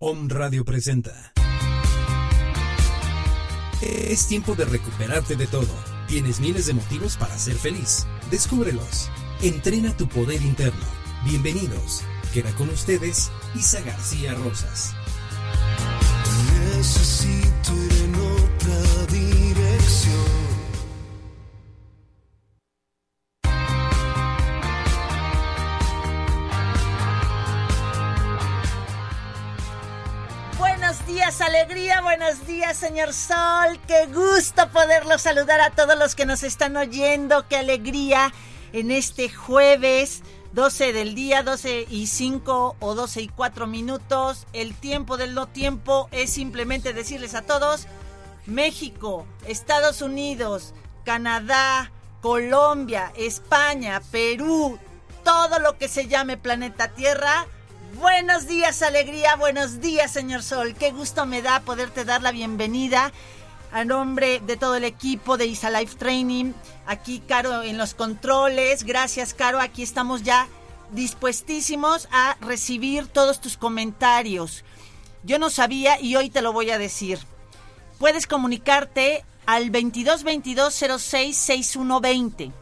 Om 0.00 0.28
Radio 0.28 0.64
presenta. 0.64 1.32
Es 3.82 4.28
tiempo 4.28 4.54
de 4.54 4.64
recuperarte 4.64 5.34
de 5.34 5.48
todo. 5.48 5.66
Tienes 6.06 6.38
miles 6.38 6.66
de 6.66 6.74
motivos 6.74 7.16
para 7.16 7.36
ser 7.36 7.56
feliz. 7.56 8.06
Descúbrelos. 8.30 9.10
Entrena 9.42 9.96
tu 9.96 10.08
poder 10.08 10.40
interno. 10.40 10.84
Bienvenidos. 11.24 12.04
Queda 12.32 12.54
con 12.54 12.68
ustedes 12.68 13.32
Isa 13.56 13.80
García 13.80 14.34
Rosas. 14.34 14.94
Necesito 16.76 17.72
días, 32.48 32.78
señor 32.78 33.12
Sol. 33.12 33.78
Qué 33.86 34.06
gusto 34.06 34.70
poderlo 34.70 35.18
saludar 35.18 35.60
a 35.60 35.70
todos 35.70 35.98
los 35.98 36.14
que 36.14 36.24
nos 36.24 36.42
están 36.42 36.78
oyendo. 36.78 37.46
Qué 37.46 37.58
alegría 37.58 38.32
en 38.72 38.90
este 38.90 39.28
jueves 39.28 40.22
12 40.54 40.94
del 40.94 41.14
día, 41.14 41.42
12 41.42 41.86
y 41.90 42.06
5 42.06 42.76
o 42.80 42.94
12 42.94 43.20
y 43.20 43.28
4 43.28 43.66
minutos. 43.66 44.46
El 44.54 44.74
tiempo 44.74 45.18
del 45.18 45.34
no 45.34 45.46
tiempo 45.46 46.08
es 46.10 46.30
simplemente 46.30 46.94
decirles 46.94 47.34
a 47.34 47.42
todos, 47.42 47.86
México, 48.46 49.26
Estados 49.46 50.00
Unidos, 50.00 50.72
Canadá, 51.04 51.92
Colombia, 52.22 53.12
España, 53.14 54.00
Perú, 54.10 54.78
todo 55.22 55.58
lo 55.58 55.76
que 55.76 55.88
se 55.88 56.08
llame 56.08 56.38
planeta 56.38 56.88
Tierra. 56.88 57.46
Buenos 57.96 58.46
días, 58.46 58.82
alegría, 58.82 59.36
buenos 59.36 59.80
días, 59.80 60.12
señor 60.12 60.42
Sol. 60.42 60.74
Qué 60.74 60.90
gusto 60.90 61.24
me 61.24 61.40
da 61.40 61.60
poderte 61.60 62.04
dar 62.04 62.22
la 62.22 62.32
bienvenida 62.32 63.12
a 63.72 63.84
nombre 63.84 64.40
de 64.40 64.58
todo 64.58 64.76
el 64.76 64.84
equipo 64.84 65.38
de 65.38 65.46
Isa 65.46 65.70
Life 65.70 65.96
Training. 65.96 66.52
Aquí, 66.86 67.20
Caro, 67.20 67.62
en 67.62 67.78
los 67.78 67.94
controles. 67.94 68.84
Gracias, 68.84 69.32
Caro. 69.32 69.58
Aquí 69.58 69.82
estamos 69.82 70.22
ya 70.22 70.48
dispuestísimos 70.92 72.08
a 72.12 72.36
recibir 72.42 73.06
todos 73.06 73.40
tus 73.40 73.56
comentarios. 73.56 74.64
Yo 75.24 75.38
no 75.38 75.48
sabía 75.48 75.98
y 75.98 76.14
hoy 76.14 76.28
te 76.28 76.42
lo 76.42 76.52
voy 76.52 76.70
a 76.70 76.78
decir. 76.78 77.18
Puedes 77.98 78.26
comunicarte 78.26 79.24
al 79.46 79.70
22 79.70 80.24
22 80.24 80.74
06 80.74 81.36
6120. 81.36 82.52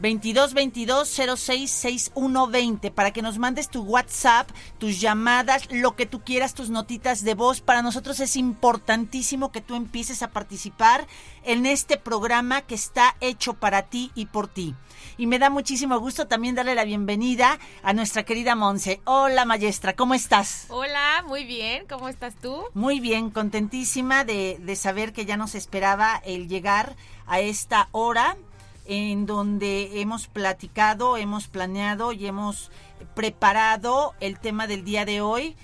22 0.00 0.54
22 0.54 1.08
06 1.08 1.70
6120 1.70 2.90
para 2.90 3.12
que 3.12 3.22
nos 3.22 3.38
mandes 3.38 3.68
tu 3.68 3.82
WhatsApp, 3.82 4.50
tus 4.78 5.00
llamadas, 5.00 5.70
lo 5.70 5.96
que 5.96 6.06
tú 6.06 6.22
quieras, 6.22 6.54
tus 6.54 6.70
notitas 6.70 7.24
de 7.24 7.34
voz. 7.34 7.60
Para 7.60 7.82
nosotros 7.82 8.20
es 8.20 8.36
importantísimo 8.36 9.52
que 9.52 9.60
tú 9.60 9.76
empieces 9.76 10.22
a 10.22 10.30
participar 10.30 11.06
en 11.44 11.66
este 11.66 11.96
programa 11.96 12.62
que 12.62 12.74
está 12.74 13.16
hecho 13.20 13.54
para 13.54 13.82
ti 13.82 14.10
y 14.14 14.26
por 14.26 14.48
ti. 14.48 14.74
Y 15.16 15.26
me 15.26 15.38
da 15.38 15.50
muchísimo 15.50 15.98
gusto 15.98 16.26
también 16.26 16.54
darle 16.54 16.74
la 16.74 16.84
bienvenida 16.84 17.58
a 17.82 17.92
nuestra 17.92 18.24
querida 18.24 18.54
Monse. 18.54 19.00
Hola, 19.04 19.44
maestra, 19.44 19.94
¿cómo 19.94 20.14
estás? 20.14 20.66
Hola, 20.68 21.24
muy 21.26 21.44
bien, 21.44 21.86
¿cómo 21.88 22.08
estás 22.08 22.34
tú? 22.34 22.64
Muy 22.74 23.00
bien, 23.00 23.30
contentísima 23.30 24.24
de, 24.24 24.58
de 24.60 24.76
saber 24.76 25.12
que 25.12 25.24
ya 25.24 25.36
nos 25.36 25.54
esperaba 25.54 26.20
el 26.24 26.48
llegar 26.48 26.96
a 27.26 27.40
esta 27.40 27.88
hora 27.92 28.36
en 28.84 29.26
donde 29.26 30.00
hemos 30.00 30.26
platicado, 30.26 31.16
hemos 31.16 31.48
planeado 31.48 32.12
y 32.12 32.26
hemos 32.26 32.70
preparado 33.14 34.14
el 34.20 34.38
tema 34.38 34.66
del 34.66 34.84
día 34.84 35.04
de 35.04 35.20
hoy 35.20 35.56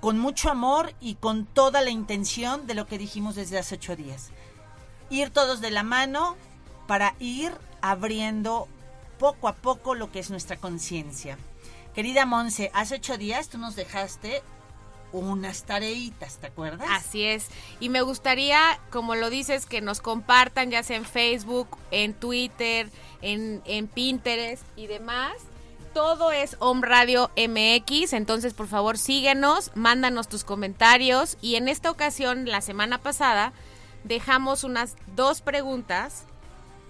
con 0.00 0.18
mucho 0.18 0.50
amor 0.50 0.94
y 1.00 1.14
con 1.14 1.46
toda 1.46 1.82
la 1.82 1.90
intención 1.90 2.66
de 2.66 2.74
lo 2.74 2.86
que 2.86 2.98
dijimos 2.98 3.34
desde 3.34 3.58
hace 3.58 3.76
ocho 3.76 3.96
días. 3.96 4.30
Ir 5.10 5.30
todos 5.30 5.60
de 5.60 5.70
la 5.70 5.82
mano 5.82 6.36
para 6.86 7.14
ir 7.18 7.52
abriendo 7.80 8.68
poco 9.18 9.48
a 9.48 9.54
poco 9.54 9.94
lo 9.94 10.10
que 10.12 10.20
es 10.20 10.30
nuestra 10.30 10.56
conciencia. 10.56 11.38
Querida 11.94 12.26
Monse, 12.26 12.70
hace 12.74 12.96
ocho 12.96 13.18
días 13.18 13.48
tú 13.48 13.58
nos 13.58 13.74
dejaste 13.74 14.42
unas 15.12 15.64
tareitas, 15.64 16.36
¿te 16.36 16.48
acuerdas? 16.48 16.88
Así 16.90 17.24
es. 17.24 17.48
Y 17.80 17.88
me 17.88 18.02
gustaría, 18.02 18.78
como 18.90 19.14
lo 19.14 19.30
dices, 19.30 19.66
que 19.66 19.80
nos 19.80 20.00
compartan 20.00 20.70
ya 20.70 20.82
sea 20.82 20.96
en 20.96 21.04
Facebook, 21.04 21.68
en 21.90 22.14
Twitter, 22.14 22.90
en, 23.22 23.62
en 23.64 23.88
Pinterest 23.88 24.62
y 24.76 24.86
demás. 24.86 25.32
Todo 25.94 26.30
es 26.30 26.56
Om 26.60 26.82
Radio 26.82 27.30
MX, 27.36 28.12
entonces 28.12 28.54
por 28.54 28.68
favor 28.68 28.98
síguenos, 28.98 29.72
mándanos 29.74 30.28
tus 30.28 30.44
comentarios 30.44 31.38
y 31.40 31.56
en 31.56 31.66
esta 31.66 31.90
ocasión, 31.90 32.44
la 32.44 32.60
semana 32.60 32.98
pasada, 32.98 33.52
dejamos 34.04 34.64
unas 34.64 34.96
dos 35.16 35.40
preguntas 35.40 36.24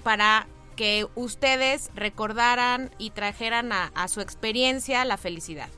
para 0.03 0.47
que 0.77 1.07
ustedes 1.15 1.91
recordaran 1.95 2.91
y 2.99 3.11
trajeran 3.11 3.73
a 3.73 4.09
su 4.09 4.21
experiencia 4.21 5.05
la 5.05 5.17
felicidad. 5.17 5.71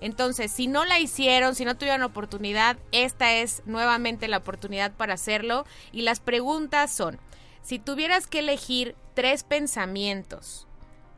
Entonces, 0.00 0.52
si 0.52 0.66
no 0.66 0.84
la 0.84 0.98
hicieron, 0.98 1.54
si 1.54 1.64
no 1.64 1.76
tuvieron 1.76 2.02
oportunidad, 2.02 2.76
esta 2.92 3.34
es 3.34 3.62
nuevamente 3.66 4.28
la 4.28 4.38
oportunidad 4.38 4.92
para 4.92 5.14
hacerlo. 5.14 5.64
Y 5.92 6.02
las 6.02 6.20
preguntas 6.20 6.92
son, 6.92 7.18
si 7.62 7.78
tuvieras 7.78 8.26
que 8.26 8.40
elegir 8.40 8.94
tres 9.14 9.42
pensamientos, 9.42 10.66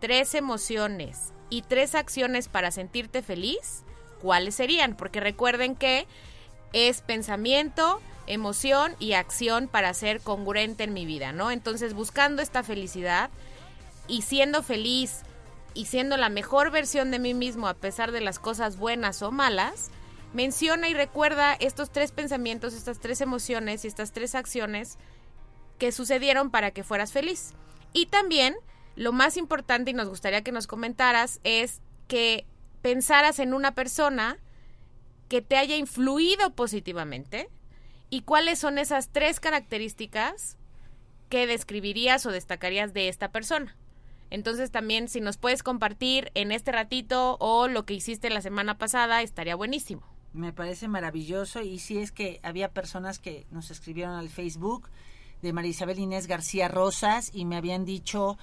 tres 0.00 0.34
emociones 0.34 1.32
y 1.50 1.62
tres 1.62 1.94
acciones 1.94 2.48
para 2.48 2.70
sentirte 2.70 3.22
feliz, 3.22 3.84
¿cuáles 4.22 4.54
serían? 4.54 4.97
Porque 4.97 5.20
recuerden 5.20 5.76
que 5.76 6.06
es 6.72 7.02
pensamiento, 7.02 8.00
emoción 8.26 8.94
y 8.98 9.12
acción 9.12 9.68
para 9.68 9.92
ser 9.92 10.20
congruente 10.20 10.84
en 10.84 10.94
mi 10.94 11.04
vida, 11.04 11.32
¿no? 11.32 11.50
Entonces, 11.50 11.94
buscando 11.94 12.42
esta 12.42 12.62
felicidad 12.62 13.30
y 14.08 14.22
siendo 14.22 14.62
feliz, 14.62 15.22
y 15.75 15.86
siendo 15.86 16.16
la 16.16 16.28
mejor 16.28 16.70
versión 16.70 17.10
de 17.10 17.19
mí 17.19 17.34
mismo 17.34 17.69
a 17.69 17.75
pesar 17.75 18.12
de 18.12 18.20
las 18.20 18.38
cosas 18.38 18.76
buenas 18.76 19.22
o 19.22 19.31
malas, 19.31 19.91
menciona 20.32 20.88
y 20.88 20.94
recuerda 20.94 21.54
estos 21.54 21.91
tres 21.91 22.12
pensamientos, 22.12 22.75
estas 22.75 23.00
tres 23.00 23.20
emociones 23.20 23.84
y 23.84 23.88
estas 23.88 24.12
tres 24.12 24.34
acciones 24.34 24.98
que 25.78 25.92
sucedieron 25.92 26.50
para 26.50 26.70
que 26.70 26.84
fueras 26.84 27.12
feliz. 27.12 27.53
Y 27.92 28.06
también, 28.06 28.54
lo 28.97 29.12
más 29.12 29.36
importante 29.36 29.91
y 29.91 29.94
nos 29.94 30.09
gustaría 30.09 30.42
que 30.42 30.53
nos 30.53 30.66
comentaras 30.66 31.41
es 31.44 31.80
que 32.06 32.47
pensaras 32.82 33.38
en 33.38 33.54
una 33.54 33.75
persona 33.75 34.38
que 35.28 35.42
te 35.42 35.56
haya 35.56 35.76
influido 35.76 36.54
positivamente 36.54 37.48
y 38.10 38.22
cuáles 38.22 38.59
son 38.59 38.78
esas 38.78 39.09
tres 39.10 39.41
características 39.41 40.56
que 41.28 41.47
describirías 41.47 42.26
o 42.26 42.32
destacarías 42.32 42.92
de 42.92 43.09
esta 43.09 43.30
persona. 43.30 43.76
Entonces 44.30 44.70
también 44.70 45.08
si 45.08 45.20
nos 45.20 45.36
puedes 45.36 45.62
compartir 45.62 46.30
en 46.34 46.52
este 46.52 46.72
ratito 46.72 47.36
o 47.41 47.68
lo 47.68 47.84
que 47.84 47.94
hiciste 47.94 48.30
la 48.30 48.41
semana 48.41 48.78
pasada, 48.78 49.22
estaría 49.22 49.56
buenísimo. 49.56 50.02
Me 50.32 50.52
parece 50.52 50.86
maravilloso 50.86 51.60
y 51.60 51.80
sí 51.80 51.98
es 51.98 52.12
que 52.12 52.38
había 52.42 52.72
personas 52.72 53.18
que 53.18 53.46
nos 53.50 53.70
escribieron 53.70 54.14
al 54.14 54.28
Facebook 54.28 54.88
de 55.42 55.52
María 55.52 55.72
Isabel 55.72 55.98
Inés 55.98 56.28
García 56.28 56.68
Rosas 56.68 57.30
y 57.34 57.44
me 57.44 57.56
habían 57.56 57.84
dicho, 57.84 58.38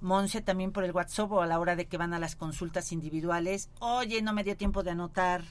Monse, 0.00 0.40
también 0.40 0.70
por 0.70 0.84
el 0.84 0.92
WhatsApp 0.92 1.32
o 1.32 1.42
a 1.42 1.46
la 1.46 1.58
hora 1.58 1.74
de 1.74 1.86
que 1.86 1.96
van 1.96 2.14
a 2.14 2.20
las 2.20 2.36
consultas 2.36 2.92
individuales, 2.92 3.70
oye, 3.80 4.22
no 4.22 4.32
me 4.32 4.44
dio 4.44 4.56
tiempo 4.56 4.82
de 4.82 4.90
anotar 4.90 5.42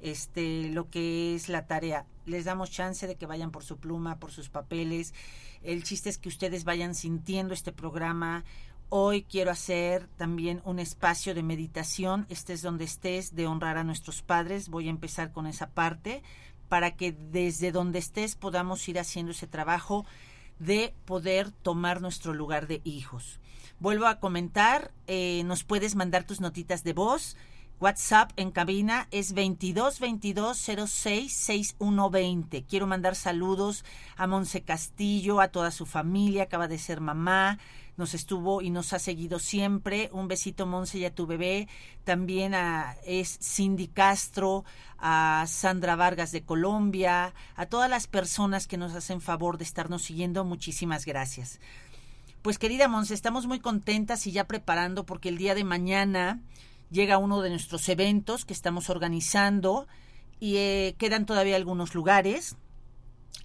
este 0.00 0.68
lo 0.68 0.90
que 0.90 1.34
es 1.34 1.48
la 1.48 1.66
tarea. 1.66 2.06
Les 2.26 2.44
damos 2.44 2.70
chance 2.70 3.06
de 3.06 3.16
que 3.16 3.26
vayan 3.26 3.50
por 3.50 3.64
su 3.64 3.78
pluma, 3.78 4.18
por 4.18 4.30
sus 4.32 4.48
papeles. 4.48 5.14
El 5.62 5.82
chiste 5.82 6.08
es 6.08 6.18
que 6.18 6.28
ustedes 6.28 6.64
vayan 6.64 6.94
sintiendo 6.94 7.54
este 7.54 7.72
programa, 7.72 8.44
Hoy 8.90 9.22
quiero 9.24 9.50
hacer 9.50 10.08
también 10.16 10.62
un 10.64 10.78
espacio 10.78 11.34
de 11.34 11.42
meditación, 11.42 12.24
estés 12.30 12.62
donde 12.62 12.84
estés, 12.84 13.34
de 13.34 13.46
honrar 13.46 13.76
a 13.76 13.84
nuestros 13.84 14.22
padres. 14.22 14.70
Voy 14.70 14.86
a 14.86 14.90
empezar 14.90 15.30
con 15.30 15.46
esa 15.46 15.68
parte 15.68 16.22
para 16.70 16.96
que 16.96 17.12
desde 17.12 17.70
donde 17.70 17.98
estés 17.98 18.34
podamos 18.34 18.88
ir 18.88 18.98
haciendo 18.98 19.32
ese 19.32 19.46
trabajo 19.46 20.06
de 20.58 20.94
poder 21.04 21.50
tomar 21.50 22.00
nuestro 22.00 22.32
lugar 22.32 22.66
de 22.66 22.80
hijos. 22.84 23.40
Vuelvo 23.78 24.06
a 24.06 24.20
comentar, 24.20 24.90
eh, 25.06 25.42
nos 25.44 25.64
puedes 25.64 25.94
mandar 25.94 26.24
tus 26.24 26.40
notitas 26.40 26.82
de 26.82 26.94
voz. 26.94 27.36
WhatsApp 27.80 28.32
en 28.36 28.50
cabina 28.50 29.06
es 29.10 29.34
22 29.34 30.00
22 30.00 30.58
06 30.58 31.32
6120. 31.32 32.64
Quiero 32.64 32.86
mandar 32.86 33.14
saludos 33.14 33.84
a 34.16 34.26
Monse 34.26 34.62
Castillo, 34.62 35.40
a 35.40 35.48
toda 35.48 35.70
su 35.70 35.84
familia, 35.84 36.44
acaba 36.44 36.66
de 36.66 36.78
ser 36.78 37.00
mamá, 37.00 37.58
nos 37.98 38.14
estuvo 38.14 38.62
y 38.62 38.70
nos 38.70 38.92
ha 38.92 38.98
seguido 38.98 39.38
siempre. 39.38 40.08
Un 40.12 40.28
besito, 40.28 40.66
Monse, 40.66 40.98
y 40.98 41.04
a 41.04 41.14
tu 41.14 41.26
bebé. 41.26 41.68
También 42.04 42.54
a 42.54 42.96
es 43.04 43.38
Cindy 43.42 43.88
Castro, 43.88 44.64
a 44.98 45.44
Sandra 45.46 45.96
Vargas 45.96 46.32
de 46.32 46.44
Colombia, 46.44 47.34
a 47.56 47.66
todas 47.66 47.90
las 47.90 48.06
personas 48.06 48.66
que 48.66 48.78
nos 48.78 48.94
hacen 48.94 49.20
favor 49.20 49.58
de 49.58 49.64
estarnos 49.64 50.02
siguiendo. 50.02 50.44
Muchísimas 50.44 51.04
gracias. 51.04 51.60
Pues 52.42 52.58
querida 52.58 52.88
Monse, 52.88 53.14
estamos 53.14 53.46
muy 53.46 53.58
contentas 53.58 54.26
y 54.26 54.32
ya 54.32 54.46
preparando 54.46 55.04
porque 55.04 55.28
el 55.28 55.36
día 55.36 55.54
de 55.54 55.64
mañana 55.64 56.40
llega 56.90 57.18
uno 57.18 57.42
de 57.42 57.50
nuestros 57.50 57.88
eventos 57.88 58.44
que 58.44 58.52
estamos 58.52 58.88
organizando 58.90 59.86
y 60.40 60.56
eh, 60.56 60.94
quedan 60.98 61.26
todavía 61.26 61.56
algunos 61.56 61.94
lugares 61.94 62.56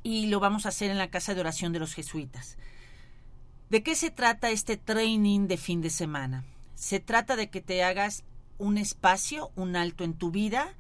y 0.03 0.27
lo 0.27 0.39
vamos 0.39 0.65
a 0.65 0.69
hacer 0.69 0.91
en 0.91 0.97
la 0.97 1.09
Casa 1.09 1.33
de 1.33 1.41
Oración 1.41 1.73
de 1.73 1.79
los 1.79 1.93
Jesuitas. 1.93 2.57
¿De 3.73 3.81
qué 3.81 3.95
se 3.95 4.11
trata 4.11 4.51
este 4.51 4.77
training 4.77 5.47
de 5.47 5.57
fin 5.57 5.81
de 5.81 5.89
semana? 5.89 6.45
Se 6.75 6.99
trata 6.99 7.35
de 7.35 7.49
que 7.49 7.59
te 7.59 7.83
hagas 7.83 8.23
un 8.59 8.77
espacio, 8.77 9.51
un 9.55 9.75
alto 9.75 10.03
en 10.03 10.13
tu 10.13 10.29
vida 10.29 10.75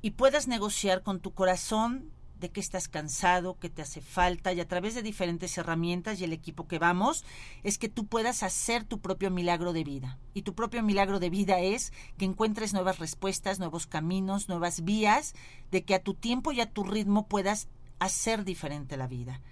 y 0.00 0.12
puedas 0.12 0.48
negociar 0.48 1.02
con 1.02 1.20
tu 1.20 1.34
corazón 1.34 2.10
de 2.40 2.48
que 2.48 2.60
estás 2.60 2.88
cansado, 2.88 3.58
que 3.58 3.68
te 3.68 3.82
hace 3.82 4.00
falta 4.00 4.50
y 4.54 4.60
a 4.60 4.66
través 4.66 4.94
de 4.94 5.02
diferentes 5.02 5.58
herramientas 5.58 6.22
y 6.22 6.24
el 6.24 6.32
equipo 6.32 6.66
que 6.66 6.78
vamos 6.78 7.22
es 7.64 7.76
que 7.76 7.90
tú 7.90 8.06
puedas 8.06 8.42
hacer 8.42 8.84
tu 8.84 8.98
propio 8.98 9.30
milagro 9.30 9.74
de 9.74 9.84
vida. 9.84 10.18
Y 10.32 10.40
tu 10.40 10.54
propio 10.54 10.82
milagro 10.82 11.20
de 11.20 11.28
vida 11.28 11.60
es 11.60 11.92
que 12.16 12.24
encuentres 12.24 12.72
nuevas 12.72 12.98
respuestas, 12.98 13.58
nuevos 13.58 13.86
caminos, 13.86 14.48
nuevas 14.48 14.84
vías, 14.84 15.34
de 15.70 15.84
que 15.84 15.94
a 15.94 16.02
tu 16.02 16.14
tiempo 16.14 16.52
y 16.52 16.62
a 16.62 16.70
tu 16.70 16.82
ritmo 16.82 17.28
puedas 17.28 17.68
hacer 17.98 18.46
diferente 18.46 18.96
la 18.96 19.06
vida. 19.06 19.42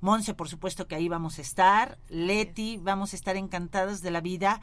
Monse, 0.00 0.34
por 0.34 0.48
supuesto 0.48 0.86
que 0.86 0.94
ahí 0.94 1.08
vamos 1.08 1.38
a 1.38 1.42
estar. 1.42 1.98
Leti, 2.08 2.76
vamos 2.76 3.12
a 3.12 3.16
estar 3.16 3.36
encantadas 3.36 4.02
de 4.02 4.10
la 4.10 4.20
vida 4.20 4.60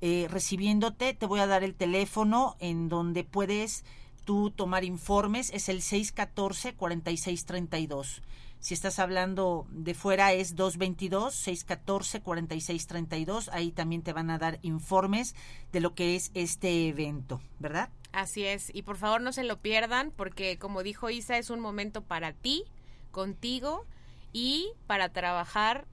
eh, 0.00 0.26
recibiéndote. 0.30 1.14
Te 1.14 1.26
voy 1.26 1.40
a 1.40 1.46
dar 1.46 1.62
el 1.62 1.74
teléfono 1.74 2.56
en 2.60 2.88
donde 2.88 3.24
puedes 3.24 3.84
tú 4.24 4.50
tomar 4.50 4.84
informes. 4.84 5.50
Es 5.50 5.68
el 5.68 5.82
614-4632. 5.82 8.22
Si 8.60 8.74
estás 8.74 8.98
hablando 8.98 9.66
de 9.70 9.94
fuera 9.94 10.34
es 10.34 10.54
222-614-4632. 10.54 13.48
Ahí 13.52 13.72
también 13.72 14.02
te 14.02 14.12
van 14.12 14.28
a 14.30 14.36
dar 14.38 14.58
informes 14.62 15.34
de 15.72 15.80
lo 15.80 15.94
que 15.94 16.14
es 16.14 16.30
este 16.34 16.88
evento, 16.88 17.40
¿verdad? 17.58 17.88
Así 18.12 18.44
es. 18.44 18.70
Y 18.74 18.82
por 18.82 18.98
favor 18.98 19.22
no 19.22 19.32
se 19.32 19.44
lo 19.44 19.60
pierdan 19.60 20.10
porque 20.10 20.58
como 20.58 20.82
dijo 20.82 21.08
Isa 21.08 21.38
es 21.38 21.48
un 21.48 21.60
momento 21.60 22.02
para 22.02 22.34
ti, 22.34 22.64
contigo 23.10 23.86
y 24.32 24.72
para 24.86 25.10
trabajar 25.10 25.86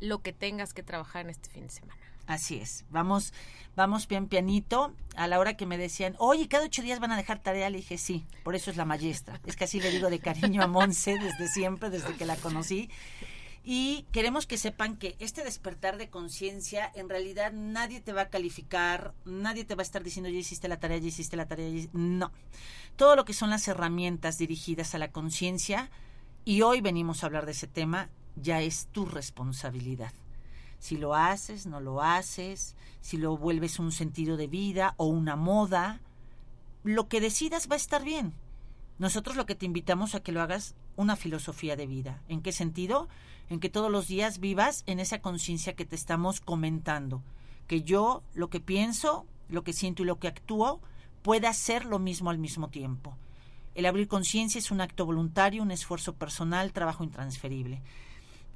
lo 0.00 0.20
que 0.22 0.32
tengas 0.32 0.74
que 0.74 0.82
trabajar 0.82 1.24
en 1.24 1.30
este 1.30 1.50
fin 1.50 1.64
de 1.64 1.70
semana. 1.70 2.00
Así 2.26 2.58
es, 2.58 2.84
vamos, 2.90 3.32
vamos 3.74 4.06
pian 4.06 4.26
pianito. 4.26 4.92
A 5.16 5.26
la 5.28 5.38
hora 5.38 5.56
que 5.56 5.64
me 5.64 5.78
decían, 5.78 6.14
oye, 6.18 6.46
cada 6.46 6.66
ocho 6.66 6.82
días 6.82 7.00
van 7.00 7.10
a 7.10 7.16
dejar 7.16 7.38
tarea, 7.38 7.70
le 7.70 7.78
dije, 7.78 7.96
sí, 7.96 8.26
por 8.44 8.54
eso 8.54 8.70
es 8.70 8.76
la 8.76 8.84
maestra. 8.84 9.40
Es 9.46 9.56
que 9.56 9.64
así 9.64 9.80
le 9.80 9.90
digo 9.90 10.10
de 10.10 10.18
cariño 10.18 10.62
a 10.62 10.66
Monse 10.66 11.14
desde 11.18 11.48
siempre, 11.48 11.88
desde 11.88 12.14
que 12.16 12.26
la 12.26 12.36
conocí. 12.36 12.90
Y 13.64 14.06
queremos 14.12 14.46
que 14.46 14.58
sepan 14.58 14.96
que 14.96 15.16
este 15.18 15.42
despertar 15.42 15.96
de 15.96 16.10
conciencia, 16.10 16.90
en 16.94 17.08
realidad 17.08 17.52
nadie 17.52 18.00
te 18.00 18.12
va 18.12 18.22
a 18.22 18.28
calificar, 18.28 19.14
nadie 19.24 19.64
te 19.64 19.74
va 19.74 19.80
a 19.80 19.84
estar 19.84 20.02
diciendo, 20.02 20.30
ya 20.30 20.38
hiciste 20.38 20.68
la 20.68 20.80
tarea, 20.80 20.98
ya 20.98 21.08
hiciste 21.08 21.36
la 21.36 21.48
tarea. 21.48 21.68
Ya 21.68 21.88
no. 21.92 22.30
Todo 22.96 23.16
lo 23.16 23.24
que 23.24 23.32
son 23.32 23.50
las 23.50 23.66
herramientas 23.68 24.38
dirigidas 24.38 24.94
a 24.94 24.98
la 24.98 25.12
conciencia, 25.12 25.90
y 26.48 26.62
hoy 26.62 26.80
venimos 26.80 27.22
a 27.22 27.26
hablar 27.26 27.44
de 27.44 27.52
ese 27.52 27.66
tema, 27.66 28.08
ya 28.34 28.62
es 28.62 28.88
tu 28.90 29.04
responsabilidad. 29.04 30.14
Si 30.78 30.96
lo 30.96 31.14
haces, 31.14 31.66
no 31.66 31.78
lo 31.78 32.02
haces, 32.02 32.74
si 33.02 33.18
lo 33.18 33.36
vuelves 33.36 33.78
un 33.78 33.92
sentido 33.92 34.38
de 34.38 34.46
vida 34.46 34.94
o 34.96 35.04
una 35.08 35.36
moda, 35.36 36.00
lo 36.84 37.06
que 37.06 37.20
decidas 37.20 37.68
va 37.70 37.74
a 37.74 37.76
estar 37.76 38.02
bien. 38.02 38.32
Nosotros 38.98 39.36
lo 39.36 39.44
que 39.44 39.56
te 39.56 39.66
invitamos 39.66 40.14
a 40.14 40.20
que 40.20 40.32
lo 40.32 40.40
hagas 40.40 40.74
una 40.96 41.16
filosofía 41.16 41.76
de 41.76 41.86
vida. 41.86 42.22
¿En 42.28 42.40
qué 42.40 42.52
sentido? 42.52 43.10
En 43.50 43.60
que 43.60 43.68
todos 43.68 43.92
los 43.92 44.08
días 44.08 44.38
vivas 44.38 44.84
en 44.86 45.00
esa 45.00 45.20
conciencia 45.20 45.76
que 45.76 45.84
te 45.84 45.96
estamos 45.96 46.40
comentando. 46.40 47.22
Que 47.66 47.82
yo 47.82 48.22
lo 48.32 48.48
que 48.48 48.60
pienso, 48.60 49.26
lo 49.50 49.64
que 49.64 49.74
siento 49.74 50.02
y 50.02 50.06
lo 50.06 50.18
que 50.18 50.28
actúo 50.28 50.80
pueda 51.20 51.52
ser 51.52 51.84
lo 51.84 51.98
mismo 51.98 52.30
al 52.30 52.38
mismo 52.38 52.70
tiempo. 52.70 53.18
El 53.78 53.86
abrir 53.86 54.08
conciencia 54.08 54.58
es 54.58 54.72
un 54.72 54.80
acto 54.80 55.06
voluntario, 55.06 55.62
un 55.62 55.70
esfuerzo 55.70 56.12
personal, 56.12 56.72
trabajo 56.72 57.04
intransferible. 57.04 57.80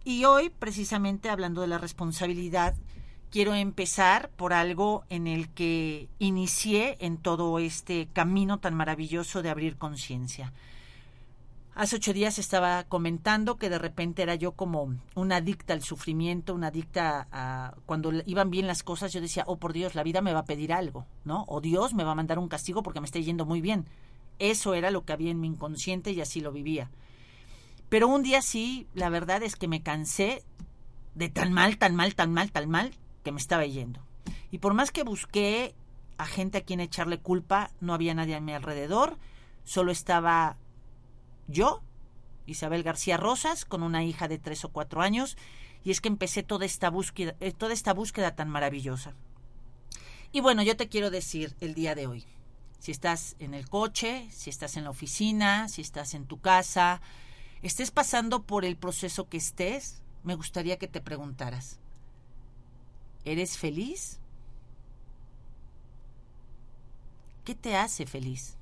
Y 0.02 0.24
hoy, 0.24 0.50
precisamente 0.50 1.30
hablando 1.30 1.60
de 1.60 1.68
la 1.68 1.78
responsabilidad, 1.78 2.74
quiero 3.30 3.54
empezar 3.54 4.30
por 4.30 4.52
algo 4.52 5.04
en 5.10 5.28
el 5.28 5.48
que 5.50 6.08
inicié 6.18 6.96
en 6.98 7.18
todo 7.18 7.60
este 7.60 8.08
camino 8.12 8.58
tan 8.58 8.74
maravilloso 8.74 9.42
de 9.42 9.50
abrir 9.50 9.76
conciencia. 9.76 10.52
Hace 11.76 11.94
ocho 11.94 12.12
días 12.12 12.40
estaba 12.40 12.82
comentando 12.82 13.58
que 13.58 13.70
de 13.70 13.78
repente 13.78 14.22
era 14.22 14.34
yo 14.34 14.50
como 14.50 14.92
una 15.14 15.36
adicta 15.36 15.72
al 15.72 15.84
sufrimiento, 15.84 16.52
una 16.52 16.66
adicta 16.66 17.28
a 17.30 17.76
cuando 17.86 18.10
iban 18.26 18.50
bien 18.50 18.66
las 18.66 18.82
cosas, 18.82 19.12
yo 19.12 19.20
decía, 19.20 19.44
oh 19.46 19.56
por 19.56 19.72
Dios, 19.72 19.94
la 19.94 20.02
vida 20.02 20.20
me 20.20 20.32
va 20.32 20.40
a 20.40 20.46
pedir 20.46 20.72
algo, 20.72 21.06
¿no? 21.24 21.44
O 21.46 21.60
Dios 21.60 21.94
me 21.94 22.02
va 22.02 22.10
a 22.10 22.16
mandar 22.16 22.40
un 22.40 22.48
castigo 22.48 22.82
porque 22.82 22.98
me 22.98 23.06
está 23.06 23.20
yendo 23.20 23.46
muy 23.46 23.60
bien. 23.60 23.86
Eso 24.38 24.74
era 24.74 24.90
lo 24.90 25.04
que 25.04 25.12
había 25.12 25.30
en 25.30 25.40
mi 25.40 25.48
inconsciente 25.48 26.12
y 26.12 26.20
así 26.20 26.40
lo 26.40 26.52
vivía. 26.52 26.90
Pero 27.88 28.08
un 28.08 28.22
día 28.22 28.42
sí, 28.42 28.86
la 28.94 29.08
verdad 29.08 29.42
es 29.42 29.56
que 29.56 29.68
me 29.68 29.82
cansé 29.82 30.44
de 31.14 31.28
tan 31.28 31.52
mal, 31.52 31.78
tan 31.78 31.94
mal, 31.94 32.14
tan 32.14 32.32
mal, 32.32 32.50
tan 32.50 32.70
mal, 32.70 32.92
que 33.22 33.32
me 33.32 33.38
estaba 33.38 33.66
yendo. 33.66 34.00
Y 34.50 34.58
por 34.58 34.74
más 34.74 34.90
que 34.90 35.02
busqué 35.02 35.74
a 36.18 36.26
gente 36.26 36.58
a 36.58 36.62
quien 36.62 36.80
echarle 36.80 37.18
culpa, 37.18 37.70
no 37.80 37.94
había 37.94 38.14
nadie 38.14 38.34
a 38.34 38.40
mi 38.40 38.52
alrededor, 38.52 39.18
solo 39.64 39.92
estaba 39.92 40.56
yo, 41.48 41.82
Isabel 42.46 42.82
García 42.82 43.16
Rosas, 43.16 43.64
con 43.64 43.82
una 43.82 44.04
hija 44.04 44.28
de 44.28 44.38
tres 44.38 44.64
o 44.64 44.70
cuatro 44.70 45.02
años, 45.02 45.36
y 45.84 45.90
es 45.90 46.00
que 46.00 46.08
empecé 46.08 46.42
toda 46.42 46.64
esta 46.64 46.90
búsqueda, 46.90 47.34
eh, 47.40 47.52
toda 47.52 47.72
esta 47.72 47.92
búsqueda 47.92 48.34
tan 48.34 48.48
maravillosa. 48.48 49.14
Y 50.32 50.40
bueno, 50.40 50.62
yo 50.62 50.76
te 50.76 50.88
quiero 50.88 51.10
decir 51.10 51.54
el 51.60 51.74
día 51.74 51.94
de 51.94 52.06
hoy, 52.06 52.24
si 52.82 52.90
estás 52.90 53.36
en 53.38 53.54
el 53.54 53.68
coche, 53.68 54.26
si 54.32 54.50
estás 54.50 54.76
en 54.76 54.82
la 54.82 54.90
oficina, 54.90 55.68
si 55.68 55.82
estás 55.82 56.14
en 56.14 56.26
tu 56.26 56.40
casa, 56.40 57.00
estés 57.62 57.92
pasando 57.92 58.42
por 58.42 58.64
el 58.64 58.76
proceso 58.76 59.28
que 59.28 59.36
estés, 59.36 60.02
me 60.24 60.34
gustaría 60.34 60.80
que 60.80 60.88
te 60.88 61.00
preguntaras, 61.00 61.78
¿eres 63.24 63.56
feliz? 63.56 64.18
¿Qué 67.44 67.54
te 67.54 67.76
hace 67.76 68.04
feliz? 68.04 68.56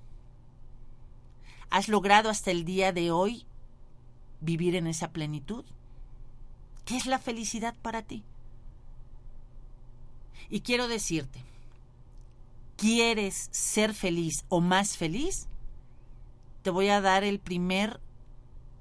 ¿Has 1.71 1.89
logrado 1.89 2.29
hasta 2.29 2.51
el 2.51 2.67
día 2.67 2.93
de 2.93 3.11
hoy 3.11 3.47
vivir 4.43 4.77
en 4.77 4.87
esa 4.87 5.13
plenitud? 5.13 5.65
¿Qué 6.85 6.99
es 6.99 7.07
la 7.07 7.19
felicidad 7.19 7.75
para 7.81 8.03
ti? 8.03 8.23
Y 10.51 10.61
quiero 10.61 10.89
decirte, 10.89 11.43
¿quieres 12.81 13.51
ser 13.53 13.93
feliz 13.93 14.47
o 14.49 14.63
más 14.63 14.97
feliz? 14.97 15.49
Te 16.63 16.71
voy 16.71 16.89
a 16.89 17.03
dar 17.03 17.25
el 17.25 17.39
primer 17.39 18.01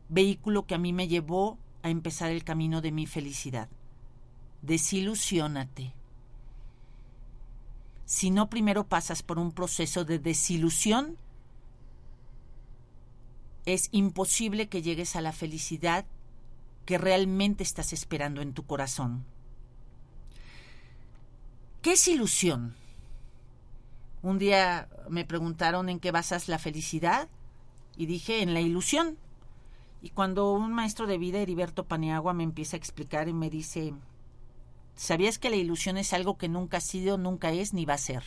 vehículo 0.08 0.66
que 0.66 0.74
a 0.74 0.78
mí 0.78 0.94
me 0.94 1.10
llevó 1.10 1.58
a 1.84 1.90
empezar 1.90 2.32
el 2.32 2.46
camino 2.46 2.80
de 2.80 2.94
mi 2.94 3.06
felicidad. 3.08 3.68
Desilusiónate. 4.62 5.94
Si 8.06 8.32
no 8.32 8.50
primero 8.50 8.88
pasas 8.88 9.22
por 9.22 9.38
un 9.38 9.52
proceso 9.52 10.06
de 10.06 10.18
desilusión, 10.18 11.18
es 13.66 13.90
imposible 13.92 14.70
que 14.70 14.82
llegues 14.82 15.18
a 15.18 15.22
la 15.22 15.34
felicidad 15.34 16.06
que 16.86 16.98
realmente 16.98 17.64
estás 17.64 17.92
esperando 17.92 18.42
en 18.42 18.54
tu 18.54 18.66
corazón. 18.66 19.26
¿Qué 21.82 21.94
es 21.94 22.08
ilusión? 22.08 22.76
Un 24.22 24.38
día 24.38 24.90
me 25.08 25.24
preguntaron 25.24 25.90
en 25.90 26.00
qué 26.00 26.12
basas 26.12 26.50
la 26.50 26.60
felicidad 26.60 27.30
y 27.96 28.06
dije 28.06 28.42
en 28.42 28.54
la 28.54 28.60
ilusión. 28.60 29.18
Y 30.02 30.10
cuando 30.10 30.54
un 30.54 30.74
maestro 30.74 31.08
de 31.08 31.18
vida, 31.18 31.40
Heriberto 31.40 31.86
Paniagua, 31.86 32.34
me 32.34 32.44
empieza 32.44 32.76
a 32.76 32.80
explicar 32.80 33.28
y 33.28 33.34
me 33.34 33.50
dice, 33.50 33.94
¿sabías 34.96 35.40
que 35.40 35.50
la 35.50 35.56
ilusión 35.56 35.98
es 35.98 36.14
algo 36.14 36.38
que 36.38 36.50
nunca 36.50 36.78
ha 36.78 36.82
sido, 36.82 37.18
nunca 37.18 37.52
es, 37.52 37.74
ni 37.74 37.86
va 37.86 37.96
a 37.96 37.98
ser? 37.98 38.24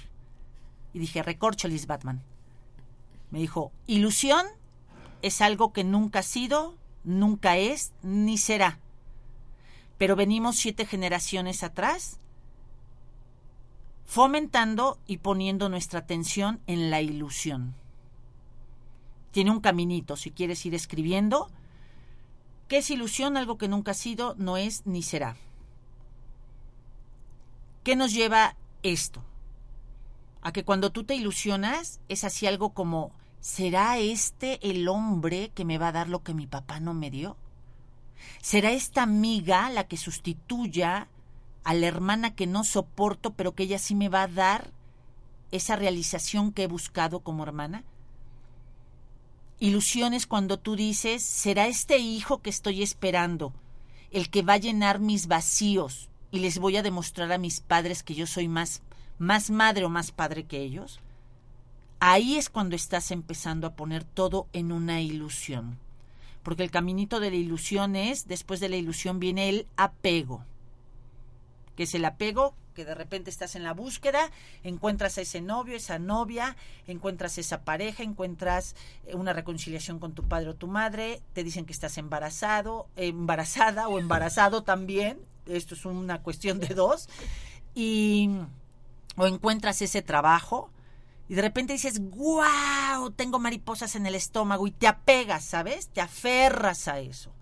Y 0.95 0.99
dije, 0.99 1.23
recorcholis, 1.23 1.87
Batman. 1.87 2.23
Me 3.31 3.39
dijo, 3.39 3.73
ilusión 3.87 4.47
es 5.23 5.41
algo 5.41 5.73
que 5.73 5.85
nunca 5.85 6.19
ha 6.19 6.23
sido, 6.23 6.75
nunca 7.05 7.57
es, 7.57 7.93
ni 8.03 8.37
será. 8.37 8.79
Pero 9.99 10.17
venimos 10.17 10.57
siete 10.57 10.85
generaciones 10.85 11.63
atrás 11.63 12.19
fomentando 14.13 14.99
y 15.07 15.17
poniendo 15.17 15.71
nuestra 15.71 16.01
atención 16.01 16.61
en 16.67 16.91
la 16.91 17.01
ilusión. 17.01 17.75
Tiene 19.31 19.51
un 19.51 19.61
caminito, 19.61 20.17
si 20.17 20.31
quieres 20.31 20.67
ir 20.67 20.75
escribiendo, 20.75 21.51
¿Qué 22.69 22.79
es 22.79 22.91
ilusión? 22.91 23.39
Algo 23.39 23.57
que 23.57 23.69
nunca 23.69 23.93
ha 23.93 23.95
sido, 23.95 24.35
no 24.37 24.59
es 24.59 24.87
ni 24.87 25.03
será. 25.03 25.37
¿Qué 27.85 27.97
nos 27.97 28.13
lleva 28.13 28.55
esto? 28.83 29.25
A 30.43 30.53
que 30.53 30.65
cuando 30.65 30.93
tú 30.93 31.05
te 31.05 31.15
ilusionas 31.15 32.01
es 32.09 32.25
así 32.25 32.47
algo 32.47 32.75
como, 32.75 33.13
¿será 33.41 33.99
este 33.99 34.59
el 34.71 34.89
hombre 34.89 35.53
que 35.55 35.65
me 35.65 35.79
va 35.79 35.89
a 35.89 35.93
dar 35.93 36.11
lo 36.11 36.23
que 36.23 36.35
mi 36.35 36.47
papá 36.47 36.81
no 36.81 36.93
me 36.93 37.11
dio? 37.11 37.39
¿Será 38.43 38.73
esta 38.73 39.03
amiga 39.03 39.71
la 39.71 39.89
que 39.89 39.97
sustituya 39.97 41.09
a 41.65 41.75
la 41.75 41.87
hermana 41.87 42.35
que 42.35 42.47
no 42.47 42.65
soporto, 42.65 43.35
pero 43.35 43.55
que 43.55 43.65
ella 43.65 43.79
sí 43.79 43.95
me 43.95 44.09
va 44.09 44.23
a 44.23 44.29
dar 44.29 44.71
esa 45.51 45.77
realización 45.77 46.53
que 46.53 46.65
he 46.65 46.67
buscado 46.67 47.21
como 47.21 47.43
hermana? 47.43 47.85
Ilusión 49.61 50.13
es 50.13 50.27
cuando 50.27 50.59
tú 50.59 50.75
dices, 50.75 51.23
será 51.23 51.69
este 51.69 51.99
hijo 51.99 52.43
que 52.43 52.51
estoy 52.51 52.83
esperando, 52.83 53.53
el 54.11 54.29
que 54.29 54.43
va 54.43 54.55
a 54.55 54.59
llenar 54.59 54.99
mis 54.99 55.29
vacíos 55.29 56.09
y 56.33 56.41
les 56.41 56.59
voy 56.59 56.77
a 56.77 56.83
demostrar 56.83 57.31
a 57.31 57.39
mis 57.39 57.61
padres 57.61 58.03
que 58.03 58.15
yo 58.15 58.27
soy 58.27 58.49
más, 58.49 58.83
más 59.19 59.51
madre 59.51 59.85
o 59.85 59.89
más 59.89 60.11
padre 60.11 60.45
que 60.45 60.61
ellos. 60.61 60.99
Ahí 62.01 62.37
es 62.37 62.51
cuando 62.51 62.75
estás 62.75 63.13
empezando 63.13 63.69
a 63.69 63.75
poner 63.75 64.03
todo 64.03 64.49
en 64.53 64.73
una 64.73 65.01
ilusión. 65.01 65.79
Porque 66.43 66.65
el 66.65 66.73
caminito 66.73 67.21
de 67.21 67.31
la 67.31 67.37
ilusión 67.37 67.95
es, 67.95 68.27
después 68.27 68.59
de 68.59 68.69
la 68.69 68.77
ilusión 68.77 69.21
viene 69.21 69.49
el 69.49 69.67
apego. 69.77 70.45
Que 71.77 71.85
es 71.85 71.95
el 71.95 72.05
apego 72.05 72.55
que 72.75 72.85
de 72.85 72.95
repente 72.95 73.31
estás 73.31 73.55
en 73.55 73.65
la 73.65 73.75
búsqueda, 73.75 74.31
encuentras 74.63 75.19
a 75.19 75.21
ese 75.21 75.41
novio, 75.41 75.77
esa 75.77 75.99
novia, 75.99 76.57
encuentras 76.87 77.39
esa 77.39 77.65
pareja, 77.65 78.03
encuentras 78.03 78.75
eh, 79.07 79.15
una 79.15 79.33
reconciliación 79.33 79.99
con 79.99 80.15
tu 80.15 80.27
padre 80.27 80.51
o 80.51 80.55
tu 80.55 80.69
madre, 80.69 81.21
te 81.35 81.45
dicen 81.45 81.67
que 81.67 81.73
estás 81.73 81.99
embarazado, 81.99 82.89
embarazada 82.97 83.89
o 83.89 83.99
embarazado 83.99 84.63
también, 84.63 85.21
esto 85.47 85.75
es 85.75 85.85
una 85.85 86.23
cuestión 86.23 86.61
de 86.61 86.75
dos, 86.75 87.09
y 87.75 88.31
o 89.17 89.27
encuentras 89.27 89.83
ese 89.83 90.03
trabajo 90.03 90.71
y 91.29 91.35
de 91.35 91.43
repente 91.43 91.73
dices, 91.73 91.99
wow, 91.99 93.11
tengo 93.17 93.39
mariposas 93.39 93.97
en 93.97 94.07
el 94.07 94.15
estómago 94.15 94.67
y 94.67 94.71
te 94.71 94.87
apegas, 94.87 95.45
¿sabes? 95.45 95.89
Te 95.89 96.01
aferras 96.01 96.89
a 96.89 97.01
eso. 97.01 97.33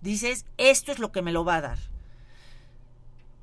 Dices, 0.00 0.46
esto 0.58 0.92
es 0.92 0.98
lo 0.98 1.10
que 1.12 1.22
me 1.22 1.32
lo 1.32 1.44
va 1.44 1.56
a 1.56 1.60
dar. 1.60 1.91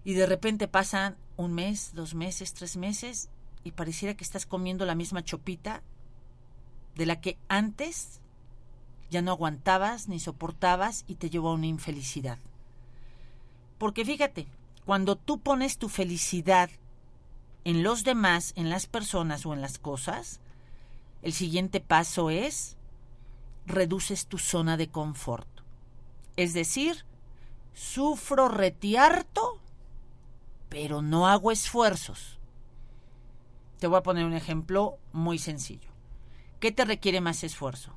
Y 0.09 0.15
de 0.15 0.25
repente 0.25 0.67
pasan 0.67 1.17
un 1.37 1.53
mes, 1.53 1.91
dos 1.93 2.15
meses, 2.15 2.55
tres 2.55 2.77
meses 2.77 3.29
y 3.63 3.73
pareciera 3.73 4.15
que 4.15 4.23
estás 4.23 4.47
comiendo 4.47 4.87
la 4.87 4.95
misma 4.95 5.23
chopita 5.23 5.83
de 6.95 7.05
la 7.05 7.21
que 7.21 7.37
antes 7.47 8.19
ya 9.11 9.21
no 9.21 9.29
aguantabas 9.29 10.07
ni 10.07 10.19
soportabas 10.19 11.05
y 11.07 11.13
te 11.13 11.29
llevó 11.29 11.49
a 11.49 11.53
una 11.53 11.67
infelicidad. 11.67 12.39
Porque 13.77 14.03
fíjate, 14.03 14.47
cuando 14.83 15.15
tú 15.15 15.41
pones 15.41 15.77
tu 15.77 15.89
felicidad 15.89 16.71
en 17.63 17.83
los 17.83 18.03
demás, 18.03 18.53
en 18.55 18.71
las 18.71 18.87
personas 18.87 19.45
o 19.45 19.53
en 19.53 19.61
las 19.61 19.77
cosas, 19.77 20.39
el 21.21 21.33
siguiente 21.33 21.81
paso 21.81 22.31
es 22.31 22.77
reduces 23.67 24.25
tu 24.25 24.39
zona 24.39 24.75
de 24.75 24.87
confort. 24.87 25.47
Es 26.35 26.55
decir, 26.55 27.05
sufro 27.75 28.47
retiarto 28.47 29.48
pero 30.69 31.01
no 31.01 31.27
hago 31.27 31.51
esfuerzos. 31.51 32.39
Te 33.79 33.87
voy 33.87 33.97
a 33.97 34.03
poner 34.03 34.25
un 34.25 34.33
ejemplo 34.33 34.97
muy 35.11 35.39
sencillo. 35.39 35.89
¿Qué 36.59 36.71
te 36.71 36.85
requiere 36.85 37.21
más 37.21 37.43
esfuerzo? 37.43 37.95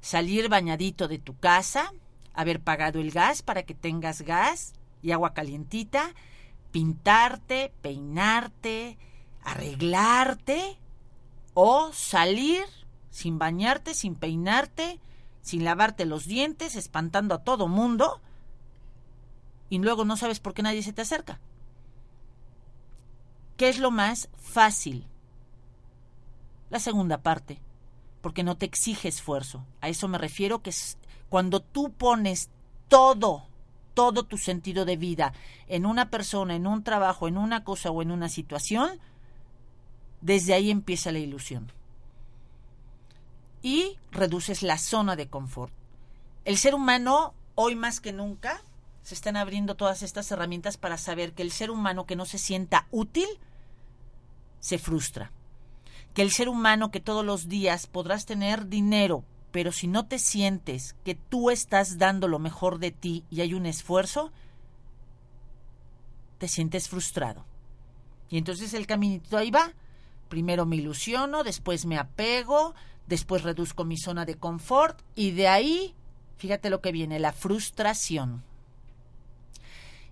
Salir 0.00 0.48
bañadito 0.48 1.08
de 1.08 1.18
tu 1.18 1.38
casa, 1.38 1.92
haber 2.34 2.60
pagado 2.60 3.00
el 3.00 3.10
gas 3.10 3.42
para 3.42 3.62
que 3.64 3.74
tengas 3.74 4.22
gas 4.22 4.72
y 5.02 5.12
agua 5.12 5.34
calientita, 5.34 6.14
pintarte, 6.72 7.72
peinarte, 7.82 8.98
arreglarte 9.42 10.78
o 11.54 11.92
salir 11.92 12.64
sin 13.10 13.38
bañarte, 13.38 13.94
sin 13.94 14.14
peinarte, 14.14 15.00
sin 15.42 15.64
lavarte 15.64 16.06
los 16.06 16.26
dientes, 16.26 16.76
espantando 16.76 17.34
a 17.34 17.42
todo 17.42 17.68
mundo 17.68 18.20
y 19.68 19.78
luego 19.78 20.04
no 20.04 20.16
sabes 20.16 20.40
por 20.40 20.52
qué 20.52 20.62
nadie 20.62 20.82
se 20.82 20.92
te 20.92 21.02
acerca. 21.02 21.40
¿Qué 23.60 23.68
es 23.68 23.78
lo 23.78 23.90
más 23.90 24.30
fácil? 24.38 25.06
La 26.70 26.78
segunda 26.78 27.18
parte, 27.18 27.60
porque 28.22 28.42
no 28.42 28.56
te 28.56 28.64
exige 28.64 29.06
esfuerzo. 29.06 29.66
A 29.82 29.90
eso 29.90 30.08
me 30.08 30.16
refiero 30.16 30.62
que 30.62 30.70
es 30.70 30.96
cuando 31.28 31.60
tú 31.60 31.92
pones 31.92 32.48
todo, 32.88 33.48
todo 33.92 34.22
tu 34.22 34.38
sentido 34.38 34.86
de 34.86 34.96
vida 34.96 35.34
en 35.66 35.84
una 35.84 36.08
persona, 36.08 36.54
en 36.54 36.66
un 36.66 36.82
trabajo, 36.82 37.28
en 37.28 37.36
una 37.36 37.62
cosa 37.62 37.90
o 37.90 38.00
en 38.00 38.12
una 38.12 38.30
situación, 38.30 38.98
desde 40.22 40.54
ahí 40.54 40.70
empieza 40.70 41.12
la 41.12 41.18
ilusión. 41.18 41.70
Y 43.60 43.98
reduces 44.10 44.62
la 44.62 44.78
zona 44.78 45.16
de 45.16 45.28
confort. 45.28 45.74
El 46.46 46.56
ser 46.56 46.74
humano, 46.74 47.34
hoy 47.56 47.74
más 47.74 48.00
que 48.00 48.14
nunca, 48.14 48.62
se 49.02 49.14
están 49.14 49.36
abriendo 49.36 49.74
todas 49.74 50.02
estas 50.02 50.30
herramientas 50.32 50.78
para 50.78 50.96
saber 50.96 51.34
que 51.34 51.42
el 51.42 51.50
ser 51.50 51.70
humano 51.70 52.06
que 52.06 52.16
no 52.16 52.24
se 52.24 52.38
sienta 52.38 52.86
útil 52.90 53.28
se 54.60 54.78
frustra. 54.78 55.32
Que 56.14 56.22
el 56.22 56.30
ser 56.30 56.48
humano 56.48 56.90
que 56.90 57.00
todos 57.00 57.24
los 57.24 57.48
días 57.48 57.86
podrás 57.86 58.26
tener 58.26 58.68
dinero, 58.68 59.24
pero 59.50 59.72
si 59.72 59.86
no 59.86 60.06
te 60.06 60.18
sientes 60.18 60.94
que 61.04 61.14
tú 61.14 61.50
estás 61.50 61.98
dando 61.98 62.28
lo 62.28 62.38
mejor 62.38 62.78
de 62.78 62.90
ti 62.92 63.24
y 63.30 63.40
hay 63.40 63.54
un 63.54 63.66
esfuerzo, 63.66 64.32
te 66.38 66.48
sientes 66.48 66.88
frustrado. 66.88 67.44
Y 68.28 68.38
entonces 68.38 68.74
el 68.74 68.86
caminito 68.86 69.36
ahí 69.36 69.50
va. 69.50 69.72
Primero 70.28 70.64
me 70.64 70.76
ilusiono, 70.76 71.42
después 71.42 71.84
me 71.86 71.98
apego, 71.98 72.74
después 73.08 73.42
reduzco 73.42 73.84
mi 73.84 73.98
zona 73.98 74.24
de 74.24 74.36
confort 74.36 75.02
y 75.16 75.32
de 75.32 75.48
ahí, 75.48 75.94
fíjate 76.38 76.70
lo 76.70 76.80
que 76.80 76.92
viene, 76.92 77.18
la 77.18 77.32
frustración. 77.32 78.44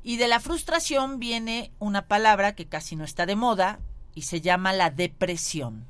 Y 0.03 0.17
de 0.17 0.27
la 0.27 0.41
frustración 0.41 1.19
viene 1.19 1.71
una 1.79 2.07
palabra 2.07 2.55
que 2.55 2.67
casi 2.67 2.97
no 2.97 3.05
está 3.05 3.27
de 3.27 3.37
moda, 3.37 3.79
y 4.19 4.23
se 4.23 4.41
llama 4.41 4.73
la 4.73 4.91
depresión. 4.91 5.85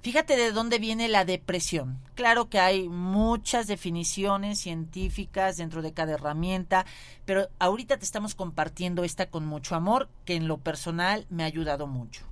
Fíjate 0.00 0.38
de 0.38 0.52
dónde 0.52 0.78
viene 0.78 1.06
la 1.08 1.26
depresión. 1.26 1.98
Claro 2.14 2.48
que 2.48 2.58
hay 2.58 2.88
muchas 2.88 3.66
definiciones 3.66 4.58
científicas 4.58 5.58
dentro 5.58 5.82
de 5.82 5.92
cada 5.92 6.14
herramienta, 6.14 6.86
pero 7.26 7.50
ahorita 7.58 7.98
te 7.98 8.06
estamos 8.06 8.34
compartiendo 8.34 9.04
esta 9.04 9.26
con 9.26 9.44
mucho 9.44 9.74
amor, 9.74 10.08
que 10.24 10.34
en 10.34 10.48
lo 10.48 10.56
personal 10.56 11.26
me 11.28 11.42
ha 11.42 11.46
ayudado 11.46 11.86
mucho. 11.86 12.22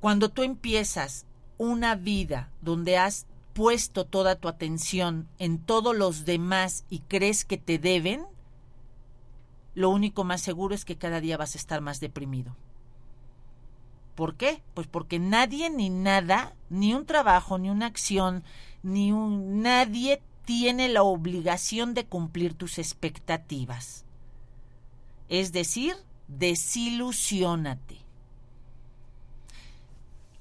Cuando 0.00 0.30
tú 0.30 0.42
empiezas 0.42 1.26
una 1.58 1.94
vida 1.94 2.48
donde 2.62 2.96
has 2.96 3.26
puesto 3.52 4.06
toda 4.06 4.36
tu 4.36 4.48
atención 4.48 5.28
en 5.38 5.58
todos 5.58 5.94
los 5.94 6.24
demás 6.24 6.84
y 6.88 7.00
crees 7.00 7.44
que 7.44 7.58
te 7.58 7.78
deben, 7.78 8.24
lo 9.74 9.90
único 9.90 10.24
más 10.24 10.40
seguro 10.40 10.74
es 10.74 10.84
que 10.84 10.96
cada 10.96 11.20
día 11.20 11.36
vas 11.36 11.54
a 11.54 11.58
estar 11.58 11.80
más 11.80 12.00
deprimido. 12.00 12.56
¿Por 14.14 14.36
qué? 14.36 14.62
Pues 14.74 14.86
porque 14.86 15.18
nadie 15.18 15.70
ni 15.70 15.88
nada, 15.88 16.54
ni 16.68 16.94
un 16.94 17.06
trabajo, 17.06 17.58
ni 17.58 17.70
una 17.70 17.86
acción, 17.86 18.44
ni 18.82 19.10
un 19.12 19.62
nadie 19.62 20.20
tiene 20.44 20.88
la 20.88 21.02
obligación 21.02 21.94
de 21.94 22.04
cumplir 22.04 22.54
tus 22.54 22.78
expectativas. 22.78 24.04
Es 25.28 25.52
decir, 25.52 25.96
desilusiónate. 26.28 27.98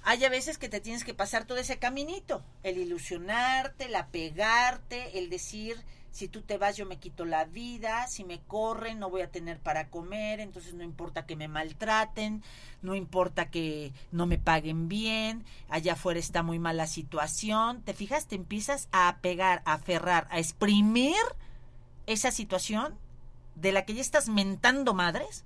Hay 0.03 0.25
a 0.25 0.29
veces 0.29 0.57
que 0.57 0.67
te 0.67 0.81
tienes 0.81 1.03
que 1.03 1.13
pasar 1.13 1.45
todo 1.45 1.59
ese 1.59 1.77
caminito, 1.77 2.43
el 2.63 2.77
ilusionarte, 2.77 3.85
el 3.85 3.95
apegarte, 3.95 5.19
el 5.19 5.29
decir, 5.29 5.77
si 6.11 6.27
tú 6.27 6.41
te 6.41 6.57
vas 6.57 6.75
yo 6.75 6.85
me 6.85 6.99
quito 6.99 7.25
la 7.25 7.45
vida, 7.45 8.07
si 8.07 8.23
me 8.23 8.41
corren 8.41 8.99
no 8.99 9.09
voy 9.09 9.21
a 9.21 9.31
tener 9.31 9.59
para 9.59 9.89
comer, 9.89 10.39
entonces 10.41 10.73
no 10.73 10.83
importa 10.83 11.25
que 11.25 11.37
me 11.37 11.47
maltraten, 11.47 12.43
no 12.81 12.95
importa 12.95 13.49
que 13.49 13.93
no 14.11 14.25
me 14.25 14.37
paguen 14.37 14.89
bien, 14.89 15.45
allá 15.69 15.93
afuera 15.93 16.19
está 16.19 16.43
muy 16.43 16.59
mala 16.59 16.85
situación, 16.85 17.81
te 17.81 17.93
fijas, 17.93 18.27
te 18.27 18.35
empiezas 18.35 18.89
a 18.91 19.19
pegar, 19.21 19.61
a 19.65 19.73
aferrar, 19.73 20.27
a 20.29 20.39
exprimir 20.39 21.15
esa 22.05 22.31
situación 22.31 22.97
de 23.55 23.71
la 23.71 23.85
que 23.85 23.93
ya 23.93 24.01
estás 24.01 24.27
mentando 24.27 24.93
madres, 24.93 25.45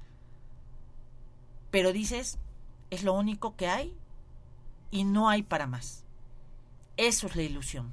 pero 1.70 1.94
dices, 1.94 2.40
es 2.90 3.04
lo 3.04 3.14
único 3.14 3.56
que 3.56 3.68
hay 3.68 3.96
y 4.90 5.04
no 5.04 5.30
hay 5.30 5.44
para 5.44 5.68
más. 5.68 6.06
Eso 6.98 7.28
es 7.28 7.36
la 7.36 7.44
ilusión. 7.44 7.92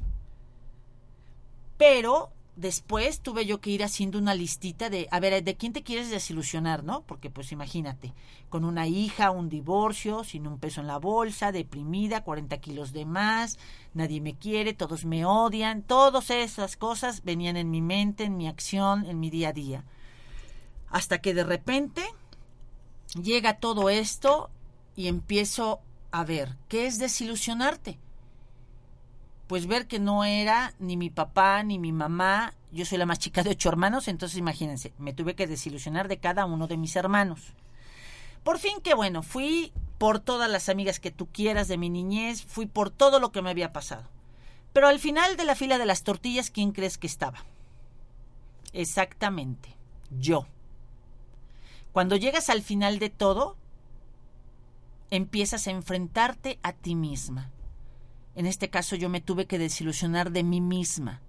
Pero 1.76 2.30
después 2.56 3.20
tuve 3.20 3.46
yo 3.46 3.60
que 3.60 3.70
ir 3.70 3.82
haciendo 3.82 4.18
una 4.18 4.34
listita 4.34 4.90
de, 4.90 5.08
a 5.10 5.20
ver, 5.20 5.42
¿de 5.42 5.56
quién 5.56 5.72
te 5.72 5.82
quieres 5.82 6.10
desilusionar, 6.10 6.84
no? 6.84 7.02
Porque 7.02 7.30
pues 7.30 7.52
imagínate, 7.52 8.12
con 8.50 8.64
una 8.64 8.86
hija, 8.86 9.30
un 9.30 9.48
divorcio, 9.48 10.24
sin 10.24 10.46
un 10.46 10.58
peso 10.58 10.80
en 10.80 10.86
la 10.86 10.98
bolsa, 10.98 11.52
deprimida, 11.52 12.24
40 12.24 12.58
kilos 12.58 12.92
de 12.92 13.06
más, 13.06 13.58
nadie 13.94 14.20
me 14.20 14.34
quiere, 14.34 14.74
todos 14.74 15.04
me 15.04 15.24
odian, 15.24 15.82
todas 15.82 16.30
esas 16.30 16.76
cosas 16.76 17.24
venían 17.24 17.56
en 17.56 17.70
mi 17.70 17.80
mente, 17.80 18.24
en 18.24 18.36
mi 18.36 18.48
acción, 18.48 19.06
en 19.06 19.18
mi 19.18 19.30
día 19.30 19.48
a 19.48 19.52
día. 19.52 19.84
Hasta 20.90 21.20
que 21.20 21.32
de 21.32 21.44
repente 21.44 22.02
llega 23.20 23.58
todo 23.58 23.88
esto 23.88 24.50
y 24.94 25.08
empiezo 25.08 25.80
a 26.10 26.24
ver, 26.24 26.56
¿qué 26.68 26.86
es 26.86 26.98
desilusionarte? 26.98 27.98
Pues 29.52 29.66
ver 29.66 29.86
que 29.86 29.98
no 29.98 30.24
era 30.24 30.72
ni 30.78 30.96
mi 30.96 31.10
papá 31.10 31.62
ni 31.62 31.78
mi 31.78 31.92
mamá. 31.92 32.54
Yo 32.70 32.86
soy 32.86 32.96
la 32.96 33.04
más 33.04 33.18
chica 33.18 33.42
de 33.42 33.50
ocho 33.50 33.68
hermanos, 33.68 34.08
entonces 34.08 34.38
imagínense, 34.38 34.94
me 34.96 35.12
tuve 35.12 35.34
que 35.34 35.46
desilusionar 35.46 36.08
de 36.08 36.16
cada 36.16 36.46
uno 36.46 36.68
de 36.68 36.78
mis 36.78 36.96
hermanos. 36.96 37.52
Por 38.44 38.58
fin 38.58 38.80
que 38.82 38.94
bueno, 38.94 39.22
fui 39.22 39.74
por 39.98 40.20
todas 40.20 40.50
las 40.50 40.70
amigas 40.70 41.00
que 41.00 41.10
tú 41.10 41.26
quieras 41.26 41.68
de 41.68 41.76
mi 41.76 41.90
niñez, 41.90 42.42
fui 42.42 42.64
por 42.64 42.88
todo 42.88 43.20
lo 43.20 43.30
que 43.30 43.42
me 43.42 43.50
había 43.50 43.74
pasado. 43.74 44.08
Pero 44.72 44.88
al 44.88 44.98
final 44.98 45.36
de 45.36 45.44
la 45.44 45.54
fila 45.54 45.76
de 45.76 45.84
las 45.84 46.02
tortillas, 46.02 46.48
¿quién 46.48 46.72
crees 46.72 46.96
que 46.96 47.06
estaba? 47.06 47.44
Exactamente, 48.72 49.76
yo. 50.18 50.46
Cuando 51.92 52.16
llegas 52.16 52.48
al 52.48 52.62
final 52.62 52.98
de 52.98 53.10
todo, 53.10 53.58
empiezas 55.10 55.66
a 55.66 55.72
enfrentarte 55.72 56.58
a 56.62 56.72
ti 56.72 56.94
misma. 56.94 57.50
En 58.34 58.46
este 58.46 58.70
caso 58.70 58.96
yo 58.96 59.08
me 59.08 59.20
tuve 59.20 59.46
que 59.46 59.58
desilusionar 59.58 60.30
de 60.32 60.42
mí 60.42 60.60
misma. 60.60 61.20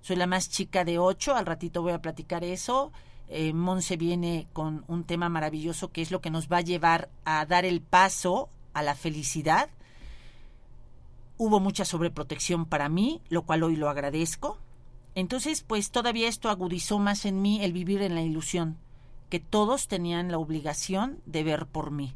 Soy 0.00 0.16
la 0.16 0.26
más 0.26 0.50
chica 0.50 0.84
de 0.84 0.98
ocho, 0.98 1.34
al 1.34 1.46
ratito 1.46 1.82
voy 1.82 1.92
a 1.92 2.02
platicar 2.02 2.44
eso. 2.44 2.92
Eh, 3.28 3.52
Monse 3.52 3.96
viene 3.96 4.46
con 4.52 4.84
un 4.86 5.04
tema 5.04 5.28
maravilloso 5.28 5.90
que 5.90 6.02
es 6.02 6.10
lo 6.10 6.20
que 6.20 6.30
nos 6.30 6.48
va 6.48 6.58
a 6.58 6.62
llevar 6.62 7.08
a 7.24 7.44
dar 7.46 7.64
el 7.64 7.80
paso 7.80 8.50
a 8.74 8.82
la 8.82 8.94
felicidad. 8.94 9.70
Hubo 11.38 11.58
mucha 11.58 11.84
sobreprotección 11.84 12.66
para 12.66 12.88
mí, 12.88 13.22
lo 13.28 13.42
cual 13.42 13.62
hoy 13.62 13.76
lo 13.76 13.88
agradezco. 13.88 14.58
Entonces, 15.14 15.62
pues 15.62 15.90
todavía 15.90 16.28
esto 16.28 16.50
agudizó 16.50 16.98
más 16.98 17.24
en 17.24 17.40
mí 17.40 17.62
el 17.64 17.72
vivir 17.72 18.02
en 18.02 18.14
la 18.14 18.22
ilusión, 18.22 18.76
que 19.30 19.40
todos 19.40 19.88
tenían 19.88 20.30
la 20.30 20.38
obligación 20.38 21.20
de 21.24 21.44
ver 21.44 21.66
por 21.66 21.90
mí, 21.90 22.14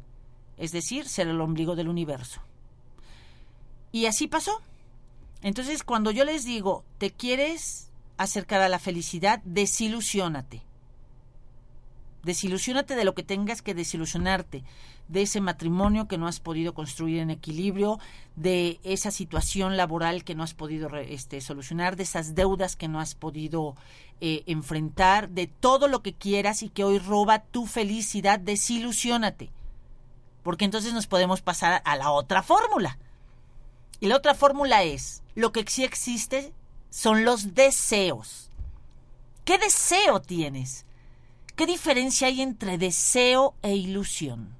es 0.57 0.71
decir, 0.71 1.07
ser 1.07 1.27
el 1.27 1.41
ombligo 1.41 1.75
del 1.75 1.89
universo. 1.89 2.41
Y 3.91 4.05
así 4.05 4.27
pasó. 4.27 4.61
Entonces, 5.41 5.83
cuando 5.83 6.11
yo 6.11 6.25
les 6.25 6.45
digo, 6.45 6.83
¿te 6.97 7.11
quieres 7.11 7.91
acercar 8.17 8.61
a 8.61 8.69
la 8.69 8.79
felicidad? 8.79 9.41
Desilusiónate. 9.45 10.63
Desilusiónate 12.23 12.95
de 12.95 13.05
lo 13.05 13.15
que 13.15 13.23
tengas 13.23 13.61
que 13.61 13.73
desilusionarte, 13.73 14.63
de 15.07 15.21
ese 15.21 15.39
matrimonio 15.39 16.09
que 16.09 16.17
no 16.17 16.27
has 16.27 16.41
podido 16.41 16.73
construir 16.73 17.19
en 17.19 17.29
equilibrio, 17.29 17.97
de 18.35 18.81
esa 18.83 19.09
situación 19.09 19.77
laboral 19.77 20.25
que 20.25 20.35
no 20.35 20.43
has 20.43 20.53
podido 20.53 20.89
este, 20.97 21.39
solucionar, 21.39 21.95
de 21.95 22.03
esas 22.03 22.35
deudas 22.35 22.75
que 22.75 22.89
no 22.89 22.99
has 22.99 23.15
podido 23.15 23.77
eh, 24.19 24.43
enfrentar, 24.47 25.29
de 25.29 25.47
todo 25.47 25.87
lo 25.87 26.03
que 26.03 26.13
quieras 26.13 26.61
y 26.61 26.69
que 26.69 26.83
hoy 26.83 26.99
roba 26.99 27.39
tu 27.39 27.65
felicidad, 27.65 28.37
desilusiónate. 28.37 29.49
Porque 30.43 30.65
entonces 30.65 30.93
nos 30.93 31.07
podemos 31.07 31.41
pasar 31.41 31.81
a 31.85 31.95
la 31.95 32.11
otra 32.11 32.43
fórmula. 32.43 32.99
Y 33.99 34.07
la 34.07 34.15
otra 34.15 34.33
fórmula 34.33 34.83
es, 34.83 35.23
lo 35.35 35.51
que 35.51 35.65
sí 35.67 35.83
existe 35.83 36.53
son 36.89 37.25
los 37.25 37.53
deseos. 37.53 38.49
¿Qué 39.45 39.57
deseo 39.57 40.21
tienes? 40.21 40.85
¿Qué 41.55 41.65
diferencia 41.65 42.27
hay 42.27 42.41
entre 42.41 42.77
deseo 42.77 43.55
e 43.61 43.75
ilusión? 43.75 44.55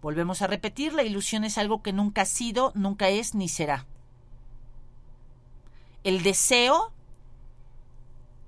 Volvemos 0.00 0.40
a 0.40 0.46
repetir, 0.46 0.94
la 0.94 1.02
ilusión 1.02 1.44
es 1.44 1.58
algo 1.58 1.82
que 1.82 1.92
nunca 1.92 2.22
ha 2.22 2.26
sido, 2.26 2.72
nunca 2.74 3.08
es 3.08 3.34
ni 3.34 3.48
será. 3.48 3.86
El 6.04 6.22
deseo 6.22 6.92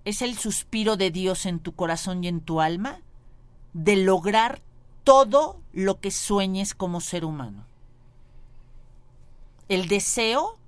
es 0.05 0.23
el 0.23 0.39
suspiro 0.39 0.97
de 0.97 1.11
Dios 1.11 1.45
en 1.45 1.59
tu 1.59 1.75
corazón 1.75 2.25
y 2.25 2.29
en 2.29 2.41
tu 2.41 2.61
alma 2.61 3.01
de 3.75 3.97
lograr 3.97 4.63
todo 5.05 5.61
lo 5.73 6.01
que 6.01 6.11
sueñes 6.11 6.75
como 6.75 7.01
ser 7.01 7.25
humano. 7.25 7.68
El 9.69 9.89
deseo 9.89 10.59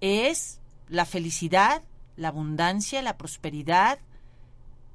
es 0.00 0.60
la 0.88 1.04
felicidad, 1.04 1.82
la 2.16 2.28
abundancia, 2.28 3.02
la 3.02 3.16
prosperidad, 3.16 3.98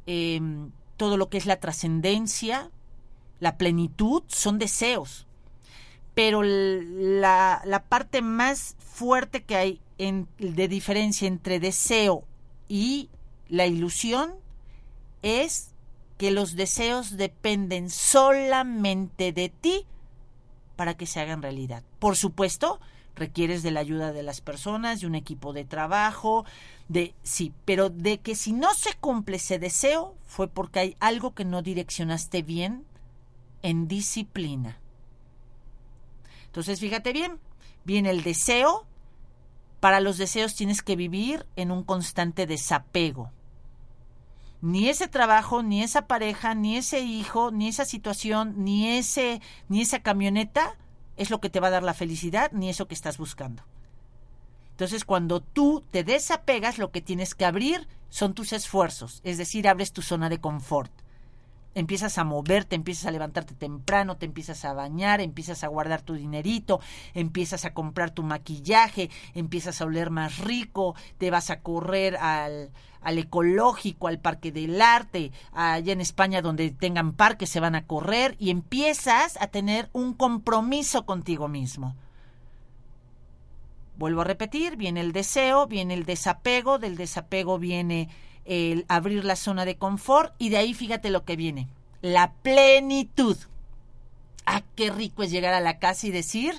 Em, 0.06 0.72
todo 0.98 1.18
lo 1.18 1.30
que 1.30 1.38
es 1.38 1.46
la 1.46 1.60
trascendencia, 1.60 2.70
la 3.40 3.58
plenitud, 3.58 4.24
son 4.28 4.60
deseos. 4.60 5.26
Pero 6.14 6.44
la, 6.44 7.84
parte 7.90 8.22
más 8.22 8.76
fuerte 8.80 9.44
que 9.44 9.56
hay 9.56 9.82
de 9.98 10.68
diferencia 10.68 11.28
entre 11.28 11.60
deseo 11.60 12.24
y 12.70 13.10
la 13.50 13.66
ilusión 13.66 14.34
es 15.22 15.72
que 16.18 16.32
los 16.32 16.56
deseos 16.56 17.18
dependen 17.18 17.90
solamente 17.90 19.34
de 19.34 19.50
ti 19.50 19.86
para 20.76 20.96
que 20.96 21.06
se 21.06 21.20
hagan 21.20 21.42
realidad. 21.42 21.84
Por 22.00 22.16
supuesto, 22.16 22.80
requieres 23.16 23.64
de 23.64 23.72
la 23.72 23.80
ayuda 23.80 24.12
de 24.12 24.24
las 24.24 24.42
personas, 24.42 25.02
de 25.02 25.08
un 25.08 25.16
equipo 25.16 25.54
de 25.54 25.66
trabajo, 25.66 26.46
de 26.88 27.16
sí, 27.24 27.54
pero 27.66 27.90
de 27.90 28.20
que 28.20 28.36
si 28.36 28.54
no 28.54 28.74
se 28.74 28.94
cumple 28.94 29.38
ese 29.38 29.60
deseo 29.60 30.16
fue 30.26 30.48
porque 30.48 30.80
hay 30.80 30.98
algo 31.00 31.34
que 31.34 31.46
no 31.46 31.62
direccionaste 31.62 32.42
bien 32.42 32.86
en 33.62 33.88
disciplina. 33.88 34.80
Entonces, 36.46 36.80
fíjate 36.80 37.12
bien, 37.14 37.40
viene 37.84 38.12
el 38.12 38.24
deseo, 38.24 38.86
para 39.80 40.00
los 40.00 40.18
deseos 40.18 40.56
tienes 40.56 40.82
que 40.82 40.96
vivir 40.96 41.46
en 41.56 41.72
un 41.72 41.84
constante 41.84 42.48
desapego. 42.48 43.32
Ni 44.62 44.90
ese 44.90 45.08
trabajo, 45.08 45.64
ni 45.64 45.84
esa 45.84 46.08
pareja, 46.08 46.56
ni 46.56 46.78
ese 46.78 47.02
hijo, 47.02 47.52
ni 47.52 47.68
esa 47.68 47.86
situación, 47.86 48.56
ni 48.64 48.98
ese 48.98 49.42
ni 49.70 49.82
esa 49.82 50.00
camioneta 50.00 50.76
es 51.18 51.30
lo 51.30 51.40
que 51.40 51.50
te 51.50 51.60
va 51.60 51.68
a 51.68 51.72
dar 51.72 51.84
la 51.84 51.94
felicidad 51.94 52.52
ni 52.52 52.70
eso 52.70 52.88
que 52.88 52.96
estás 52.96 53.18
buscando. 53.18 53.64
Entonces, 54.72 55.06
cuando 55.06 55.40
tú 55.40 55.84
te 55.92 56.04
desapegas, 56.04 56.78
lo 56.78 56.92
que 56.92 57.02
tienes 57.02 57.34
que 57.34 57.46
abrir 57.46 57.88
son 58.10 58.34
tus 58.34 58.52
esfuerzos, 58.52 59.22
es 59.24 59.38
decir, 59.38 59.68
abres 59.68 59.94
tu 59.94 60.02
zona 60.02 60.30
de 60.30 60.40
confort. 60.40 60.92
Empiezas 61.76 62.18
a 62.18 62.24
moverte, 62.24 62.76
empiezas 62.76 63.06
a 63.06 63.12
levantarte 63.12 63.54
temprano, 63.54 64.16
te 64.16 64.26
empiezas 64.26 64.64
a 64.64 64.74
bañar, 64.74 65.20
empiezas 65.20 65.64
a 65.64 65.68
guardar 65.68 66.02
tu 66.02 66.14
dinerito, 66.14 66.80
empiezas 67.14 67.66
a 67.66 67.74
comprar 67.74 68.12
tu 68.12 68.24
maquillaje, 68.24 69.10
empiezas 69.34 69.82
a 69.82 69.86
oler 69.86 70.10
más 70.10 70.40
rico, 70.40 70.96
te 71.18 71.30
vas 71.32 71.50
a 71.50 71.60
correr 71.60 72.16
al, 72.16 72.72
al 73.02 73.18
ecológico, 73.18 74.08
al 74.08 74.20
parque 74.20 74.54
del 74.54 74.82
arte, 74.82 75.34
allá 75.52 75.92
en 75.92 76.00
España 76.00 76.42
donde 76.42 76.72
tengan 76.72 77.12
parques 77.12 77.50
se 77.50 77.60
van 77.60 77.76
a 77.76 77.86
correr 77.86 78.38
y 78.40 78.52
empiezas 78.52 79.38
a 79.42 79.48
tener 79.48 79.90
un 79.92 80.14
compromiso 80.14 81.06
contigo 81.06 81.50
mismo. 81.50 81.94
Vuelvo 83.98 84.22
a 84.22 84.26
repetir, 84.26 84.76
viene 84.76 85.02
el 85.02 85.12
deseo, 85.12 85.68
viene 85.68 85.94
el 85.94 86.06
desapego, 86.06 86.80
del 86.80 86.98
desapego 86.98 87.60
viene 87.60 88.10
el 88.46 88.86
abrir 88.88 89.26
la 89.26 89.36
zona 89.36 89.66
de 89.66 89.78
confort 89.78 90.34
y 90.38 90.50
de 90.50 90.58
ahí 90.58 90.74
fíjate 90.74 91.10
lo 91.10 91.26
que 91.26 91.36
viene, 91.36 91.68
la 92.02 92.34
plenitud. 92.34 93.38
Ah, 94.46 94.64
qué 94.76 94.92
rico 94.92 95.24
es 95.24 95.32
llegar 95.32 95.54
a 95.54 95.60
la 95.60 95.80
casa 95.80 96.08
y 96.08 96.12
decir, 96.12 96.54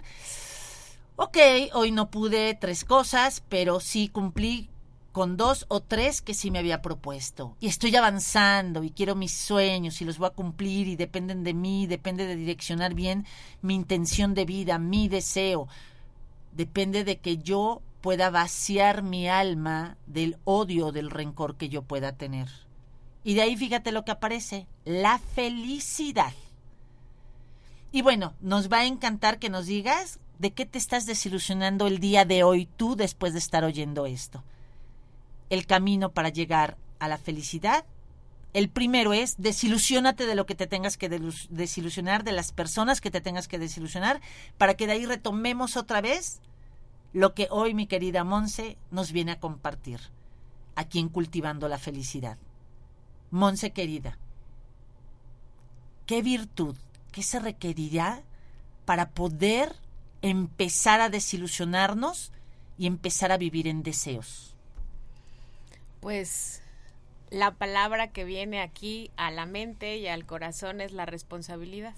ok, 1.16 1.38
hoy 1.72 1.92
no 1.92 2.10
pude 2.10 2.54
tres 2.54 2.84
cosas, 2.84 3.42
pero 3.48 3.80
sí 3.80 4.08
cumplí 4.08 4.68
con 5.16 5.38
dos 5.38 5.64
o 5.68 5.80
tres 5.80 6.20
que 6.20 6.34
sí 6.34 6.50
me 6.50 6.58
había 6.58 6.82
propuesto. 6.82 7.56
Y 7.58 7.68
estoy 7.68 7.96
avanzando 7.96 8.84
y 8.84 8.90
quiero 8.90 9.14
mis 9.14 9.32
sueños 9.32 10.02
y 10.02 10.04
los 10.04 10.18
voy 10.18 10.26
a 10.26 10.34
cumplir 10.34 10.88
y 10.88 10.96
dependen 10.96 11.42
de 11.42 11.54
mí, 11.54 11.86
depende 11.86 12.26
de 12.26 12.36
direccionar 12.36 12.92
bien 12.92 13.24
mi 13.62 13.74
intención 13.74 14.34
de 14.34 14.44
vida, 14.44 14.78
mi 14.78 15.08
deseo. 15.08 15.68
Depende 16.52 17.02
de 17.02 17.16
que 17.16 17.38
yo 17.38 17.80
pueda 18.06 18.30
vaciar 18.30 19.02
mi 19.02 19.28
alma 19.28 19.96
del 20.06 20.38
odio, 20.44 20.92
del 20.92 21.10
rencor 21.10 21.56
que 21.56 21.68
yo 21.68 21.82
pueda 21.82 22.12
tener. 22.12 22.48
Y 23.24 23.34
de 23.34 23.42
ahí 23.42 23.56
fíjate 23.56 23.90
lo 23.90 24.04
que 24.04 24.12
aparece, 24.12 24.68
la 24.84 25.18
felicidad. 25.18 26.32
Y 27.90 28.02
bueno, 28.02 28.34
nos 28.40 28.70
va 28.70 28.78
a 28.78 28.86
encantar 28.86 29.40
que 29.40 29.50
nos 29.50 29.66
digas 29.66 30.20
de 30.38 30.52
qué 30.52 30.66
te 30.66 30.78
estás 30.78 31.04
desilusionando 31.04 31.88
el 31.88 31.98
día 31.98 32.24
de 32.24 32.44
hoy 32.44 32.68
tú 32.76 32.94
después 32.94 33.32
de 33.32 33.40
estar 33.40 33.64
oyendo 33.64 34.06
esto 34.06 34.44
el 35.50 35.66
camino 35.66 36.12
para 36.12 36.28
llegar 36.28 36.76
a 37.00 37.08
la 37.08 37.18
felicidad. 37.18 37.84
El 38.52 38.68
primero 38.68 39.14
es 39.14 39.34
desilusionate 39.36 40.26
de 40.26 40.36
lo 40.36 40.46
que 40.46 40.54
te 40.54 40.68
tengas 40.68 40.96
que 40.96 41.08
desilusionar, 41.50 42.22
de 42.22 42.30
las 42.30 42.52
personas 42.52 43.00
que 43.00 43.10
te 43.10 43.20
tengas 43.20 43.48
que 43.48 43.58
desilusionar, 43.58 44.20
para 44.58 44.74
que 44.74 44.86
de 44.86 44.92
ahí 44.92 45.06
retomemos 45.06 45.76
otra 45.76 46.00
vez 46.00 46.40
lo 47.12 47.34
que 47.34 47.48
hoy 47.50 47.74
mi 47.74 47.86
querida 47.86 48.24
Monse 48.24 48.76
nos 48.90 49.12
viene 49.12 49.32
a 49.32 49.40
compartir, 49.40 50.00
aquí 50.74 50.98
en 50.98 51.08
Cultivando 51.08 51.68
la 51.68 51.78
Felicidad. 51.78 52.38
Monse 53.30 53.72
querida, 53.72 54.18
¿qué 56.06 56.22
virtud, 56.22 56.76
qué 57.12 57.22
se 57.22 57.40
requerirá 57.40 58.22
para 58.84 59.10
poder 59.10 59.74
empezar 60.22 61.00
a 61.00 61.08
desilusionarnos 61.08 62.32
y 62.78 62.86
empezar 62.86 63.32
a 63.32 63.38
vivir 63.38 63.66
en 63.66 63.82
deseos? 63.82 64.54
Pues 66.00 66.62
la 67.30 67.52
palabra 67.52 68.08
que 68.08 68.24
viene 68.24 68.60
aquí 68.60 69.10
a 69.16 69.30
la 69.30 69.46
mente 69.46 69.96
y 69.96 70.06
al 70.06 70.24
corazón 70.26 70.80
es 70.80 70.92
la 70.92 71.06
responsabilidad. 71.06 71.94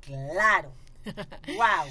Claro. 0.00 0.72
wow. 1.04 1.86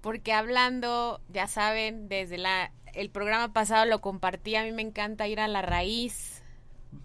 Porque 0.00 0.32
hablando, 0.32 1.20
ya 1.32 1.46
saben, 1.46 2.08
desde 2.08 2.38
la 2.38 2.72
el 2.94 3.10
programa 3.10 3.52
pasado 3.52 3.84
lo 3.84 4.00
compartí, 4.00 4.56
a 4.56 4.64
mí 4.64 4.72
me 4.72 4.80
encanta 4.82 5.28
ir 5.28 5.38
a 5.40 5.48
la 5.48 5.62
raíz 5.62 6.42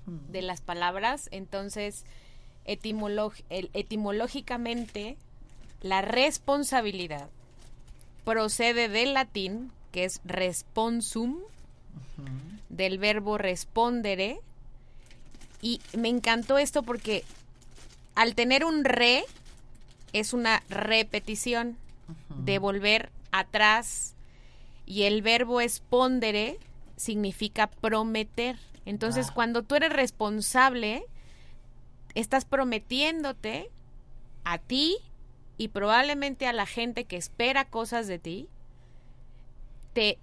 de 0.06 0.42
las 0.42 0.62
palabras, 0.62 1.30
entonces 1.32 2.06
etimológicamente 2.66 5.18
la 5.82 6.02
responsabilidad 6.02 7.30
procede 8.24 8.88
del 8.90 9.14
latín 9.14 9.72
que 9.92 10.06
es 10.06 10.22
responsum, 10.26 11.38
del 12.70 12.98
verbo 12.98 13.38
respondere. 13.38 14.40
Y 15.62 15.80
me 15.96 16.10
encantó 16.10 16.58
esto 16.58 16.82
porque 16.82 17.24
al 18.16 18.34
tener 18.34 18.66
un 18.66 18.84
re, 18.84 19.24
es 20.12 20.34
una 20.34 20.64
repetición 20.70 21.78
de 22.38 22.60
volver 22.60 23.12
atrás. 23.32 24.16
Y 24.86 25.04
el 25.04 25.22
verbo 25.22 25.62
espondere 25.62 26.60
significa 26.96 27.68
prometer. 27.68 28.58
Entonces, 28.86 29.32
cuando 29.32 29.64
tú 29.64 29.76
eres 29.76 29.92
responsable, 29.92 31.06
estás 32.16 32.46
prometiéndote 32.46 33.70
a 34.44 34.58
ti 34.58 34.98
y 35.58 35.70
probablemente 35.70 36.48
a 36.48 36.54
la 36.54 36.66
gente 36.66 37.06
que 37.06 37.18
espera 37.18 37.66
cosas 37.66 38.08
de 38.08 38.20
ti. 38.20 38.50
Te 39.94 40.18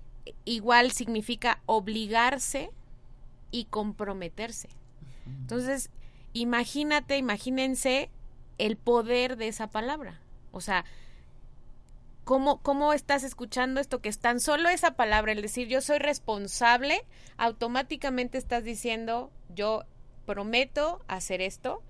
igual 0.45 0.93
significa 0.93 1.61
obligarse 1.67 2.71
y 3.51 3.65
comprometerse. 3.65 4.69
Entonces, 5.27 5.91
imagínate, 6.33 7.17
imagínense 7.17 8.11
el 8.59 8.77
poder 8.77 9.37
de 9.37 9.49
esa 9.49 9.69
palabra. 9.69 10.21
O 10.53 10.61
sea, 10.61 10.85
¿cómo, 12.31 12.63
¿cómo 12.63 12.93
estás 12.93 13.25
escuchando 13.25 13.81
esto 13.81 14.01
que 14.01 14.09
es 14.09 14.21
tan 14.21 14.39
solo 14.39 14.69
esa 14.69 14.93
palabra, 14.93 15.33
el 15.33 15.43
decir 15.43 15.67
yo 15.67 15.81
soy 15.81 15.99
responsable, 15.99 17.05
automáticamente 17.39 18.39
estás 18.39 18.63
diciendo 18.63 19.33
yo 19.53 19.83
prometo 20.27 21.01
hacer 21.09 21.41
esto, 21.41 21.83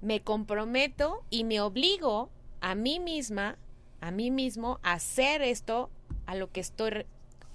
me 0.00 0.22
comprometo 0.22 1.22
y 1.28 1.44
me 1.44 1.60
obligo 1.60 2.30
a 2.62 2.74
mí 2.74 2.98
misma, 2.98 3.58
a 4.00 4.10
mí 4.10 4.30
mismo, 4.30 4.80
a 4.82 4.94
hacer 4.94 5.42
esto 5.42 5.90
a 6.24 6.34
lo 6.34 6.50
que 6.50 6.60
estoy 6.60 7.04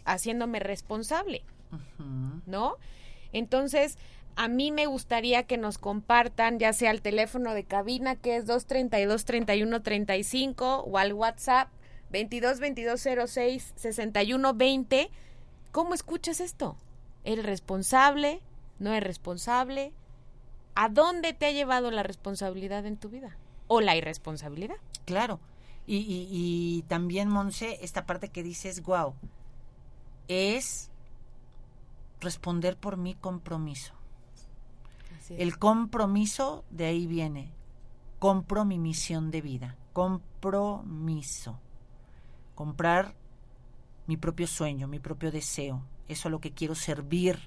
haciéndome 0.06 0.60
responsable. 0.60 1.41
¿no? 2.45 2.76
Entonces, 3.32 3.97
a 4.36 4.47
mí 4.47 4.69
me 4.69 4.86
gustaría 4.86 5.47
que 5.47 5.58
nos 5.58 5.80
compartan, 5.80 6.60
ya 6.60 6.73
sea 6.73 6.91
al 6.91 7.02
teléfono 7.02 7.56
de 7.56 7.63
cabina, 7.63 8.15
que 8.15 8.36
es 8.36 8.45
232 8.45 9.26
31 9.26 9.82
35 9.82 10.82
o 10.82 10.99
al 10.99 11.13
WhatsApp 11.13 11.69
22 12.13 12.60
22 12.60 13.08
06 13.28 13.73
61 13.76 14.54
20. 14.54 15.10
¿Cómo 15.71 15.95
escuchas 15.95 16.39
esto? 16.41 16.78
¿Eres 17.23 17.43
responsable? 17.43 18.39
¿No 18.78 18.91
eres 18.91 19.04
responsable? 19.08 19.93
¿A 20.76 20.89
dónde 20.89 21.34
te 21.34 21.47
ha 21.47 21.52
llevado 21.52 21.89
la 21.89 22.04
responsabilidad 22.04 22.86
en 22.86 22.97
tu 22.97 23.10
vida? 23.10 23.36
¿O 23.67 23.82
la 23.82 23.95
irresponsabilidad? 23.95 24.76
Claro. 25.06 25.39
Y, 25.88 25.97
y, 25.97 26.28
y 26.30 26.84
también, 26.84 27.30
Monse, 27.30 27.80
esta 27.82 28.06
parte 28.06 28.30
que 28.30 28.43
dices, 28.43 28.84
wow, 28.84 29.15
es 30.28 30.91
responder 32.21 32.78
por 32.78 32.97
mi 32.97 33.15
compromiso. 33.15 33.93
Así 35.17 35.34
es. 35.34 35.39
El 35.39 35.58
compromiso 35.58 36.63
de 36.69 36.86
ahí 36.86 37.08
viene. 37.08 37.52
Compro 38.19 38.65
mi 38.65 38.78
misión 38.78 39.32
de 39.32 39.41
vida. 39.41 39.78
Compromiso. 39.93 41.60
Comprar 42.56 43.16
mi 44.08 44.18
propio 44.18 44.48
sueño, 44.48 44.88
mi 44.88 45.00
propio 45.00 45.32
deseo. 45.32 45.84
Eso 46.08 46.28
a 46.28 46.32
lo 46.32 46.39
que 46.39 46.52
quiero 46.52 46.76
servir. 46.76 47.39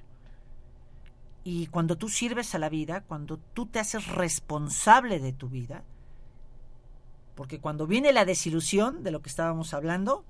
Y 1.45 1.67
cuando 1.69 1.97
tú 1.97 2.09
sirves 2.09 2.55
a 2.55 2.59
la 2.59 2.69
vida, 2.69 3.03
cuando 3.03 3.39
tú 3.39 3.67
te 3.67 3.79
haces 3.79 4.07
responsable 4.09 5.21
de 5.21 5.33
tu 5.33 5.49
vida, 5.49 5.85
porque 7.37 7.61
cuando 7.61 7.87
viene 7.87 8.13
la 8.13 8.25
desilusión 8.25 9.03
de 9.03 9.11
lo 9.11 9.21
que 9.21 9.29
estábamos 9.29 9.75
hablando, 9.75 10.25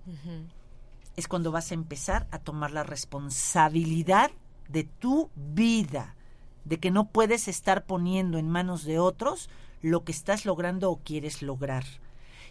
es 1.14 1.28
cuando 1.28 1.52
vas 1.52 1.70
a 1.70 1.74
empezar 1.74 2.26
a 2.32 2.38
tomar 2.38 2.72
la 2.72 2.82
responsabilidad 2.82 4.30
de 4.68 4.84
tu 4.84 5.30
vida, 5.36 6.16
de 6.64 6.78
que 6.78 6.90
no 6.90 7.08
puedes 7.08 7.46
estar 7.46 7.86
poniendo 7.86 8.38
en 8.38 8.50
manos 8.50 8.84
de 8.84 8.98
otros 8.98 9.48
lo 9.82 10.04
que 10.04 10.12
estás 10.12 10.44
logrando 10.44 10.90
o 10.90 10.98
quieres 10.98 11.42
lograr. 11.42 11.84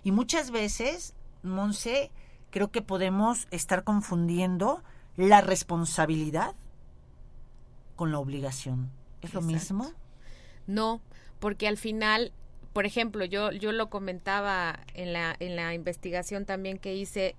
Y 0.04 0.12
muchas 0.12 0.52
veces, 0.52 1.14
Monse, 1.46 2.12
creo 2.52 2.72
que 2.72 2.82
podemos 2.82 3.48
estar 3.52 3.84
confundiendo 3.84 4.84
la 5.18 5.42
responsabilidad 5.42 6.56
con 7.96 8.12
la 8.12 8.20
obligación. 8.20 8.90
¿Es 9.22 9.34
lo 9.34 9.42
mismo? 9.42 9.92
No, 10.68 11.02
porque 11.40 11.68
al 11.68 11.78
final, 11.78 12.32
por 12.74 12.86
ejemplo, 12.86 13.26
yo, 13.26 13.52
yo 13.52 13.72
lo 13.72 13.90
comentaba 13.90 14.80
en 14.94 15.14
la, 15.14 15.36
en 15.40 15.56
la 15.56 15.74
investigación 15.74 16.46
también 16.46 16.78
que 16.78 16.96
hice, 16.96 17.36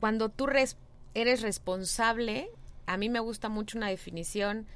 cuando 0.00 0.28
tú 0.28 0.46
res- 0.46 0.76
eres 1.14 1.40
responsable, 1.42 2.50
a 2.86 2.96
mí 2.96 3.08
me 3.08 3.20
gusta 3.20 3.48
mucho 3.48 3.78
una 3.78 3.88
definición 3.88 4.66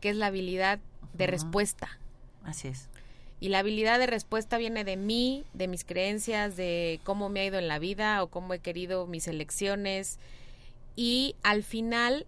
que 0.00 0.10
es 0.10 0.16
la 0.16 0.26
habilidad 0.26 0.80
de 1.12 1.26
respuesta. 1.26 1.98
Así 2.44 2.68
es. 2.68 2.88
Y 3.44 3.50
la 3.50 3.58
habilidad 3.58 3.98
de 3.98 4.06
respuesta 4.06 4.56
viene 4.56 4.84
de 4.84 4.96
mí, 4.96 5.44
de 5.52 5.68
mis 5.68 5.84
creencias, 5.84 6.56
de 6.56 6.98
cómo 7.04 7.28
me 7.28 7.40
ha 7.40 7.44
ido 7.44 7.58
en 7.58 7.68
la 7.68 7.78
vida 7.78 8.22
o 8.22 8.28
cómo 8.28 8.54
he 8.54 8.60
querido 8.60 9.06
mis 9.06 9.28
elecciones. 9.28 10.18
Y 10.96 11.36
al 11.42 11.62
final, 11.62 12.24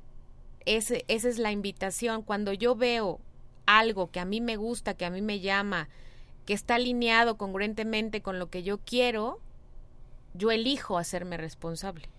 esa 0.67 0.99
es 1.09 1.39
la 1.39 1.53
invitación. 1.53 2.21
Cuando 2.21 2.53
yo 2.53 2.77
veo 2.77 3.19
algo 3.65 4.11
que 4.11 4.21
a 4.21 4.27
mí 4.27 4.43
me 4.43 4.57
gusta, 4.57 4.93
que 4.93 5.07
a 5.07 5.11
mí 5.11 5.23
me 5.23 5.41
llama, 5.41 5.89
que 6.45 6.53
está 6.53 6.75
alineado 6.75 7.39
congruentemente 7.39 8.21
con 8.21 8.39
lo 8.39 8.51
que 8.51 8.63
yo 8.63 8.77
quiero, 8.77 9.41
yo 10.35 10.51
elijo 10.51 10.99
hacerme 10.99 11.39
responsable. 11.39 12.11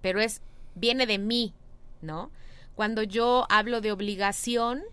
Pero 0.00 0.22
es, 0.22 0.40
viene 0.74 1.04
de 1.04 1.18
mí, 1.18 1.52
¿no? 2.00 2.30
Cuando 2.76 3.02
yo 3.02 3.44
hablo 3.50 3.82
de 3.82 3.92
obligación, 3.92 4.84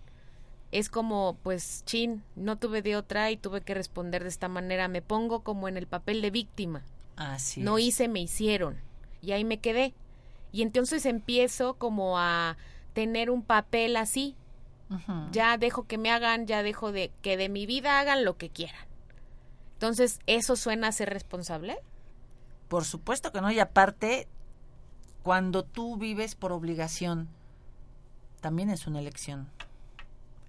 es 0.72 0.90
como, 0.90 1.38
pues, 1.42 1.84
chin, 1.86 2.24
no 2.36 2.58
tuve 2.58 2.82
de 2.82 2.96
otra 2.96 3.32
y 3.32 3.38
tuve 3.38 3.62
que 3.62 3.74
responder 3.74 4.24
de 4.24 4.30
esta 4.30 4.48
manera. 4.48 4.88
Me 4.88 5.02
pongo 5.02 5.42
como 5.42 5.68
en 5.68 5.78
el 5.78 5.88
papel 5.88 6.22
de 6.22 6.32
víctima. 6.32 6.84
Así 7.16 7.62
no 7.62 7.78
es. 7.78 7.86
hice, 7.86 8.08
me 8.08 8.22
hicieron. 8.22 8.80
Y 9.22 9.32
ahí 9.32 9.44
me 9.44 9.60
quedé. 9.60 9.94
Y 10.52 10.62
entonces 10.62 11.06
empiezo 11.06 11.76
como 11.76 12.20
a 12.20 12.58
tener 12.94 13.30
un 13.30 13.44
papel 13.44 13.96
así. 13.98 14.36
Ya 15.32 15.58
dejo 15.60 15.84
que 15.84 16.00
me 16.00 16.10
hagan, 16.10 16.48
ya 16.48 16.64
dejo 16.64 16.92
de 16.92 17.12
que 17.22 17.38
de 17.38 17.48
mi 17.48 17.68
vida 17.68 18.00
hagan 18.00 18.26
lo 18.26 18.38
que 18.38 18.50
quieran. 18.50 18.88
Entonces, 19.74 20.20
¿eso 20.26 20.56
suena 20.56 20.88
a 20.88 20.92
ser 20.92 21.12
responsable? 21.12 21.78
Por 22.70 22.86
supuesto 22.86 23.32
que 23.32 23.40
no, 23.40 23.52
y 23.52 23.60
aparte, 23.60 24.28
cuando 25.22 25.64
tú 25.64 25.98
vives 25.98 26.34
por 26.34 26.52
obligación, 26.52 27.30
también 28.42 28.72
es 28.72 28.88
una 28.88 28.98
elección. 28.98 29.48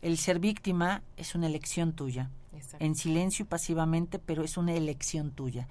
El 0.03 0.17
ser 0.17 0.39
víctima 0.39 1.03
es 1.17 1.35
una 1.35 1.47
elección 1.47 1.93
tuya, 1.93 2.31
en 2.79 2.95
silencio 2.95 3.45
y 3.45 3.49
pasivamente, 3.49 4.19
pero 4.19 4.43
es 4.45 4.57
una 4.57 4.73
elección 4.73 5.31
tuya. 5.31 5.69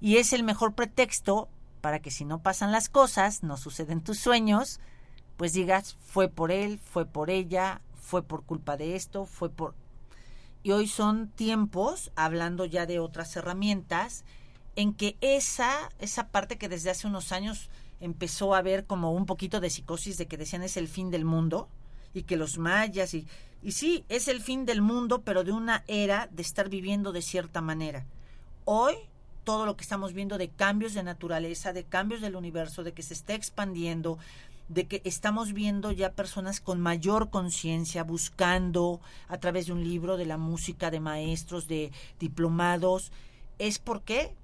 Y 0.00 0.16
es 0.18 0.32
el 0.32 0.44
mejor 0.44 0.74
pretexto 0.74 1.48
para 1.80 2.00
que 2.00 2.10
si 2.10 2.24
no 2.24 2.40
pasan 2.40 2.70
las 2.70 2.88
cosas, 2.88 3.42
no 3.42 3.56
suceden 3.56 4.00
tus 4.00 4.18
sueños, 4.18 4.80
pues 5.36 5.52
digas, 5.52 5.96
fue 6.00 6.28
por 6.28 6.52
él, 6.52 6.78
fue 6.78 7.04
por 7.04 7.30
ella, 7.30 7.80
fue 8.00 8.22
por 8.22 8.44
culpa 8.44 8.76
de 8.76 8.94
esto, 8.94 9.24
fue 9.26 9.50
por... 9.50 9.74
Y 10.62 10.72
hoy 10.72 10.86
son 10.86 11.28
tiempos, 11.28 12.12
hablando 12.14 12.64
ya 12.64 12.86
de 12.86 13.00
otras 13.00 13.34
herramientas, 13.36 14.24
en 14.76 14.94
que 14.94 15.16
esa, 15.20 15.90
esa 15.98 16.28
parte 16.28 16.58
que 16.58 16.68
desde 16.68 16.90
hace 16.90 17.08
unos 17.08 17.32
años 17.32 17.70
empezó 18.00 18.54
a 18.54 18.58
haber 18.58 18.84
como 18.84 19.12
un 19.12 19.26
poquito 19.26 19.60
de 19.60 19.70
psicosis 19.70 20.16
de 20.16 20.26
que 20.26 20.36
decían 20.36 20.62
es 20.62 20.76
el 20.76 20.86
fin 20.86 21.10
del 21.10 21.24
mundo 21.24 21.68
y 22.14 22.22
que 22.22 22.36
los 22.36 22.58
mayas 22.58 23.14
y, 23.14 23.26
y 23.62 23.72
sí, 23.72 24.04
es 24.08 24.28
el 24.28 24.40
fin 24.40 24.64
del 24.66 24.82
mundo, 24.82 25.22
pero 25.22 25.44
de 25.44 25.52
una 25.52 25.84
era 25.86 26.28
de 26.32 26.42
estar 26.42 26.68
viviendo 26.68 27.12
de 27.12 27.22
cierta 27.22 27.60
manera. 27.60 28.06
Hoy 28.64 28.94
todo 29.48 29.64
lo 29.64 29.78
que 29.78 29.82
estamos 29.82 30.12
viendo 30.12 30.36
de 30.36 30.50
cambios 30.50 30.92
de 30.92 31.02
naturaleza, 31.02 31.72
de 31.72 31.84
cambios 31.84 32.20
del 32.20 32.36
universo, 32.36 32.84
de 32.84 32.92
que 32.92 33.02
se 33.02 33.14
está 33.14 33.32
expandiendo, 33.32 34.18
de 34.68 34.86
que 34.86 35.00
estamos 35.04 35.54
viendo 35.54 35.90
ya 35.90 36.12
personas 36.12 36.60
con 36.60 36.80
mayor 36.80 37.30
conciencia 37.30 38.04
buscando 38.04 39.00
a 39.26 39.38
través 39.38 39.66
de 39.66 39.72
un 39.72 39.82
libro, 39.82 40.18
de 40.18 40.26
la 40.26 40.36
música, 40.36 40.90
de 40.90 41.00
maestros, 41.00 41.66
de 41.66 41.92
diplomados. 42.20 43.10
¿Es 43.58 43.78
por 43.78 44.02
qué? 44.02 44.34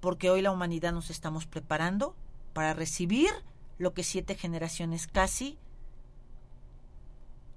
Porque 0.00 0.30
hoy 0.30 0.40
la 0.40 0.52
humanidad 0.52 0.92
nos 0.92 1.10
estamos 1.10 1.46
preparando 1.46 2.14
para 2.52 2.74
recibir 2.74 3.30
lo 3.78 3.92
que 3.92 4.04
siete 4.04 4.36
generaciones 4.36 5.08
casi 5.08 5.58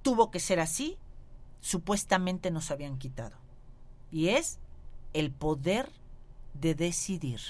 tuvo 0.09 0.31
que 0.31 0.39
ser 0.39 0.59
así, 0.59 0.97
supuestamente 1.61 2.51
nos 2.51 2.71
habían 2.71 2.97
quitado. 2.97 3.35
Y 4.11 4.29
es 4.29 4.59
el 5.13 5.31
poder 5.31 5.89
de 6.53 6.75
decidir. 6.75 7.41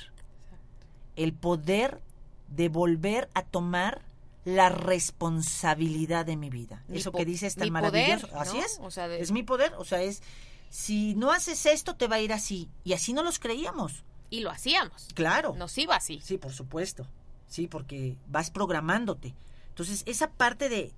El 1.15 1.33
poder 1.33 2.01
de 2.47 2.69
volver 2.69 3.29
a 3.33 3.43
tomar 3.43 4.01
la 4.45 4.69
responsabilidad 4.69 6.25
de 6.25 6.37
mi 6.37 6.49
vida. 6.49 6.83
Mi 6.87 6.97
Eso 6.97 7.11
que 7.11 7.25
dices 7.25 7.55
tan 7.55 7.65
mi 7.65 7.71
maravilloso. 7.71 8.27
poder, 8.27 8.41
Así 8.41 8.57
¿no? 8.57 8.63
es. 8.65 8.79
O 8.81 8.91
sea, 8.91 9.07
de- 9.07 9.21
Es 9.21 9.31
mi 9.31 9.43
poder. 9.43 9.73
O 9.77 9.85
sea, 9.85 10.01
es 10.01 10.21
si 10.69 11.15
no 11.15 11.31
haces 11.31 11.65
esto, 11.65 11.95
te 11.95 12.07
va 12.07 12.15
a 12.17 12.21
ir 12.21 12.33
así. 12.33 12.69
Y 12.83 12.93
así 12.93 13.13
no 13.13 13.23
los 13.23 13.39
creíamos. 13.39 14.03
Y 14.29 14.39
lo 14.41 14.49
hacíamos. 14.51 15.07
Claro. 15.13 15.53
Nos 15.55 15.77
iba 15.77 15.95
así. 15.95 16.19
Sí, 16.23 16.37
por 16.37 16.53
supuesto. 16.53 17.07
¿sí? 17.47 17.67
Porque 17.67 18.17
vas 18.27 18.49
programándote. 18.51 19.33
Entonces, 19.69 20.03
esa 20.05 20.31
parte 20.31 20.69
de 20.69 20.93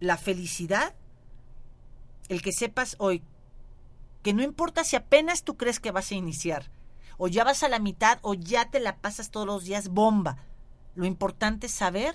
la 0.00 0.16
felicidad, 0.16 0.94
el 2.28 2.42
que 2.42 2.52
sepas 2.52 2.96
hoy 2.98 3.22
que 4.22 4.32
no 4.32 4.42
importa 4.42 4.84
si 4.84 4.96
apenas 4.96 5.42
tú 5.42 5.56
crees 5.56 5.80
que 5.80 5.90
vas 5.90 6.10
a 6.10 6.14
iniciar, 6.14 6.70
o 7.16 7.28
ya 7.28 7.44
vas 7.44 7.62
a 7.62 7.68
la 7.68 7.78
mitad, 7.78 8.18
o 8.22 8.34
ya 8.34 8.70
te 8.70 8.80
la 8.80 8.96
pasas 8.96 9.30
todos 9.30 9.46
los 9.46 9.64
días 9.64 9.88
bomba. 9.88 10.38
Lo 10.94 11.06
importante 11.06 11.66
es 11.66 11.72
saber 11.72 12.14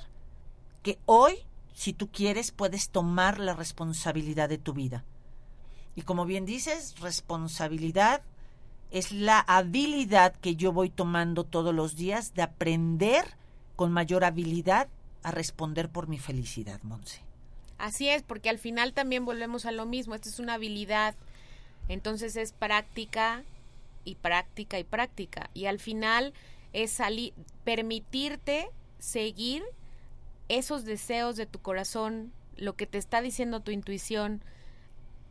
que 0.82 1.00
hoy, 1.06 1.38
si 1.74 1.94
tú 1.94 2.10
quieres, 2.12 2.52
puedes 2.52 2.90
tomar 2.90 3.40
la 3.40 3.54
responsabilidad 3.54 4.50
de 4.50 4.58
tu 4.58 4.74
vida. 4.74 5.04
Y 5.96 6.04
como 6.04 6.26
bien 6.26 6.46
dices, 6.46 7.00
responsabilidad 7.00 8.22
es 8.92 9.12
la 9.12 9.40
habilidad 9.40 10.36
que 10.36 10.56
yo 10.56 10.72
voy 10.72 10.90
tomando 10.90 11.44
todos 11.44 11.74
los 11.74 11.96
días 11.96 12.34
de 12.34 12.44
aprender 12.44 13.38
con 13.76 13.92
mayor 13.92 14.24
habilidad 14.24 14.88
a 15.24 15.32
responder 15.32 15.90
por 15.90 16.08
mi 16.08 16.20
felicidad, 16.20 16.82
Monse. 16.84 17.33
Así 17.84 18.08
es, 18.08 18.24
porque 18.24 18.50
al 18.50 18.60
final 18.60 18.94
también 18.94 19.26
volvemos 19.26 19.66
a 19.66 19.74
lo 19.74 19.86
mismo. 19.86 20.16
Esta 20.16 20.30
es 20.30 20.40
una 20.40 20.54
habilidad. 20.54 21.16
Entonces 21.90 22.38
es 22.38 22.54
práctica 22.54 23.44
y 24.06 24.16
práctica 24.16 24.80
y 24.80 24.86
práctica. 24.86 25.50
Y 25.54 25.66
al 25.66 25.80
final 25.80 26.34
es 26.72 26.92
salir, 26.92 27.34
permitirte 27.66 28.70
seguir 29.00 29.64
esos 30.48 30.86
deseos 30.86 31.36
de 31.36 31.46
tu 31.46 31.60
corazón, 31.60 32.32
lo 32.56 32.78
que 32.78 32.88
te 32.88 32.98
está 32.98 33.22
diciendo 33.22 33.60
tu 33.60 33.72
intuición, 33.72 34.46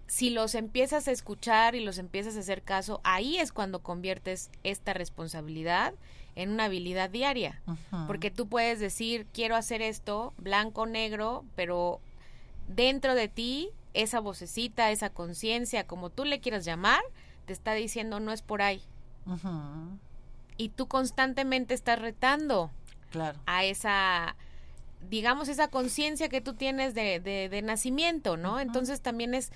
si 0.06 0.28
los 0.28 0.54
empiezas 0.54 1.08
a 1.08 1.12
escuchar 1.12 1.74
y 1.74 1.80
los 1.80 1.96
empiezas 1.96 2.36
a 2.36 2.40
hacer 2.40 2.60
caso, 2.60 3.00
ahí 3.02 3.38
es 3.38 3.50
cuando 3.50 3.82
conviertes 3.82 4.50
esta 4.62 4.92
responsabilidad 4.92 5.94
en 6.34 6.50
una 6.50 6.64
habilidad 6.64 7.08
diaria. 7.08 7.62
Porque 8.06 8.30
tú 8.30 8.46
puedes 8.46 8.78
decir, 8.78 9.24
quiero 9.32 9.56
hacer 9.56 9.80
esto, 9.80 10.34
blanco, 10.36 10.84
negro, 10.84 11.46
pero 11.56 12.02
dentro 12.74 13.14
de 13.14 13.28
ti, 13.28 13.70
esa 13.94 14.20
vocecita, 14.20 14.90
esa 14.90 15.11
conciencia, 15.11 15.87
como 15.87 16.11
tú 16.11 16.24
le 16.24 16.40
quieras 16.40 16.64
llamar, 16.64 17.02
te 17.46 17.52
está 17.52 17.74
diciendo, 17.74 18.20
no 18.20 18.32
es 18.32 18.42
por 18.42 18.62
ahí. 18.62 18.82
Y 20.56 20.70
tú 20.70 20.87
constantemente 20.87 21.74
estás 21.74 21.98
retando 21.98 22.70
claro. 23.11 23.38
a 23.46 23.64
esa 23.64 24.37
digamos, 25.08 25.48
esa 25.48 25.68
conciencia 25.68 26.28
que 26.28 26.40
tú 26.40 26.54
tienes 26.54 26.94
de, 26.94 27.20
de, 27.20 27.62
nacimiento, 27.62 28.37
¿no? 28.37 28.61
Entonces 28.61 29.00
también 29.00 29.35
es 29.35 29.50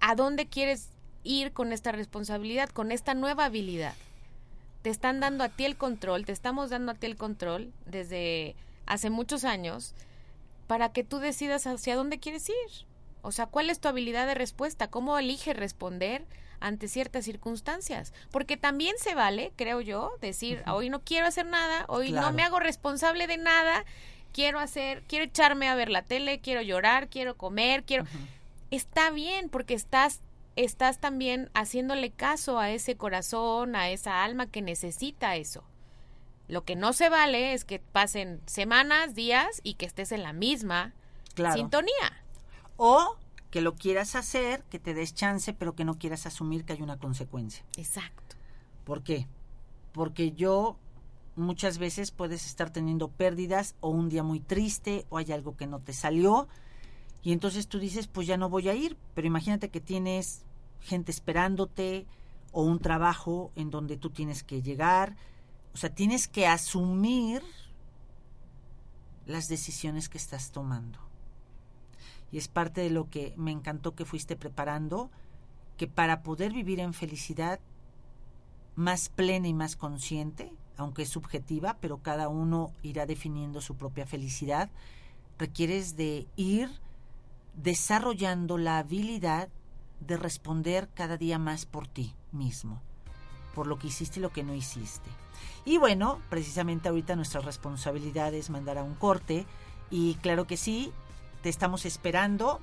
a 0.00 0.14
dónde 0.14 0.46
quieres 0.46 0.90
ir 1.24 1.52
con 1.52 1.72
esta 1.72 1.92
responsabilidad, 1.92 2.68
con 2.68 2.92
esta 2.92 3.14
nueva 3.14 3.46
habilidad. 3.46 3.94
Te 4.82 4.90
están 4.90 5.20
dando 5.20 5.42
a 5.42 5.48
ti 5.48 5.64
el 5.64 5.76
control, 5.76 6.24
te 6.26 6.32
estamos 6.32 6.70
dando 6.70 6.92
a 6.92 6.94
ti 6.94 7.06
el 7.06 7.16
control 7.16 7.72
desde 7.86 8.54
hace 8.86 9.10
muchos 9.10 9.44
años 9.44 9.94
para 10.66 10.92
que 10.92 11.04
tú 11.04 11.18
decidas 11.18 11.66
hacia 11.66 11.96
dónde 11.96 12.18
quieres 12.18 12.48
ir. 12.48 12.86
O 13.22 13.32
sea, 13.32 13.46
¿cuál 13.46 13.70
es 13.70 13.80
tu 13.80 13.88
habilidad 13.88 14.26
de 14.26 14.34
respuesta? 14.34 14.88
¿Cómo 14.88 15.18
eliges 15.18 15.56
responder 15.56 16.24
ante 16.60 16.88
ciertas 16.88 17.24
circunstancias? 17.24 18.12
Porque 18.30 18.56
también 18.56 18.94
se 18.98 19.14
vale, 19.14 19.52
creo 19.56 19.80
yo, 19.80 20.12
decir, 20.20 20.62
hoy 20.66 20.90
no 20.90 21.00
quiero 21.00 21.26
hacer 21.26 21.46
nada, 21.46 21.86
hoy 21.88 22.12
no 22.12 22.32
me 22.32 22.42
hago 22.42 22.60
responsable 22.60 23.26
de 23.26 23.36
nada, 23.36 23.84
quiero 24.32 24.60
hacer, 24.60 25.02
quiero 25.08 25.24
echarme 25.24 25.68
a 25.68 25.74
ver 25.74 25.88
la 25.88 26.02
tele, 26.02 26.40
quiero 26.40 26.62
llorar, 26.62 27.08
quiero 27.08 27.36
comer, 27.36 27.82
quiero 27.84 28.04
está 28.70 29.10
bien 29.10 29.48
porque 29.48 29.74
estás 29.74 30.20
estás 30.56 30.98
también 30.98 31.50
haciéndole 31.54 32.10
caso 32.10 32.58
a 32.58 32.70
ese 32.70 32.96
corazón, 32.96 33.76
a 33.76 33.90
esa 33.90 34.24
alma 34.24 34.46
que 34.46 34.62
necesita 34.62 35.36
eso. 35.36 35.64
Lo 36.48 36.64
que 36.64 36.76
no 36.76 36.92
se 36.92 37.08
vale 37.08 37.52
es 37.52 37.64
que 37.64 37.78
pasen 37.78 38.40
semanas, 38.46 39.14
días 39.14 39.60
y 39.62 39.74
que 39.74 39.86
estés 39.86 40.12
en 40.12 40.22
la 40.22 40.32
misma 40.32 40.94
sintonía. 41.54 42.24
O 42.76 43.16
que 43.50 43.60
lo 43.60 43.74
quieras 43.74 44.14
hacer, 44.14 44.62
que 44.64 44.78
te 44.78 44.94
des 44.94 45.14
chance, 45.14 45.52
pero 45.52 45.74
que 45.74 45.84
no 45.84 45.98
quieras 45.98 46.26
asumir 46.26 46.64
que 46.64 46.74
hay 46.74 46.82
una 46.82 46.98
consecuencia. 46.98 47.64
Exacto. 47.76 48.36
¿Por 48.84 49.02
qué? 49.02 49.26
Porque 49.92 50.32
yo 50.32 50.76
muchas 51.36 51.78
veces 51.78 52.10
puedes 52.10 52.46
estar 52.46 52.70
teniendo 52.70 53.08
pérdidas 53.08 53.74
o 53.80 53.90
un 53.90 54.08
día 54.08 54.22
muy 54.22 54.40
triste 54.40 55.06
o 55.10 55.18
hay 55.18 55.32
algo 55.32 55.56
que 55.56 55.66
no 55.66 55.80
te 55.80 55.92
salió 55.92 56.48
y 57.26 57.32
entonces 57.32 57.66
tú 57.66 57.80
dices, 57.80 58.06
pues 58.06 58.28
ya 58.28 58.36
no 58.36 58.48
voy 58.48 58.68
a 58.68 58.74
ir, 58.74 58.96
pero 59.14 59.26
imagínate 59.26 59.68
que 59.68 59.80
tienes 59.80 60.44
gente 60.80 61.10
esperándote 61.10 62.06
o 62.52 62.62
un 62.62 62.78
trabajo 62.78 63.50
en 63.56 63.70
donde 63.70 63.96
tú 63.96 64.10
tienes 64.10 64.44
que 64.44 64.62
llegar. 64.62 65.16
O 65.76 65.78
sea, 65.78 65.90
tienes 65.90 66.26
que 66.26 66.46
asumir 66.46 67.42
las 69.26 69.46
decisiones 69.46 70.08
que 70.08 70.16
estás 70.16 70.50
tomando. 70.50 70.98
Y 72.32 72.38
es 72.38 72.48
parte 72.48 72.80
de 72.80 72.88
lo 72.88 73.10
que 73.10 73.34
me 73.36 73.50
encantó 73.50 73.94
que 73.94 74.06
fuiste 74.06 74.36
preparando, 74.36 75.10
que 75.76 75.86
para 75.86 76.22
poder 76.22 76.54
vivir 76.54 76.80
en 76.80 76.94
felicidad 76.94 77.60
más 78.74 79.10
plena 79.10 79.48
y 79.48 79.52
más 79.52 79.76
consciente, 79.76 80.50
aunque 80.78 81.02
es 81.02 81.10
subjetiva, 81.10 81.76
pero 81.78 81.98
cada 81.98 82.30
uno 82.30 82.72
irá 82.82 83.04
definiendo 83.04 83.60
su 83.60 83.76
propia 83.76 84.06
felicidad, 84.06 84.70
requieres 85.38 85.94
de 85.94 86.26
ir 86.36 86.70
desarrollando 87.54 88.56
la 88.56 88.78
habilidad 88.78 89.50
de 90.00 90.16
responder 90.16 90.88
cada 90.94 91.18
día 91.18 91.38
más 91.38 91.66
por 91.66 91.86
ti 91.86 92.14
mismo, 92.32 92.80
por 93.56 93.66
lo 93.66 93.76
que 93.78 93.88
hiciste 93.88 94.20
y 94.20 94.22
lo 94.22 94.30
que 94.30 94.44
no 94.44 94.54
hiciste. 94.54 95.08
Y 95.64 95.78
bueno, 95.78 96.20
precisamente 96.28 96.90
ahorita 96.90 97.16
nuestra 97.16 97.40
responsabilidad 97.40 98.34
es 98.34 98.50
mandar 98.50 98.76
a 98.76 98.82
un 98.84 98.94
corte 98.94 99.46
y 99.90 100.16
claro 100.16 100.46
que 100.46 100.58
sí, 100.58 100.92
te 101.42 101.48
estamos 101.48 101.86
esperando. 101.86 102.60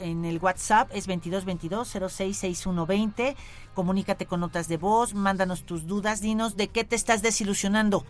en 0.00 0.24
el 0.24 0.38
WhatsApp 0.38 0.90
es 0.92 1.08
2222-066120. 1.08 3.36
Comunícate 3.74 4.26
con 4.26 4.40
notas 4.40 4.66
de 4.66 4.76
voz, 4.76 5.14
mándanos 5.14 5.62
tus 5.62 5.86
dudas, 5.86 6.20
dinos 6.20 6.56
de 6.56 6.66
qué 6.68 6.82
te 6.84 6.96
estás 6.96 7.22
desilusionando 7.22 8.04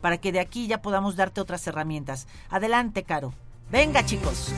para 0.00 0.18
que 0.18 0.30
de 0.30 0.38
aquí 0.40 0.68
ya 0.68 0.80
podamos 0.80 1.16
darte 1.16 1.40
otras 1.40 1.66
herramientas. 1.66 2.28
Adelante, 2.50 3.02
Caro. 3.02 3.34
Venga, 3.70 4.06
chicos. 4.06 4.52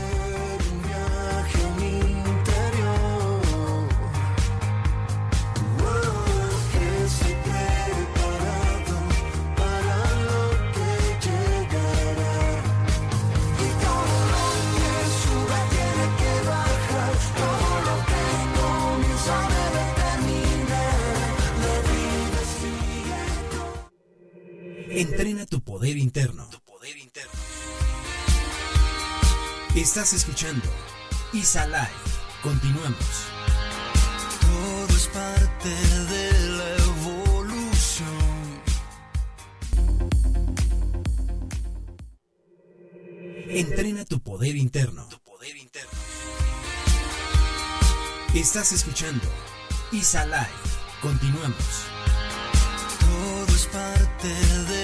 Entrena 25.01 25.47
tu 25.47 25.63
poder 25.63 25.97
interno. 25.97 26.47
Tu 26.51 26.61
poder 26.61 26.95
interno. 26.99 27.33
Estás 29.75 30.13
escuchando 30.13 30.69
Isa 31.33 31.67
Live. 31.67 32.11
Continuamos. 32.43 33.07
Todo 34.43 34.95
es 34.95 35.07
parte 35.07 35.71
de 35.71 36.49
la 36.51 36.77
evolución. 36.85 38.09
Entrena 43.49 44.05
tu 44.05 44.21
poder 44.21 44.55
interno. 44.55 45.09
Tu 45.09 45.19
poder 45.21 45.57
interno. 45.57 45.99
Estás 48.35 48.73
escuchando 48.73 49.27
Isa 49.93 50.27
Live. 50.27 50.69
Continuamos. 51.01 51.87
Todo 53.01 53.57
es 53.57 53.67
parte 53.67 54.29
de 54.29 54.80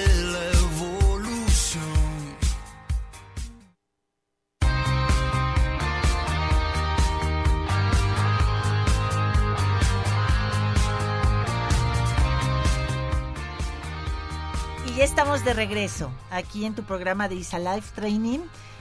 de 15.46 15.54
regreso 15.54 16.11
aquí 16.30 16.64
en 16.64 16.74
tu 16.74 16.82
programa 16.82 17.28
de 17.28 17.37
Isa 17.37 17.61
Life 17.61 17.92
Training. 17.94 18.40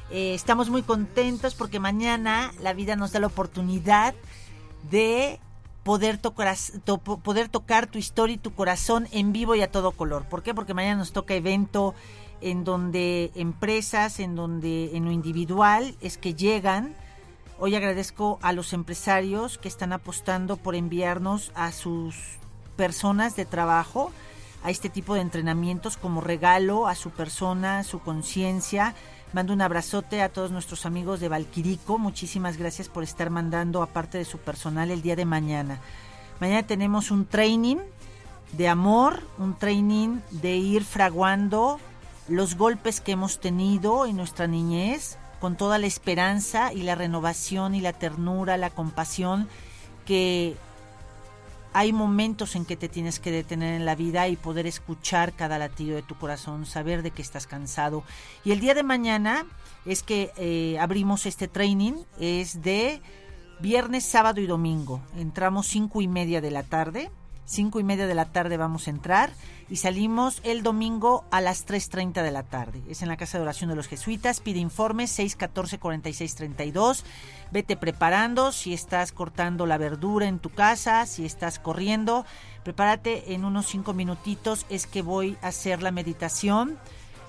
Eh, 0.10 0.34
estamos 0.34 0.71
muy 0.71 0.82
contentos 0.82 1.54
porque 1.54 1.80
mañana 1.80 2.51
la 2.60 2.73
vida 2.73 2.95
nos 2.95 3.12
da 3.12 3.19
la 3.19 3.28
oportunidad 3.28 4.15
de 4.89 5.39
poder 5.84 6.17
tocar, 6.17 6.58
to- 6.84 6.97
poder 6.97 7.49
tocar 7.49 7.86
tu 7.86 7.99
historia 7.99 8.34
y 8.34 8.39
tu 8.39 8.56
corazón 8.56 9.08
en 9.12 9.32
vivo 9.32 9.54
y 9.54 9.62
a 9.62 9.69
todo 9.69 9.91
color. 9.91 10.25
¿Por 10.25 10.41
qué? 10.41 10.56
Porque 10.56 10.73
mañana 10.73 10.95
nos 10.97 11.12
toca 11.13 11.36
evento 11.36 11.93
en 12.41 12.63
donde 12.63 13.32
empresas, 13.36 14.19
en 14.19 14.36
donde 14.36 14.97
en 14.97 15.06
lo 15.06 15.12
individual 15.12 15.95
es 16.01 16.17
que 16.17 16.34
llegan. 16.34 16.95
Hoy 17.60 17.75
agradezco 17.75 18.39
a 18.41 18.54
los 18.54 18.73
empresarios 18.73 19.60
que 19.60 19.67
están 19.67 19.93
apostando 19.93 20.58
por 20.58 20.73
enviarnos 20.73 21.51
a 21.54 21.71
sus 21.71 22.15
personas 22.75 23.36
de 23.36 23.45
trabajo 23.45 24.12
a 24.65 24.71
este 24.71 24.89
tipo 24.89 25.13
de 25.13 25.21
entrenamientos 25.21 25.95
como 25.95 26.21
regalo 26.21 26.88
a 26.88 26.95
su 26.95 27.12
persona, 27.12 27.80
a 27.80 27.84
su 27.84 27.99
conciencia. 27.99 28.95
Mando 29.32 29.54
un 29.54 29.62
abrazote 29.62 30.23
a 30.23 30.30
todos 30.30 30.49
nuestros 30.49 30.88
amigos 30.88 31.19
de 31.19 31.30
Valquirico. 31.30 31.99
Muchísimas 31.99 32.58
gracias 32.58 32.89
por 32.89 33.04
estar 33.04 33.30
mandando 33.30 33.84
aparte 33.84 34.17
de 34.17 34.25
su 34.25 34.39
personal 34.39 34.89
el 34.89 35.04
día 35.04 35.15
de 35.15 35.25
mañana. 35.25 35.82
Mañana 36.39 36.65
tenemos 36.65 37.12
un 37.12 37.28
training 37.28 37.78
de 38.54 38.67
amor, 38.67 39.21
un 39.38 39.56
training 39.56 40.21
de 40.32 40.56
ir 40.56 40.84
fraguando 40.84 41.80
los 42.28 42.56
golpes 42.58 43.01
que 43.01 43.12
hemos 43.12 43.39
tenido 43.39 44.08
en 44.08 44.17
nuestra 44.17 44.47
niñez 44.47 45.19
con 45.39 45.58
toda 45.58 45.78
la 45.78 45.86
esperanza 45.86 46.73
y 46.73 46.82
la 46.82 46.95
renovación 46.95 47.75
y 47.75 47.82
la 47.82 47.93
ternura, 47.93 48.58
la 48.58 48.71
compasión 48.71 49.47
que 50.08 50.58
hay 51.76 51.92
momentos 51.92 52.56
en 52.56 52.64
que 52.64 52.78
te 52.78 52.88
tienes 52.88 53.20
que 53.20 53.32
detener 53.32 53.74
en 53.74 53.86
la 53.86 53.96
vida 53.96 54.30
y 54.30 54.38
poder 54.38 54.66
escuchar 54.66 55.34
cada 55.34 55.58
latido 55.58 55.98
de 55.98 56.04
tu 56.04 56.16
corazón, 56.16 56.66
saber 56.66 57.04
de 57.04 57.12
que 57.12 57.22
estás 57.22 57.48
cansado. 57.48 58.06
Y 58.46 58.54
el 58.54 58.62
día 58.62 58.74
de 58.74 58.84
mañana 58.84 59.46
es 59.86 60.02
que 60.02 60.32
eh, 60.38 60.80
abrimos 60.80 61.26
este 61.26 61.50
training, 61.50 61.96
es 62.18 62.62
de 62.62 63.02
viernes, 63.60 64.06
sábado 64.06 64.40
y 64.40 64.48
domingo. 64.48 65.02
Entramos 65.18 65.68
cinco 65.68 66.02
y 66.02 66.08
media 66.08 66.40
de 66.40 66.52
la 66.52 66.64
tarde. 66.64 67.12
Cinco 67.47 67.79
y 67.79 67.84
media 67.84 68.08
de 68.08 68.15
la 68.15 68.25
tarde 68.25 68.58
vamos 68.58 68.88
a 68.88 68.89
entrar 68.89 69.29
y 69.69 69.75
salimos 69.75 70.41
el 70.43 70.63
domingo 70.63 71.25
a 71.29 71.41
las 71.41 71.67
3.30 71.67 72.23
de 72.23 72.31
la 72.31 72.41
tarde. 72.41 72.81
Es 72.89 73.03
en 73.03 73.08
la 73.08 73.17
Casa 73.17 73.38
de 73.38 73.43
Oración 73.43 73.69
de 73.69 73.75
los 73.75 73.88
Jesuitas. 73.88 74.39
Pide 74.39 74.60
informes 74.60 75.17
614-4632. 75.19 77.03
Vete 77.51 77.77
preparando 77.77 78.51
si 78.51 78.73
estás 78.73 79.12
cortando 79.12 79.67
la 79.67 79.77
verdura 79.77 80.27
en 80.27 80.39
tu 80.39 80.49
casa, 80.49 81.05
si 81.05 81.23
estás 81.23 81.60
corriendo. 81.60 82.25
Prepárate 82.63 83.34
en 83.36 83.45
unos 83.45 83.67
cinco 83.67 83.93
minutitos. 83.93 84.65
Es 84.69 84.88
que 84.88 85.03
voy 85.03 85.38
a 85.43 85.49
hacer 85.49 85.84
la 85.84 85.91
meditación 85.91 86.79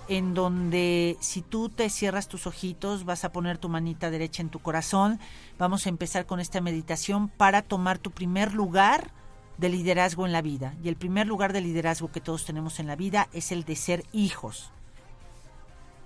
en 0.08 0.32
donde 0.32 1.18
si 1.20 1.42
tú 1.42 1.68
te 1.68 1.90
cierras 1.90 2.28
tus 2.28 2.46
ojitos, 2.46 3.04
vas 3.04 3.24
a 3.24 3.32
poner 3.32 3.58
tu 3.58 3.68
manita 3.68 4.10
derecha 4.10 4.40
en 4.40 4.48
tu 4.48 4.60
corazón. 4.60 5.20
Vamos 5.58 5.84
a 5.84 5.90
empezar 5.90 6.24
con 6.24 6.40
esta 6.40 6.62
meditación 6.62 7.28
para 7.28 7.60
tomar 7.60 7.98
tu 7.98 8.12
primer 8.12 8.54
lugar 8.54 9.10
de 9.58 9.68
liderazgo 9.68 10.26
en 10.26 10.32
la 10.32 10.42
vida. 10.42 10.74
Y 10.82 10.88
el 10.88 10.96
primer 10.96 11.26
lugar 11.26 11.52
de 11.52 11.60
liderazgo 11.60 12.10
que 12.10 12.20
todos 12.20 12.44
tenemos 12.44 12.78
en 12.80 12.86
la 12.86 12.96
vida 12.96 13.28
es 13.32 13.52
el 13.52 13.64
de 13.64 13.76
ser 13.76 14.04
hijos. 14.12 14.70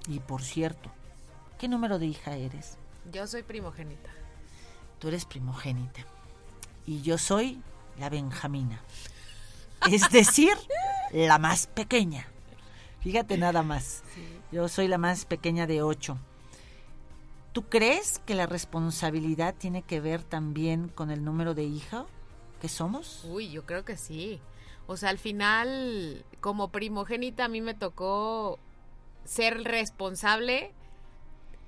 Y 0.08 0.20
por 0.20 0.42
cierto, 0.42 0.90
¿qué 1.58 1.68
número 1.68 1.98
de 1.98 2.06
hija 2.06 2.36
eres? 2.36 2.76
Yo 3.12 3.26
soy 3.26 3.42
primogénita. 3.42 4.10
Tú 4.98 5.08
eres 5.08 5.24
primogénita. 5.24 6.00
Y 6.86 7.02
yo 7.02 7.18
soy 7.18 7.60
la 7.98 8.08
Benjamina. 8.08 8.80
Es 9.90 10.10
decir, 10.10 10.52
la 11.12 11.38
más 11.38 11.66
pequeña. 11.66 12.26
Fíjate 13.00 13.38
nada 13.38 13.62
más. 13.62 14.02
Yo 14.52 14.68
soy 14.68 14.88
la 14.88 14.98
más 14.98 15.24
pequeña 15.24 15.66
de 15.66 15.82
ocho. 15.82 16.18
¿Tú 17.52 17.64
crees 17.64 18.20
que 18.20 18.34
la 18.34 18.46
responsabilidad 18.46 19.54
tiene 19.56 19.82
que 19.82 20.00
ver 20.00 20.22
también 20.22 20.88
con 20.88 21.10
el 21.10 21.24
número 21.24 21.54
de 21.54 21.64
hija 21.64 22.06
que 22.60 22.68
somos? 22.68 23.24
Uy, 23.24 23.50
yo 23.50 23.66
creo 23.66 23.84
que 23.84 23.96
sí. 23.96 24.40
O 24.86 24.96
sea, 24.96 25.10
al 25.10 25.18
final, 25.18 26.24
como 26.40 26.70
primogénita, 26.70 27.46
a 27.46 27.48
mí 27.48 27.60
me 27.60 27.74
tocó 27.74 28.58
ser 29.24 29.62
responsable 29.64 30.72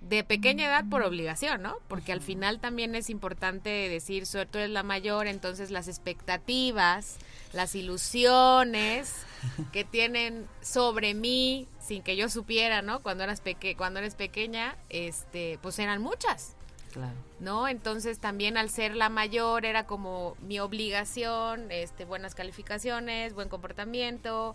de 0.08 0.24
pequeña 0.24 0.66
edad 0.66 0.84
por 0.90 1.02
obligación, 1.02 1.62
¿no? 1.62 1.76
Porque 1.86 2.12
al 2.12 2.20
final 2.20 2.58
también 2.58 2.94
es 2.94 3.08
importante 3.08 3.70
decir, 3.88 4.24
tú 4.26 4.58
eres 4.58 4.70
la 4.70 4.82
mayor, 4.82 5.26
entonces 5.26 5.70
las 5.70 5.86
expectativas, 5.86 7.18
las 7.52 7.74
ilusiones 7.74 9.14
que 9.72 9.84
tienen 9.84 10.46
sobre 10.60 11.14
mí 11.14 11.68
sin 11.80 12.02
que 12.02 12.16
yo 12.16 12.28
supiera, 12.28 12.82
¿no? 12.82 13.00
Cuando 13.02 13.24
eras 13.24 13.40
peque 13.40 13.76
cuando 13.76 14.00
eres 14.00 14.14
pequeña, 14.16 14.76
este, 14.88 15.58
pues 15.62 15.78
eran 15.78 16.02
muchas. 16.02 16.56
Claro. 16.92 17.16
¿no? 17.42 17.68
Entonces 17.68 18.20
también 18.20 18.56
al 18.56 18.70
ser 18.70 18.94
la 18.94 19.08
mayor 19.08 19.66
era 19.66 19.86
como 19.86 20.36
mi 20.40 20.60
obligación, 20.60 21.70
este, 21.70 22.04
buenas 22.04 22.34
calificaciones, 22.34 23.34
buen 23.34 23.48
comportamiento. 23.48 24.54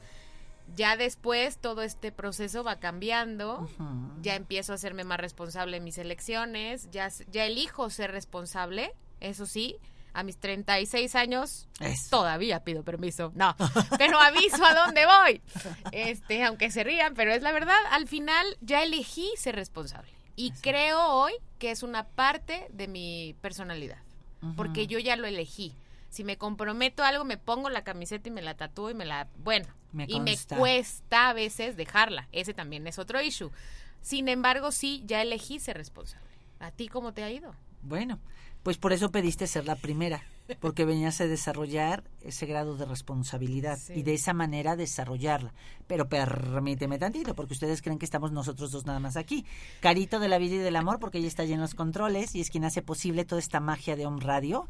Ya 0.76 0.98
después 0.98 1.58
todo 1.58 1.82
este 1.82 2.12
proceso 2.12 2.64
va 2.64 2.78
cambiando, 2.78 3.70
ya 4.22 4.36
empiezo 4.36 4.74
a 4.74 4.76
hacerme 4.76 5.06
más 5.06 5.20
responsable 5.20 5.78
en 5.78 5.84
mis 5.84 5.98
elecciones, 5.98 6.90
ya, 6.92 7.10
ya 7.32 7.46
elijo 7.46 7.90
ser 7.90 8.12
responsable, 8.12 8.94
eso 9.22 9.46
sí, 9.46 9.78
a 10.14 10.24
mis 10.24 10.38
36 10.38 11.16
años 11.16 11.70
Eso. 11.80 12.10
todavía 12.10 12.66
pido 12.66 12.84
permiso, 12.84 13.32
no, 13.34 13.56
pero 13.98 14.20
aviso 14.20 14.66
a 14.66 14.74
dónde 14.74 15.06
voy, 15.06 15.42
este, 15.94 16.44
aunque 16.44 16.70
se 16.70 16.84
rían, 16.84 17.14
pero 17.14 17.32
es 17.32 17.42
la 17.42 17.54
verdad, 17.54 17.80
al 17.92 18.08
final 18.08 18.46
ya 18.60 18.84
elegí 18.84 19.32
ser 19.38 19.56
responsable 19.56 20.17
y 20.38 20.52
creo 20.52 21.06
hoy 21.06 21.34
que 21.60 21.72
es 21.72 21.84
una 21.84 22.08
parte 22.08 22.68
de 22.72 22.88
mi 22.88 23.36
personalidad, 23.42 23.98
porque 24.56 24.88
yo 24.88 25.00
ya 25.00 25.18
lo 25.18 25.28
elegí. 25.28 25.74
Si 26.10 26.24
me 26.24 26.38
comprometo 26.38 27.04
a 27.04 27.10
algo, 27.10 27.26
me 27.26 27.38
pongo 27.38 27.70
la 27.70 27.84
camiseta 27.84 28.30
y 28.30 28.32
me 28.32 28.42
la 28.42 28.56
tatúo 28.56 28.90
y 28.90 28.94
me 28.94 29.04
la... 29.04 29.28
Bueno, 29.40 29.68
Me 29.92 30.06
y 30.08 30.20
me 30.20 30.38
cuesta 30.58 31.30
a 31.30 31.34
veces 31.34 31.76
dejarla. 31.76 32.30
Ese 32.32 32.54
también 32.54 32.88
es 32.88 33.00
otro 33.00 33.22
issue. 33.22 33.52
Sin 34.02 34.30
embargo, 34.30 34.72
sí, 34.72 35.04
ya 35.06 35.22
elegí 35.22 35.60
ser 35.60 35.76
responsable. 35.76 36.30
¿A 36.60 36.72
ti 36.72 36.88
cómo 36.88 37.14
te 37.14 37.24
ha 37.24 37.32
ido? 37.32 37.54
Bueno, 37.82 38.20
pues 38.64 38.78
por 38.78 38.92
eso 38.94 39.12
pediste 39.12 39.48
ser 39.48 39.66
la 39.66 39.76
primera, 39.76 40.24
porque 40.60 40.84
venías 40.86 41.22
a 41.22 41.28
desarrollar 41.28 42.04
ese 42.22 42.46
grado 42.46 42.76
de 42.76 42.86
responsabilidad 42.86 43.78
Sí. 43.78 43.94
y 43.98 44.04
de 44.04 44.14
esa 44.14 44.34
manera 44.34 44.76
desarrollarla. 44.76 45.54
Pero 45.88 46.10
permíteme 46.10 47.00
tantito, 47.00 47.34
porque 47.36 47.54
ustedes 47.54 47.82
creen 47.82 48.00
que 48.00 48.06
estamos 48.06 48.32
nosotros 48.32 48.72
dos 48.72 48.86
nada 48.86 49.00
más 49.00 49.16
aquí. 49.16 49.46
Carito 49.80 50.20
de 50.20 50.28
la 50.28 50.38
vida 50.38 50.56
y 50.56 50.60
del 50.60 50.76
amor, 50.76 51.00
porque 51.00 51.20
ella 51.20 51.28
está 51.28 51.44
allí 51.44 51.54
en 51.54 51.62
los 51.62 51.76
controles 51.76 52.36
y 52.36 52.42
es 52.42 52.50
quien 52.50 52.66
hace 52.66 52.82
posible 52.82 53.26
toda 53.26 53.40
esta 53.40 53.60
magia 53.60 53.96
de 53.96 54.06
Home 54.06 54.22
Radio. 54.22 54.68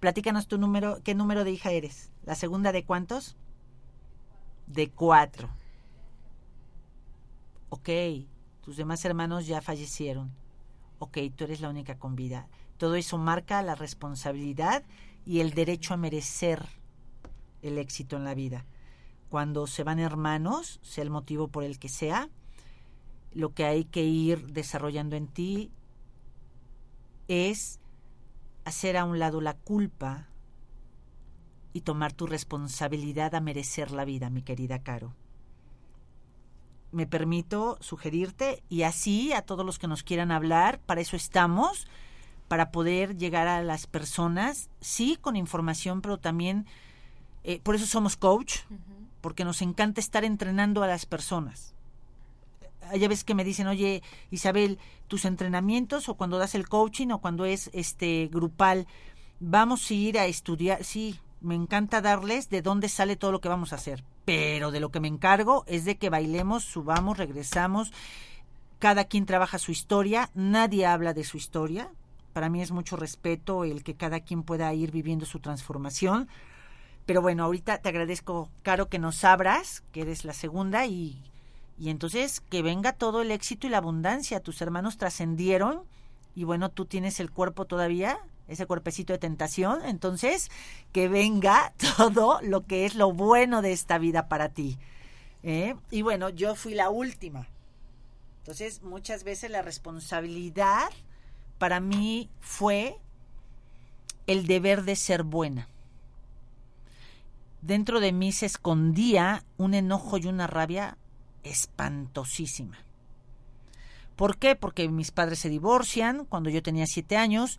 Platícanos 0.00 0.46
tu 0.48 0.58
número, 0.58 0.98
¿qué 1.04 1.14
número 1.14 1.44
de 1.44 1.50
hija 1.52 1.70
eres? 1.72 2.10
¿La 2.24 2.34
segunda 2.34 2.72
de 2.72 2.84
cuántos? 2.84 3.36
De 4.66 4.90
cuatro. 4.90 5.50
Ok, 7.68 7.88
tus 8.62 8.76
demás 8.76 9.04
hermanos 9.04 9.46
ya 9.46 9.60
fallecieron. 9.60 10.30
Ok, 11.00 11.16
tú 11.34 11.44
eres 11.44 11.62
la 11.62 11.70
única 11.70 11.98
con 11.98 12.14
vida. 12.14 12.46
Todo 12.76 12.94
eso 12.94 13.16
marca 13.16 13.62
la 13.62 13.74
responsabilidad 13.74 14.84
y 15.24 15.40
el 15.40 15.52
derecho 15.52 15.94
a 15.94 15.96
merecer 15.96 16.66
el 17.62 17.78
éxito 17.78 18.16
en 18.16 18.24
la 18.24 18.34
vida. 18.34 18.66
Cuando 19.30 19.66
se 19.66 19.82
van 19.82 19.98
hermanos, 19.98 20.78
sea 20.82 21.02
el 21.02 21.08
motivo 21.08 21.48
por 21.48 21.64
el 21.64 21.78
que 21.78 21.88
sea, 21.88 22.28
lo 23.32 23.54
que 23.54 23.64
hay 23.64 23.84
que 23.86 24.04
ir 24.04 24.52
desarrollando 24.52 25.16
en 25.16 25.26
ti 25.26 25.70
es 27.28 27.80
hacer 28.66 28.98
a 28.98 29.06
un 29.06 29.18
lado 29.18 29.40
la 29.40 29.54
culpa 29.54 30.28
y 31.72 31.80
tomar 31.80 32.12
tu 32.12 32.26
responsabilidad 32.26 33.34
a 33.34 33.40
merecer 33.40 33.90
la 33.90 34.04
vida, 34.04 34.28
mi 34.28 34.42
querida 34.42 34.82
Caro. 34.82 35.14
Me 36.92 37.06
permito 37.06 37.78
sugerirte 37.80 38.62
y 38.68 38.82
así 38.82 39.32
a 39.32 39.42
todos 39.42 39.64
los 39.64 39.78
que 39.78 39.88
nos 39.88 40.02
quieran 40.02 40.32
hablar, 40.32 40.80
para 40.80 41.00
eso 41.00 41.16
estamos, 41.16 41.86
para 42.48 42.72
poder 42.72 43.16
llegar 43.16 43.46
a 43.46 43.62
las 43.62 43.86
personas, 43.86 44.70
sí, 44.80 45.16
con 45.20 45.36
información, 45.36 46.00
pero 46.00 46.18
también, 46.18 46.66
eh, 47.44 47.60
por 47.62 47.76
eso 47.76 47.86
somos 47.86 48.16
coach, 48.16 48.60
porque 49.20 49.44
nos 49.44 49.62
encanta 49.62 50.00
estar 50.00 50.24
entrenando 50.24 50.82
a 50.82 50.88
las 50.88 51.06
personas. 51.06 51.74
Hay 52.90 52.98
veces 53.06 53.22
que 53.22 53.36
me 53.36 53.44
dicen, 53.44 53.68
oye, 53.68 54.02
Isabel, 54.32 54.78
tus 55.06 55.24
entrenamientos 55.26 56.08
o 56.08 56.14
cuando 56.14 56.38
das 56.38 56.56
el 56.56 56.68
coaching 56.68 57.08
o 57.10 57.20
cuando 57.20 57.44
es 57.44 57.70
este 57.72 58.28
grupal, 58.32 58.88
vamos 59.38 59.88
a 59.90 59.94
ir 59.94 60.18
a 60.18 60.26
estudiar, 60.26 60.82
sí, 60.82 61.20
me 61.40 61.54
encanta 61.54 62.00
darles 62.00 62.50
de 62.50 62.62
dónde 62.62 62.88
sale 62.88 63.16
todo 63.16 63.32
lo 63.32 63.40
que 63.40 63.48
vamos 63.48 63.72
a 63.72 63.76
hacer, 63.76 64.04
pero 64.30 64.70
de 64.70 64.78
lo 64.78 64.92
que 64.92 65.00
me 65.00 65.08
encargo 65.08 65.64
es 65.66 65.84
de 65.84 65.98
que 65.98 66.08
bailemos, 66.08 66.62
subamos, 66.62 67.18
regresamos, 67.18 67.92
cada 68.78 69.06
quien 69.06 69.26
trabaja 69.26 69.58
su 69.58 69.72
historia, 69.72 70.30
nadie 70.34 70.86
habla 70.86 71.14
de 71.14 71.24
su 71.24 71.36
historia, 71.36 71.90
para 72.32 72.48
mí 72.48 72.62
es 72.62 72.70
mucho 72.70 72.94
respeto 72.96 73.64
el 73.64 73.82
que 73.82 73.96
cada 73.96 74.20
quien 74.20 74.44
pueda 74.44 74.72
ir 74.72 74.92
viviendo 74.92 75.26
su 75.26 75.40
transformación, 75.40 76.28
pero 77.06 77.22
bueno, 77.22 77.42
ahorita 77.42 77.78
te 77.78 77.88
agradezco, 77.88 78.48
Caro, 78.62 78.88
que 78.88 79.00
nos 79.00 79.24
abras, 79.24 79.82
que 79.90 80.02
eres 80.02 80.24
la 80.24 80.32
segunda 80.32 80.86
y, 80.86 81.20
y 81.76 81.90
entonces 81.90 82.40
que 82.40 82.62
venga 82.62 82.92
todo 82.92 83.22
el 83.22 83.32
éxito 83.32 83.66
y 83.66 83.70
la 83.70 83.78
abundancia, 83.78 84.38
tus 84.38 84.62
hermanos 84.62 84.96
trascendieron 84.96 85.82
y 86.36 86.44
bueno, 86.44 86.68
tú 86.68 86.84
tienes 86.84 87.18
el 87.18 87.32
cuerpo 87.32 87.64
todavía, 87.64 88.20
ese 88.50 88.66
cuerpecito 88.66 89.12
de 89.12 89.18
tentación, 89.18 89.84
entonces 89.84 90.50
que 90.92 91.08
venga 91.08 91.72
todo 91.96 92.40
lo 92.42 92.66
que 92.66 92.84
es 92.84 92.94
lo 92.96 93.12
bueno 93.12 93.62
de 93.62 93.72
esta 93.72 93.96
vida 93.98 94.28
para 94.28 94.50
ti. 94.50 94.76
¿eh? 95.42 95.76
Y 95.90 96.02
bueno, 96.02 96.28
yo 96.28 96.54
fui 96.56 96.74
la 96.74 96.90
última. 96.90 97.48
Entonces, 98.38 98.82
muchas 98.82 99.22
veces 99.22 99.50
la 99.50 99.62
responsabilidad 99.62 100.90
para 101.58 101.78
mí 101.78 102.28
fue 102.40 102.96
el 104.26 104.46
deber 104.46 104.82
de 104.82 104.96
ser 104.96 105.22
buena. 105.22 105.68
dentro 107.62 108.00
de 108.00 108.10
mí 108.12 108.32
se 108.32 108.46
escondía 108.46 109.44
un 109.58 109.74
enojo 109.74 110.16
y 110.16 110.26
una 110.26 110.46
rabia 110.46 110.96
espantosísima. 111.42 112.78
¿Por 114.16 114.38
qué? 114.38 114.56
Porque 114.56 114.88
mis 114.88 115.10
padres 115.10 115.40
se 115.40 115.50
divorcian 115.50 116.24
cuando 116.24 116.48
yo 116.48 116.62
tenía 116.62 116.86
siete 116.86 117.18
años 117.18 117.58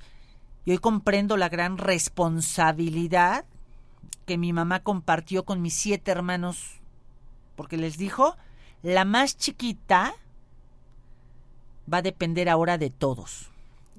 y 0.66 0.72
hoy 0.72 0.78
comprendo 0.78 1.38
la 1.38 1.50
gran 1.50 1.78
responsabilidad 1.78 3.46
que 4.26 4.38
mi 4.38 4.54
mamá 4.54 4.82
compartió 4.82 5.44
con 5.44 5.62
mis 5.62 5.74
siete 5.74 6.12
hermanos, 6.12 6.80
porque 7.56 7.78
les 7.78 7.98
dijo, 7.98 8.38
la 8.84 9.06
más 9.06 9.38
chiquita 9.38 10.14
va 11.92 11.98
a 11.98 12.02
depender 12.02 12.50
ahora 12.50 12.78
de 12.78 12.90
todos. 12.90 13.50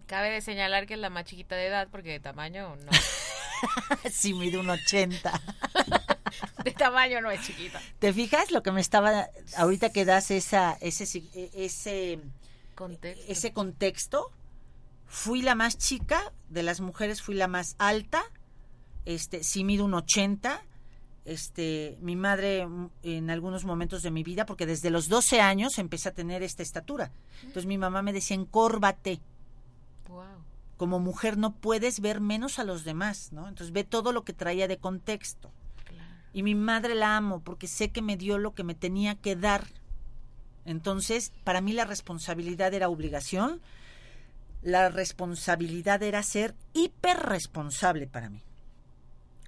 Cabe 0.07 0.31
de 0.31 0.41
señalar 0.41 0.87
que 0.87 0.95
es 0.95 1.01
la 1.01 1.11
más 1.11 1.25
chiquita 1.25 1.57
de 1.57 1.67
edad 1.67 1.89
porque 1.91 2.11
de 2.11 2.21
tamaño 2.21 2.77
no. 2.77 2.93
si 4.11 4.35
mide 4.35 4.59
un 4.59 4.71
80. 4.71 5.41
de 6.65 6.71
tamaño 6.73 7.21
no 7.21 7.31
es 7.31 7.43
chiquita. 7.43 7.81
¿Te 7.99 8.13
fijas 8.13 8.51
lo 8.51 8.63
que 8.63 8.73
me 8.73 8.81
estaba 8.81 9.29
ahorita 9.57 9.91
que 9.91 10.05
das 10.05 10.31
esa 10.31 10.77
ese 10.81 11.05
ese 11.55 12.21
Contexto. 12.75 13.25
ese 13.29 13.53
contexto? 13.53 14.31
Fui 15.13 15.43
la 15.43 15.55
más 15.55 15.77
chica 15.77 16.33
de 16.49 16.63
las 16.63 16.81
mujeres, 16.81 17.21
fui 17.21 17.35
la 17.35 17.47
más 17.47 17.77
alta. 17.77 18.23
Este, 19.05 19.45
sí 19.45 19.63
mido 19.63 19.85
un 19.85 19.93
80. 19.93 20.65
Este, 21.27 21.99
mi 22.01 22.17
madre 22.17 22.67
en 23.03 23.29
algunos 23.29 23.67
momentos 23.67 24.03
de 24.03 24.11
mi 24.11 24.23
vida, 24.23 24.47
porque 24.47 24.65
desde 24.65 24.89
los 24.89 25.11
12 25.11 25.43
años 25.43 25.77
empecé 25.77 26.09
a 26.09 26.15
tener 26.15 26.43
esta 26.43 26.63
estatura. 26.63 27.13
Entonces 27.43 27.67
mi 27.67 27.77
mamá 27.77 28.01
me 28.01 28.15
decía, 28.15 28.37
encórvate. 28.37 29.21
Wow. 30.09 30.25
Como 30.79 30.99
mujer 30.99 31.37
no 31.37 31.53
puedes 31.53 32.01
ver 32.01 32.23
menos 32.23 32.59
a 32.59 32.65
los 32.65 32.83
demás, 32.83 33.33
¿no? 33.33 33.49
Entonces 33.49 33.75
ve 33.75 33.85
todo 33.85 34.13
lo 34.13 34.25
que 34.25 34.33
traía 34.33 34.67
de 34.67 34.79
contexto. 34.79 35.51
Claro. 35.85 36.09
Y 36.33 36.43
mi 36.43 36.55
madre 36.55 36.95
la 36.95 37.19
amo 37.19 37.43
porque 37.43 37.67
sé 37.67 37.91
que 37.91 38.01
me 38.01 38.17
dio 38.17 38.39
lo 38.39 38.55
que 38.55 38.65
me 38.65 38.75
tenía 38.75 39.15
que 39.17 39.37
dar. 39.37 39.67
Entonces, 40.65 41.35
para 41.45 41.61
mí 41.61 41.75
la 41.75 41.85
responsabilidad 41.85 42.73
era 42.73 42.89
obligación. 42.89 43.61
La 44.63 44.89
responsabilidad 44.89 46.03
era 46.03 46.23
ser 46.23 46.55
hiperresponsable 46.73 48.07
para 48.07 48.31
mí. 48.31 48.43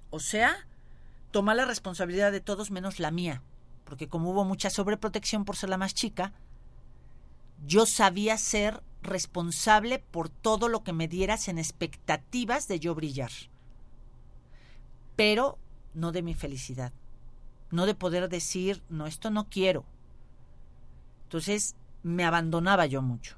O 0.09 0.19
sea, 0.19 0.67
tomar 1.31 1.55
la 1.55 1.65
responsabilidad 1.65 2.31
de 2.31 2.41
todos 2.41 2.69
menos 2.69 2.99
la 2.99 3.11
mía. 3.11 3.41
Porque 3.85 4.09
como 4.09 4.31
hubo 4.31 4.43
mucha 4.43 4.69
sobreprotección 4.69 5.45
por 5.45 5.55
ser 5.55 5.69
la 5.69 5.77
más 5.77 5.93
chica, 5.93 6.33
yo 7.65 7.85
sabía 7.85 8.37
ser 8.37 8.81
responsable 9.01 9.99
por 9.99 10.29
todo 10.29 10.67
lo 10.67 10.83
que 10.83 10.93
me 10.93 11.07
dieras 11.07 11.47
en 11.47 11.59
expectativas 11.59 12.67
de 12.67 12.79
yo 12.79 12.95
brillar. 12.95 13.31
Pero 15.15 15.57
no 15.93 16.11
de 16.11 16.23
mi 16.23 16.33
felicidad. 16.33 16.91
No 17.71 17.85
de 17.85 17.95
poder 17.95 18.27
decir, 18.27 18.83
no, 18.89 19.07
esto 19.07 19.29
no 19.29 19.49
quiero. 19.49 19.85
Entonces 21.23 21.75
me 22.03 22.25
abandonaba 22.25 22.85
yo 22.85 23.01
mucho. 23.01 23.37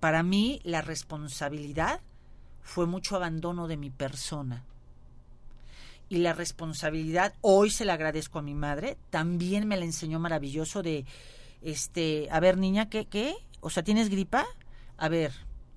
Para 0.00 0.22
mí 0.22 0.60
la 0.64 0.82
responsabilidad 0.82 2.00
fue 2.62 2.86
mucho 2.86 3.16
abandono 3.16 3.68
de 3.68 3.76
mi 3.76 3.90
persona. 3.90 4.64
Y 6.08 6.18
la 6.18 6.32
responsabilidad, 6.32 7.34
hoy 7.40 7.70
se 7.70 7.84
la 7.84 7.92
agradezco 7.92 8.40
a 8.40 8.42
mi 8.42 8.54
madre, 8.54 8.96
también 9.10 9.68
me 9.68 9.76
la 9.76 9.84
enseñó 9.84 10.18
maravilloso 10.18 10.82
de, 10.82 11.04
este, 11.62 12.26
a 12.32 12.40
ver 12.40 12.56
niña, 12.56 12.88
¿qué, 12.88 13.06
qué? 13.06 13.36
O 13.60 13.70
sea, 13.70 13.84
¿tienes 13.84 14.08
gripa? 14.08 14.44
A 14.96 15.08
ver, 15.08 15.32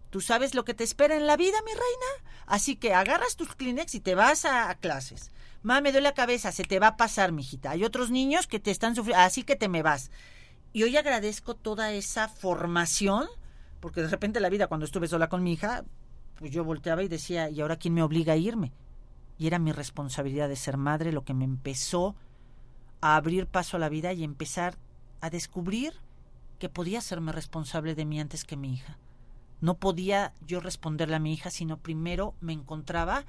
¿tú 0.10 0.22
sabes 0.22 0.56
lo 0.56 0.66
que 0.66 0.74
te 0.74 0.84
espera 0.84 1.16
en 1.16 1.28
la 1.28 1.38
vida, 1.38 1.58
mi 1.64 1.72
reina? 1.72 2.34
Así 2.46 2.76
que 2.76 2.94
agarras 2.94 3.36
tus 3.36 3.56
Kleenex 3.56 3.94
y 3.96 4.00
te 4.00 4.16
vas 4.16 4.46
a, 4.46 4.74
clases. 4.76 5.32
Mamá, 5.62 5.82
me 5.82 5.92
duele 5.92 6.10
la 6.10 6.14
cabeza, 6.14 6.52
se 6.52 6.64
te 6.64 6.80
va 6.80 6.88
a 6.88 6.98
pasar, 6.98 7.32
mijita. 7.32 7.72
Hay 7.72 7.84
otros 7.84 8.10
niños 8.10 8.48
que 8.48 8.60
te 8.60 8.72
están 8.72 8.96
sufriendo, 8.96 9.24
así 9.24 9.44
que 9.44 9.56
te 9.56 9.70
me 9.70 9.82
vas. 9.82 10.12
Y 10.74 10.84
hoy 10.84 10.98
agradezco 10.98 11.56
toda 11.56 11.94
esa 11.94 12.28
formación, 12.28 13.28
porque 13.84 14.02
de 14.02 14.08
repente 14.08 14.40
la 14.40 14.48
vida, 14.48 14.68
cuando 14.68 14.86
estuve 14.86 15.10
sola 15.10 15.28
con 15.28 15.44
mi 15.44 15.52
hija, 15.52 15.84
pues 16.36 16.52
yo 16.52 16.64
volteaba 16.64 17.04
y 17.04 17.10
decía, 17.10 17.50
¿y 17.50 17.60
ahora 17.60 17.76
quién 17.76 17.94
me 17.94 18.02
obliga 18.02 18.32
a 18.32 18.38
irme? 18.38 18.72
Y 19.38 19.46
era 19.46 19.60
mi 19.60 19.74
responsabilidad 19.74 20.48
de 20.48 20.56
ser 20.56 20.78
madre 20.78 21.12
lo 21.12 21.26
que 21.26 21.34
me 21.34 21.44
empezó 21.44 22.16
a 23.02 23.18
abrir 23.18 23.46
paso 23.46 23.76
a 23.76 23.82
la 23.82 23.90
vida 23.90 24.14
y 24.14 24.24
empezar 24.24 24.78
a 25.20 25.30
descubrir 25.30 25.96
que 26.60 26.70
podía 26.70 27.02
serme 27.02 27.34
responsable 27.34 27.94
de 27.94 28.06
mí 28.06 28.22
antes 28.22 28.46
que 28.46 28.56
mi 28.56 28.74
hija. 28.74 29.00
No 29.60 29.74
podía 29.74 30.32
yo 30.48 30.62
responderle 30.62 31.18
a 31.18 31.20
mi 31.20 31.34
hija, 31.34 31.50
sino 31.50 31.76
primero 31.76 32.36
me 32.40 32.54
encontraba 32.54 33.26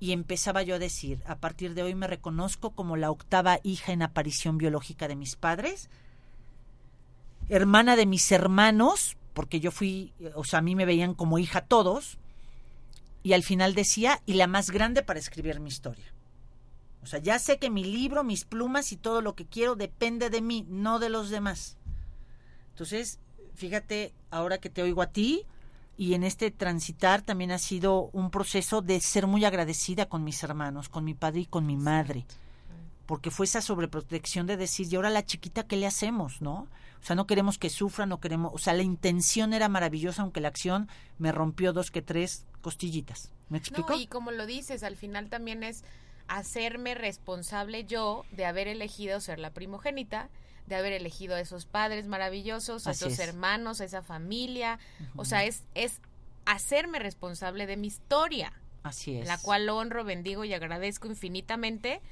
y 0.00 0.12
empezaba 0.12 0.62
yo 0.62 0.76
a 0.76 0.78
decir, 0.78 1.22
a 1.26 1.36
partir 1.36 1.74
de 1.74 1.82
hoy 1.82 1.94
me 1.94 2.06
reconozco 2.06 2.70
como 2.70 2.96
la 2.96 3.10
octava 3.10 3.60
hija 3.64 3.92
en 3.92 4.00
aparición 4.00 4.56
biológica 4.56 5.08
de 5.08 5.16
mis 5.16 5.36
padres, 5.36 5.90
hermana 7.50 7.96
de 7.96 8.06
mis 8.06 8.32
hermanos, 8.32 9.17
porque 9.34 9.60
yo 9.60 9.70
fui, 9.70 10.12
o 10.34 10.44
sea, 10.44 10.60
a 10.60 10.62
mí 10.62 10.74
me 10.74 10.86
veían 10.86 11.14
como 11.14 11.38
hija 11.38 11.60
todos, 11.60 12.18
y 13.22 13.32
al 13.32 13.42
final 13.42 13.74
decía, 13.74 14.22
y 14.26 14.34
la 14.34 14.46
más 14.46 14.70
grande 14.70 15.02
para 15.02 15.18
escribir 15.18 15.60
mi 15.60 15.68
historia. 15.68 16.06
O 17.02 17.06
sea, 17.06 17.20
ya 17.20 17.38
sé 17.38 17.58
que 17.58 17.70
mi 17.70 17.84
libro, 17.84 18.24
mis 18.24 18.44
plumas 18.44 18.92
y 18.92 18.96
todo 18.96 19.22
lo 19.22 19.34
que 19.34 19.46
quiero 19.46 19.76
depende 19.76 20.30
de 20.30 20.40
mí, 20.40 20.66
no 20.68 20.98
de 20.98 21.10
los 21.10 21.30
demás. 21.30 21.76
Entonces, 22.70 23.18
fíjate, 23.54 24.12
ahora 24.30 24.58
que 24.58 24.70
te 24.70 24.82
oigo 24.82 25.02
a 25.02 25.10
ti 25.10 25.44
y 25.96 26.14
en 26.14 26.22
este 26.22 26.50
transitar 26.50 27.22
también 27.22 27.50
ha 27.50 27.58
sido 27.58 28.10
un 28.12 28.30
proceso 28.30 28.82
de 28.82 29.00
ser 29.00 29.26
muy 29.26 29.44
agradecida 29.44 30.06
con 30.06 30.22
mis 30.22 30.42
hermanos, 30.42 30.88
con 30.88 31.04
mi 31.04 31.14
padre 31.14 31.40
y 31.40 31.46
con 31.46 31.66
mi 31.66 31.76
madre. 31.76 32.24
Porque 33.08 33.30
fue 33.30 33.46
esa 33.46 33.62
sobreprotección 33.62 34.46
de 34.46 34.58
decir, 34.58 34.86
y 34.92 34.96
ahora 34.96 35.08
la 35.08 35.24
chiquita, 35.24 35.66
¿qué 35.66 35.78
le 35.78 35.86
hacemos? 35.86 36.42
¿No? 36.42 36.68
O 37.00 37.06
sea, 37.06 37.16
no 37.16 37.26
queremos 37.26 37.56
que 37.56 37.70
sufra, 37.70 38.04
no 38.04 38.20
queremos, 38.20 38.52
o 38.54 38.58
sea, 38.58 38.74
la 38.74 38.82
intención 38.82 39.54
era 39.54 39.70
maravillosa, 39.70 40.20
aunque 40.20 40.42
la 40.42 40.48
acción 40.48 40.90
me 41.16 41.32
rompió 41.32 41.72
dos 41.72 41.90
que 41.90 42.02
tres 42.02 42.44
costillitas. 42.60 43.32
¿Me 43.48 43.56
explico? 43.56 43.94
No, 43.94 43.98
y 43.98 44.08
como 44.08 44.30
lo 44.30 44.44
dices, 44.44 44.82
al 44.82 44.94
final 44.94 45.30
también 45.30 45.62
es 45.62 45.84
hacerme 46.26 46.94
responsable 46.94 47.86
yo 47.86 48.26
de 48.32 48.44
haber 48.44 48.68
elegido 48.68 49.20
ser 49.20 49.38
la 49.38 49.54
primogénita, 49.54 50.28
de 50.66 50.74
haber 50.74 50.92
elegido 50.92 51.34
a 51.34 51.40
esos 51.40 51.64
padres 51.64 52.06
maravillosos, 52.06 52.86
a 52.86 52.90
Así 52.90 53.06
esos 53.06 53.18
es. 53.18 53.26
hermanos, 53.26 53.80
a 53.80 53.84
esa 53.84 54.02
familia. 54.02 54.78
O 55.16 55.24
sea, 55.24 55.44
es, 55.44 55.62
es 55.74 56.02
hacerme 56.44 56.98
responsable 56.98 57.66
de 57.66 57.78
mi 57.78 57.86
historia, 57.86 58.52
Así 58.82 59.16
es. 59.16 59.26
la 59.26 59.38
cual 59.38 59.66
honro, 59.70 60.04
bendigo 60.04 60.44
y 60.44 60.52
agradezco 60.52 61.08
infinitamente. 61.08 62.02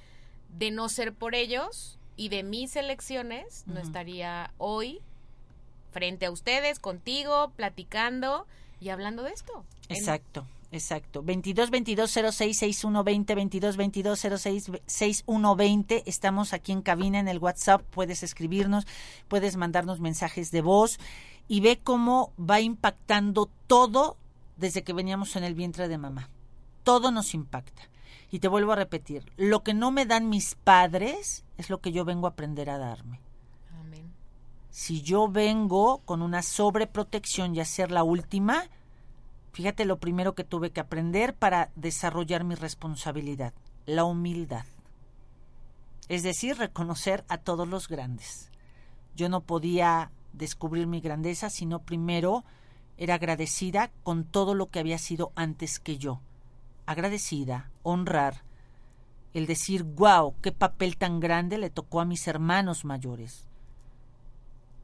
De 0.50 0.70
no 0.70 0.88
ser 0.88 1.12
por 1.12 1.34
ellos 1.34 1.98
y 2.16 2.30
de 2.30 2.42
mis 2.42 2.76
elecciones, 2.76 3.64
no 3.66 3.78
estaría 3.78 4.52
hoy 4.58 5.00
frente 5.90 6.26
a 6.26 6.30
ustedes, 6.30 6.78
contigo, 6.78 7.52
platicando 7.56 8.46
y 8.80 8.88
hablando 8.88 9.22
de 9.22 9.30
esto. 9.30 9.64
Exacto, 9.88 10.46
exacto. 10.72 11.22
22 11.22 11.70
22 11.70 12.10
06 12.10 12.58
6120 12.58 13.34
22 13.34 13.76
22 13.76 14.18
06 14.18 14.70
6120. 14.86 16.02
Estamos 16.06 16.52
aquí 16.52 16.72
en 16.72 16.82
cabina 16.82 17.18
en 17.18 17.28
el 17.28 17.38
WhatsApp. 17.38 17.82
Puedes 17.90 18.22
escribirnos, 18.22 18.86
puedes 19.28 19.56
mandarnos 19.56 20.00
mensajes 20.00 20.50
de 20.50 20.62
voz 20.62 20.98
y 21.48 21.60
ve 21.60 21.78
cómo 21.82 22.32
va 22.38 22.60
impactando 22.60 23.48
todo 23.66 24.16
desde 24.56 24.82
que 24.82 24.92
veníamos 24.92 25.36
en 25.36 25.44
el 25.44 25.54
vientre 25.54 25.88
de 25.88 25.98
mamá. 25.98 26.28
Todo 26.82 27.10
nos 27.10 27.34
impacta. 27.34 27.82
Y 28.30 28.40
te 28.40 28.48
vuelvo 28.48 28.72
a 28.72 28.76
repetir, 28.76 29.30
lo 29.36 29.62
que 29.62 29.74
no 29.74 29.90
me 29.90 30.04
dan 30.04 30.28
mis 30.28 30.54
padres 30.54 31.44
es 31.56 31.70
lo 31.70 31.80
que 31.80 31.92
yo 31.92 32.04
vengo 32.04 32.26
a 32.26 32.30
aprender 32.30 32.70
a 32.70 32.78
darme. 32.78 33.20
Amén. 33.78 34.12
Si 34.70 35.02
yo 35.02 35.28
vengo 35.28 36.02
con 36.04 36.22
una 36.22 36.42
sobreprotección 36.42 37.54
y 37.54 37.60
a 37.60 37.64
ser 37.64 37.90
la 37.90 38.02
última, 38.02 38.64
fíjate 39.52 39.84
lo 39.84 39.98
primero 39.98 40.34
que 40.34 40.44
tuve 40.44 40.70
que 40.70 40.80
aprender 40.80 41.34
para 41.34 41.70
desarrollar 41.76 42.44
mi 42.44 42.56
responsabilidad, 42.56 43.54
la 43.86 44.04
humildad. 44.04 44.66
Es 46.08 46.22
decir, 46.22 46.58
reconocer 46.58 47.24
a 47.28 47.38
todos 47.38 47.66
los 47.66 47.88
grandes. 47.88 48.50
Yo 49.14 49.28
no 49.28 49.40
podía 49.40 50.10
descubrir 50.32 50.86
mi 50.86 51.00
grandeza, 51.00 51.50
sino 51.50 51.80
primero 51.80 52.44
era 52.96 53.14
agradecida 53.14 53.90
con 54.02 54.24
todo 54.24 54.54
lo 54.54 54.68
que 54.70 54.78
había 54.78 54.98
sido 54.98 55.32
antes 55.34 55.78
que 55.80 55.98
yo. 55.98 56.20
Agradecida, 56.86 57.70
honrar, 57.82 58.42
el 59.34 59.46
decir, 59.46 59.82
wow, 59.82 60.34
qué 60.40 60.52
papel 60.52 60.96
tan 60.96 61.20
grande 61.20 61.58
le 61.58 61.68
tocó 61.68 62.00
a 62.00 62.04
mis 62.04 62.26
hermanos 62.26 62.84
mayores 62.84 63.46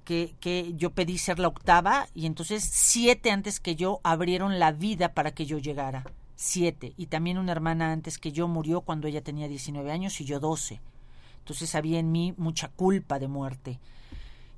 que, 0.05 0.35
que 0.41 0.75
yo 0.77 0.91
pedí 0.91 1.19
ser 1.19 1.39
la 1.39 1.49
octava 1.49 2.09
y 2.15 2.27
entonces 2.27 2.65
siete 2.65 3.31
antes 3.31 3.61
que 3.61 3.77
yo 3.77 4.01
abrieron 4.03 4.59
la 4.59 4.73
vida 4.73 5.15
para 5.15 5.33
que 5.33 5.47
yo 5.47 5.59
llegara. 5.59 6.05
Siete. 6.37 6.93
Y 6.97 7.07
también 7.07 7.39
una 7.39 7.53
hermana 7.53 7.93
antes 7.93 8.19
que 8.19 8.33
yo 8.33 8.49
murió 8.49 8.81
cuando 8.81 9.07
ella 9.07 9.23
tenía 9.23 9.49
19 9.49 9.93
años 9.93 10.21
y 10.21 10.25
yo 10.25 10.41
12. 10.41 10.81
Entonces 11.39 11.75
había 11.75 11.99
en 11.99 12.11
mí 12.11 12.35
mucha 12.37 12.69
culpa 12.69 13.19
de 13.19 13.29
muerte. 13.29 13.79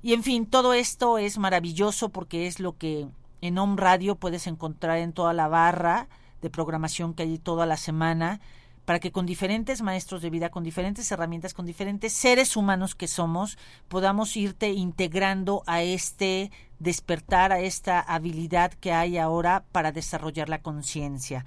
Y 0.01 0.13
en 0.13 0.23
fin, 0.23 0.45
todo 0.45 0.73
esto 0.73 1.17
es 1.17 1.37
maravilloso 1.37 2.09
porque 2.09 2.47
es 2.47 2.59
lo 2.59 2.77
que 2.77 3.07
en 3.41 3.57
Home 3.57 3.75
Radio 3.77 4.15
puedes 4.15 4.47
encontrar 4.47 4.97
en 4.99 5.13
toda 5.13 5.33
la 5.33 5.47
barra 5.47 6.07
de 6.41 6.49
programación 6.49 7.13
que 7.13 7.23
hay 7.23 7.37
toda 7.37 7.65
la 7.65 7.77
semana 7.77 8.39
para 8.85 8.99
que 8.99 9.11
con 9.11 9.25
diferentes 9.25 9.81
maestros 9.81 10.21
de 10.21 10.29
vida, 10.29 10.49
con 10.49 10.63
diferentes 10.63 11.11
herramientas, 11.11 11.53
con 11.53 11.65
diferentes 11.65 12.13
seres 12.13 12.55
humanos 12.55 12.93
que 12.95 13.07
somos, 13.07 13.57
podamos 13.87 14.37
irte 14.37 14.71
integrando 14.71 15.63
a 15.65 15.81
este 15.81 16.51
despertar, 16.79 17.51
a 17.51 17.59
esta 17.59 17.99
habilidad 17.99 18.73
que 18.73 18.93
hay 18.93 19.17
ahora 19.17 19.65
para 19.71 19.91
desarrollar 19.91 20.49
la 20.49 20.61
conciencia. 20.61 21.45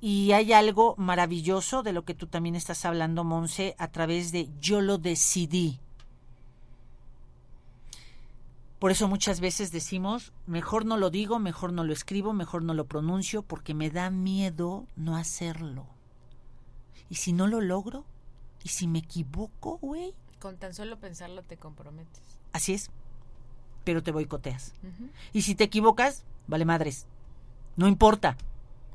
Y 0.00 0.32
hay 0.32 0.52
algo 0.52 0.94
maravilloso 0.96 1.82
de 1.82 1.92
lo 1.92 2.04
que 2.04 2.14
tú 2.14 2.26
también 2.26 2.54
estás 2.54 2.84
hablando, 2.84 3.24
Monse, 3.24 3.74
a 3.78 3.88
través 3.88 4.32
de 4.32 4.48
yo 4.60 4.80
lo 4.80 4.96
decidí. 4.96 5.80
Por 8.80 8.90
eso 8.90 9.08
muchas 9.08 9.40
veces 9.40 9.72
decimos, 9.72 10.32
mejor 10.46 10.86
no 10.86 10.96
lo 10.96 11.10
digo, 11.10 11.38
mejor 11.38 11.72
no 11.74 11.84
lo 11.84 11.92
escribo, 11.92 12.32
mejor 12.32 12.64
no 12.64 12.72
lo 12.72 12.86
pronuncio, 12.86 13.42
porque 13.42 13.74
me 13.74 13.90
da 13.90 14.08
miedo 14.08 14.86
no 14.96 15.16
hacerlo. 15.16 15.86
¿Y 17.10 17.16
si 17.16 17.34
no 17.34 17.46
lo 17.46 17.60
logro? 17.60 18.06
¿Y 18.64 18.70
si 18.70 18.88
me 18.88 19.00
equivoco, 19.00 19.76
güey? 19.82 20.14
Con 20.38 20.56
tan 20.56 20.72
solo 20.72 20.98
pensarlo 20.98 21.42
te 21.42 21.58
comprometes. 21.58 22.22
Así 22.52 22.72
es. 22.72 22.90
Pero 23.84 24.02
te 24.02 24.12
boicoteas. 24.12 24.72
Y 25.34 25.42
si 25.42 25.54
te 25.54 25.64
equivocas, 25.64 26.24
vale 26.46 26.64
madres. 26.64 27.06
No 27.76 27.86
importa. 27.86 28.38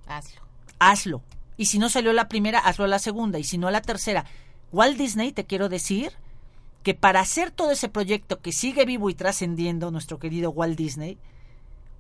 Hazlo. 0.07 0.41
Hazlo. 0.79 1.21
Y 1.57 1.65
si 1.65 1.77
no 1.77 1.89
salió 1.89 2.11
la 2.11 2.27
primera, 2.27 2.57
hazlo 2.57 2.86
a 2.86 2.88
la 2.88 2.99
segunda. 2.99 3.38
Y 3.38 3.43
si 3.43 3.59
no 3.59 3.67
a 3.67 3.71
la 3.71 3.81
tercera. 3.81 4.25
Walt 4.71 4.97
Disney, 4.97 5.31
te 5.31 5.45
quiero 5.45 5.69
decir, 5.69 6.13
que 6.86 6.93
para 6.93 7.19
hacer 7.19 7.49
todo 7.49 7.71
ese 7.71 7.89
proyecto 7.89 8.41
que 8.41 8.51
sigue 8.51 8.86
vivo 8.86 9.09
y 9.09 9.15
trascendiendo, 9.15 9.89
nuestro 9.89 10.19
querido 10.19 10.51
Walt 10.51 10.77
Disney, 10.77 11.17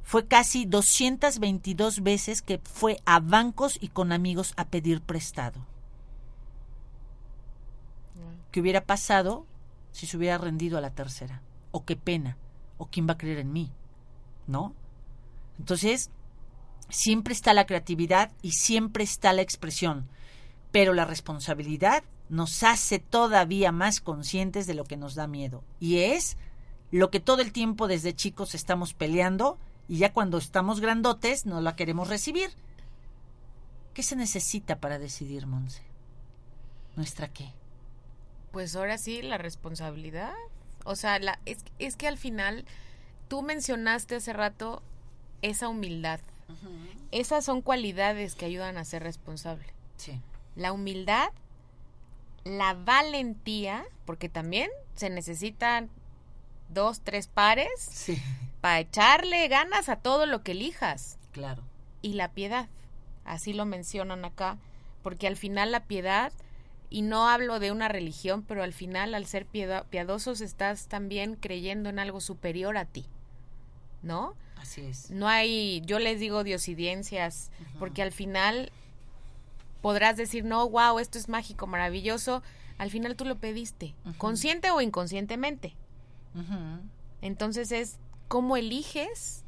fue 0.03 0.27
casi 0.27 0.65
222 0.65 2.03
veces 2.03 2.43
que 2.43 2.59
fue 2.59 2.99
a 3.03 3.19
bancos 3.19 3.79
y 3.81 3.87
con 3.87 4.11
amigos 4.11 4.53
a 4.57 4.67
pedir 4.67 5.01
prestado. 5.01 5.65
¿Qué 8.51 8.61
hubiera 8.61 8.85
pasado 8.85 9.47
si 9.91 10.05
se 10.05 10.17
hubiera 10.17 10.37
rendido 10.37 10.77
a 10.77 10.81
la 10.81 10.91
tercera? 10.91 11.41
¿O 11.71 11.83
qué 11.83 11.95
pena? 11.95 12.37
¿O 12.77 12.85
quién 12.85 13.07
va 13.07 13.13
a 13.13 13.17
creer 13.17 13.39
en 13.39 13.53
mí? 13.53 13.71
¿No? 14.45 14.75
Entonces, 15.57 16.11
siempre 16.89 17.33
está 17.33 17.55
la 17.55 17.65
creatividad 17.65 18.31
y 18.43 18.51
siempre 18.51 19.03
está 19.03 19.33
la 19.33 19.41
expresión, 19.41 20.07
pero 20.71 20.93
la 20.93 21.05
responsabilidad 21.05 22.03
nos 22.29 22.63
hace 22.63 22.99
todavía 22.99 23.71
más 23.71 24.01
conscientes 24.01 24.67
de 24.67 24.73
lo 24.73 24.83
que 24.83 24.97
nos 24.97 25.15
da 25.15 25.27
miedo. 25.27 25.63
Y 25.79 25.99
es 25.99 26.37
lo 26.91 27.11
que 27.11 27.19
todo 27.19 27.41
el 27.41 27.51
tiempo 27.51 27.87
desde 27.87 28.15
chicos 28.15 28.55
estamos 28.55 28.93
peleando 28.93 29.57
y 29.87 29.97
ya 29.97 30.13
cuando 30.13 30.37
estamos 30.37 30.79
grandotes 30.79 31.45
no 31.45 31.61
la 31.61 31.75
queremos 31.75 32.09
recibir. 32.09 32.49
¿Qué 33.93 34.03
se 34.03 34.15
necesita 34.15 34.79
para 34.79 34.99
decidir, 34.99 35.47
Monse? 35.47 35.83
¿Nuestra 36.95 37.27
qué? 37.29 37.53
Pues 38.51 38.75
ahora 38.75 38.97
sí, 38.97 39.21
la 39.21 39.37
responsabilidad. 39.37 40.33
O 40.83 40.95
sea, 40.95 41.19
la, 41.19 41.39
es, 41.45 41.63
es 41.79 41.95
que 41.95 42.07
al 42.07 42.17
final 42.17 42.65
tú 43.27 43.41
mencionaste 43.41 44.15
hace 44.15 44.33
rato 44.33 44.81
esa 45.41 45.69
humildad. 45.69 46.19
Esas 47.11 47.45
son 47.45 47.61
cualidades 47.61 48.35
que 48.35 48.45
ayudan 48.45 48.77
a 48.77 48.85
ser 48.85 49.03
responsable. 49.03 49.65
Sí. 49.97 50.21
La 50.55 50.71
humildad 50.71 51.29
la 52.45 52.73
valentía, 52.73 53.83
porque 54.05 54.29
también 54.29 54.69
se 54.95 55.09
necesitan 55.09 55.89
dos, 56.69 57.01
tres 57.01 57.27
pares 57.27 57.67
Sí, 57.79 58.17
para 58.61 58.79
echarle 58.79 59.47
ganas 59.47 59.89
a 59.89 59.97
todo 59.97 60.25
lo 60.25 60.41
que 60.43 60.53
elijas. 60.53 61.17
claro. 61.31 61.63
Y 62.01 62.13
la 62.13 62.29
piedad, 62.31 62.67
así 63.25 63.51
lo 63.51 63.65
mencionan 63.65 64.25
acá, 64.25 64.59
porque 65.01 65.25
al 65.27 65.35
final 65.37 65.71
la 65.71 65.85
piedad, 65.85 66.31
y 66.91 67.01
no 67.01 67.27
hablo 67.27 67.59
de 67.59 67.71
una 67.71 67.87
religión, 67.87 68.43
pero 68.43 68.61
al 68.61 68.73
final 68.73 69.15
al 69.15 69.25
ser 69.25 69.47
piadosos 69.47 70.39
estás 70.41 70.87
también 70.87 71.35
creyendo 71.35 71.89
en 71.89 71.97
algo 71.97 72.21
superior 72.21 72.77
a 72.77 72.85
ti, 72.85 73.05
¿no? 74.03 74.35
Así 74.55 74.81
es. 74.81 75.09
No 75.09 75.27
hay, 75.27 75.81
yo 75.85 75.97
les 75.97 76.19
digo 76.19 76.43
diosidencias, 76.43 77.49
porque 77.79 78.03
al 78.03 78.11
final 78.11 78.71
podrás 79.85 80.17
decir, 80.17 80.45
no, 80.45 80.67
wow, 80.67 80.97
esto 80.97 81.19
es 81.19 81.29
mágico, 81.29 81.67
maravilloso. 81.67 82.41
Al 82.79 82.89
final 82.89 83.15
tú 83.15 83.23
lo 83.23 83.37
pediste, 83.37 83.93
consciente 84.17 84.71
o 84.71 84.81
inconscientemente. 84.81 85.75
Entonces 87.21 87.71
es 87.71 87.99
cómo 88.27 88.57
eliges 88.57 89.43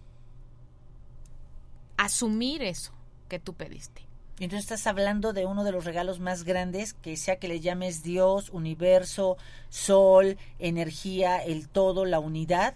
asumir 1.98 2.62
eso 2.62 2.92
que 3.30 3.40
tú 3.40 3.56
pediste. 3.56 4.04
Y 4.38 4.44
entonces 4.44 4.66
estás 4.66 4.86
hablando 4.86 5.34
de 5.34 5.48
uno 5.48 5.64
de 5.64 5.72
los 5.72 5.86
regalos 5.86 6.20
más 6.20 6.44
grandes, 6.44 6.94
que 6.94 7.18
sea 7.18 7.40
que 7.40 7.48
le 7.48 7.60
llames 7.60 8.04
Dios, 8.04 8.52
universo, 8.52 9.38
sol, 9.70 10.38
energía, 10.60 11.44
el 11.44 11.68
todo, 11.68 12.06
la 12.06 12.20
unidad, 12.20 12.76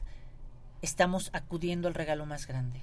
estamos 0.81 1.29
acudiendo 1.31 1.87
al 1.87 1.93
regalo 1.93 2.25
más 2.25 2.47
grande 2.47 2.81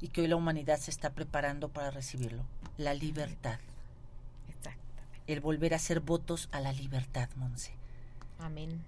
y 0.00 0.06
que 0.06 0.20
hoy 0.20 0.28
la 0.28 0.36
humanidad 0.36 0.78
se 0.78 0.92
está 0.92 1.10
preparando 1.10 1.68
para 1.68 1.90
recibirlo, 1.90 2.44
la 2.78 2.94
libertad. 2.94 3.58
El 5.32 5.40
volver 5.40 5.72
a 5.72 5.76
hacer 5.76 6.00
votos 6.00 6.48
a 6.52 6.60
la 6.60 6.72
libertad, 6.72 7.28
Monse. 7.36 7.72
Amén. 8.38 8.82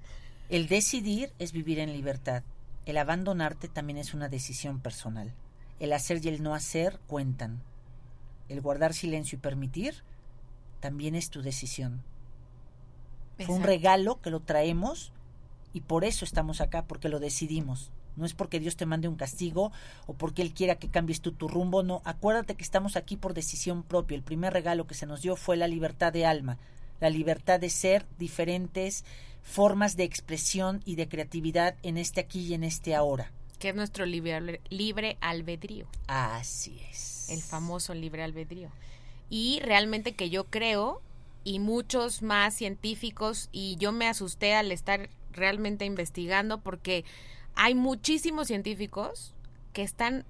El 0.48 0.68
decidir 0.68 1.32
es 1.38 1.52
vivir 1.52 1.78
en 1.78 1.92
libertad, 1.92 2.42
el 2.86 2.98
abandonarte 2.98 3.68
también 3.68 3.98
es 3.98 4.14
una 4.14 4.28
decisión 4.28 4.80
personal, 4.80 5.32
el 5.78 5.92
hacer 5.92 6.24
y 6.24 6.28
el 6.28 6.42
no 6.42 6.54
hacer 6.54 6.98
cuentan, 7.06 7.62
el 8.48 8.60
guardar 8.60 8.92
silencio 8.92 9.38
y 9.38 9.40
permitir 9.40 10.02
también 10.80 11.14
es 11.14 11.30
tu 11.30 11.42
decisión. 11.42 12.02
Fue 13.38 13.54
un 13.54 13.62
regalo 13.62 14.20
que 14.20 14.30
lo 14.30 14.40
traemos 14.40 15.12
y 15.72 15.80
por 15.80 16.04
eso 16.04 16.24
estamos 16.24 16.60
acá, 16.60 16.84
porque 16.86 17.08
lo 17.08 17.18
decidimos. 17.18 17.90
No 18.16 18.26
es 18.26 18.34
porque 18.34 18.60
Dios 18.60 18.76
te 18.76 18.86
mande 18.86 19.08
un 19.08 19.16
castigo 19.16 19.72
o 20.06 20.14
porque 20.14 20.42
Él 20.42 20.52
quiera 20.52 20.76
que 20.76 20.88
cambies 20.88 21.20
tú 21.20 21.32
tu 21.32 21.48
rumbo, 21.48 21.82
no. 21.82 22.02
Acuérdate 22.04 22.54
que 22.54 22.64
estamos 22.64 22.96
aquí 22.96 23.16
por 23.16 23.34
decisión 23.34 23.82
propia. 23.82 24.16
El 24.16 24.22
primer 24.22 24.52
regalo 24.52 24.86
que 24.86 24.94
se 24.94 25.06
nos 25.06 25.22
dio 25.22 25.36
fue 25.36 25.56
la 25.56 25.68
libertad 25.68 26.12
de 26.12 26.26
alma, 26.26 26.58
la 27.00 27.10
libertad 27.10 27.60
de 27.60 27.70
ser 27.70 28.06
diferentes 28.18 29.04
formas 29.42 29.96
de 29.96 30.04
expresión 30.04 30.82
y 30.84 30.96
de 30.96 31.08
creatividad 31.08 31.76
en 31.82 31.98
este 31.98 32.20
aquí 32.20 32.40
y 32.40 32.54
en 32.54 32.64
este 32.64 32.94
ahora. 32.94 33.32
Que 33.58 33.70
es 33.70 33.74
nuestro 33.74 34.06
libre, 34.06 34.60
libre 34.70 35.16
albedrío. 35.20 35.86
Así 36.06 36.80
es. 36.90 37.28
el 37.30 37.40
famoso 37.40 37.94
libre 37.94 38.22
albedrío. 38.22 38.70
Y 39.30 39.60
realmente 39.60 40.14
que 40.14 40.30
yo 40.30 40.44
creo, 40.44 41.00
y 41.44 41.58
muchos 41.58 42.22
más 42.22 42.54
científicos, 42.54 43.48
y 43.52 43.76
yo 43.76 43.92
me 43.92 44.06
asusté 44.06 44.54
al 44.54 44.70
estar 44.72 45.08
realmente 45.32 45.84
investigando 45.84 46.60
porque 46.60 47.04
hay 47.54 47.74
muchísimos 47.74 48.46
científicos 48.48 49.34
que 49.72 49.82
están 49.82 50.24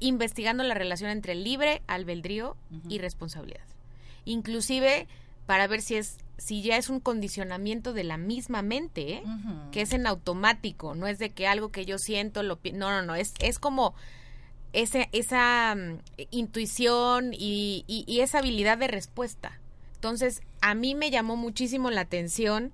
investigando 0.00 0.64
la 0.64 0.74
relación 0.74 1.10
entre 1.10 1.34
libre 1.34 1.82
albedrío 1.86 2.56
y 2.88 2.98
responsabilidad. 2.98 3.64
Inclusive 4.24 5.06
para 5.46 5.66
ver 5.66 5.82
si 5.82 5.96
es 5.96 6.18
si 6.38 6.62
ya 6.62 6.76
es 6.76 6.88
un 6.88 6.98
condicionamiento 6.98 7.92
de 7.92 8.02
la 8.02 8.16
misma 8.16 8.62
mente, 8.62 9.12
¿eh? 9.14 9.22
Que 9.70 9.82
es 9.82 9.92
en 9.92 10.08
automático, 10.08 10.94
no 10.96 11.06
es 11.06 11.18
de 11.20 11.30
que 11.30 11.46
algo 11.46 11.70
que 11.70 11.84
yo 11.84 11.98
siento 11.98 12.42
lo 12.42 12.58
no, 12.72 12.90
no, 12.90 13.02
no, 13.02 13.14
es, 13.14 13.34
es 13.38 13.60
como 13.60 13.94
ese, 14.72 15.08
esa 15.12 15.76
mm, 15.76 15.98
intuición 16.32 17.32
y, 17.32 17.84
y- 17.86 18.04
y 18.08 18.20
esa 18.20 18.38
habilidad 18.38 18.76
de 18.78 18.88
respuesta. 18.88 19.60
Entonces, 19.94 20.42
a 20.60 20.74
mí 20.74 20.96
me 20.96 21.10
llamó 21.12 21.36
muchísimo 21.36 21.90
la 21.90 22.00
atención 22.00 22.72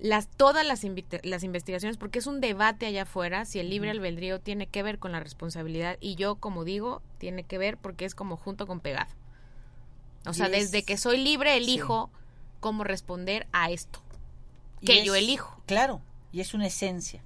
las, 0.00 0.28
todas 0.28 0.66
las, 0.66 0.84
las 1.22 1.42
investigaciones, 1.42 1.96
porque 1.96 2.18
es 2.18 2.26
un 2.26 2.40
debate 2.40 2.86
allá 2.86 3.02
afuera 3.02 3.44
si 3.44 3.58
el 3.58 3.70
libre 3.70 3.90
albedrío 3.90 4.40
tiene 4.40 4.66
que 4.66 4.82
ver 4.82 4.98
con 4.98 5.12
la 5.12 5.20
responsabilidad, 5.20 5.96
y 6.00 6.16
yo, 6.16 6.36
como 6.36 6.64
digo, 6.64 7.02
tiene 7.18 7.44
que 7.44 7.58
ver 7.58 7.78
porque 7.78 8.04
es 8.04 8.14
como 8.14 8.36
junto 8.36 8.66
con 8.66 8.80
pegado. 8.80 9.10
O 10.26 10.32
sea, 10.34 10.48
desde 10.48 10.82
que 10.82 10.96
soy 10.96 11.18
libre, 11.18 11.56
elijo 11.56 12.10
cómo 12.60 12.82
responder 12.84 13.46
a 13.52 13.70
esto 13.70 14.02
que 14.84 15.04
yo 15.04 15.14
es- 15.14 15.22
elijo. 15.22 15.62
Claro, 15.66 16.00
y 16.32 16.40
es 16.40 16.52
una 16.52 16.66
esencia. 16.66 17.22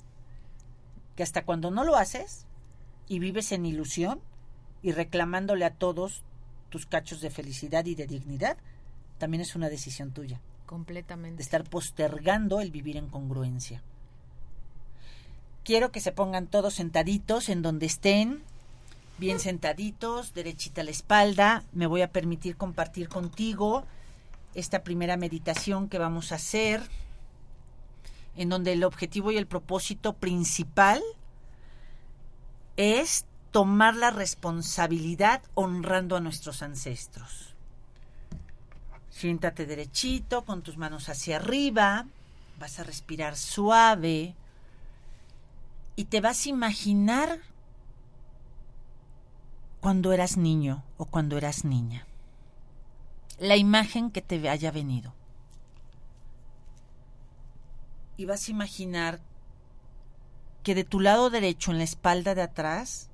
Que 1.17 1.23
hasta 1.23 1.45
cuando 1.45 1.71
no 1.71 1.85
lo 1.85 1.97
haces 1.97 2.47
y 3.09 3.19
vives 3.19 3.53
en 3.53 3.67
ilusión 3.67 4.21
y 4.83 4.93
reclamándole 4.93 5.65
a 5.65 5.75
todos 5.75 6.23
tus 6.69 6.87
cachos 6.87 7.21
de 7.21 7.31
felicidad 7.31 7.85
y 7.87 7.95
de 7.95 8.07
dignidad, 8.07 8.57
también 9.19 9.41
es 9.41 9.55
una 9.57 9.69
decisión 9.69 10.13
tuya, 10.13 10.41
de 10.71 10.77
completamente. 10.77 11.43
estar 11.43 11.65
postergando 11.65 12.61
el 12.61 12.71
vivir 12.71 12.97
en 12.97 13.09
congruencia. 13.09 13.83
Quiero 15.65 15.91
que 15.93 16.01
se 16.01 16.13
pongan 16.13 16.47
todos 16.47 16.75
sentaditos 16.75 17.49
en 17.49 17.63
donde 17.63 17.87
estén, 17.87 18.43
bien 19.19 19.41
sentaditos, 19.41 20.33
derechita 20.33 20.83
la 20.83 20.91
espalda. 20.91 21.65
Me 21.73 21.87
voy 21.87 22.03
a 22.03 22.13
permitir 22.13 22.57
compartir 22.57 23.09
contigo 23.09 23.85
esta 24.55 24.83
primera 24.83 25.17
meditación 25.17 25.89
que 25.89 25.99
vamos 25.99 26.33
a 26.33 26.37
hacer, 26.37 26.83
en 28.37 28.49
donde 28.49 28.73
el 28.73 28.85
objetivo 28.85 29.31
y 29.33 29.37
el 29.37 29.47
propósito 29.47 30.15
principal 30.15 31.03
es 32.77 33.27
tomar 33.51 33.95
la 33.95 34.11
responsabilidad 34.11 35.43
honrando 35.55 36.17
a 36.17 36.21
nuestros 36.21 36.63
ancestros. 36.63 37.50
Siéntate 39.21 39.67
derechito, 39.67 40.47
con 40.47 40.63
tus 40.63 40.79
manos 40.79 41.11
hacia 41.11 41.37
arriba. 41.37 42.07
Vas 42.59 42.81
a 42.81 42.85
respirar 42.85 43.37
suave. 43.37 44.35
Y 45.95 46.05
te 46.07 46.23
vas 46.23 46.47
a 46.47 46.49
imaginar 46.49 47.39
cuando 49.83 50.15
eras 50.15 50.39
niño 50.39 50.83
o 50.97 51.05
cuando 51.05 51.37
eras 51.37 51.67
niña. 51.67 52.07
La 53.39 53.59
imagen 53.59 54.11
que 54.11 54.23
te 54.23 54.49
haya 54.49 54.71
venido. 54.71 55.13
Y 58.17 58.25
vas 58.25 58.49
a 58.49 58.53
imaginar 58.53 59.21
que 60.63 60.75
de 60.75 60.85
tu 60.85 60.99
lado 60.99 61.29
derecho, 61.29 61.73
en 61.73 61.77
la 61.77 61.85
espalda 61.85 62.35
de 62.35 62.41
atrás, 62.41 63.11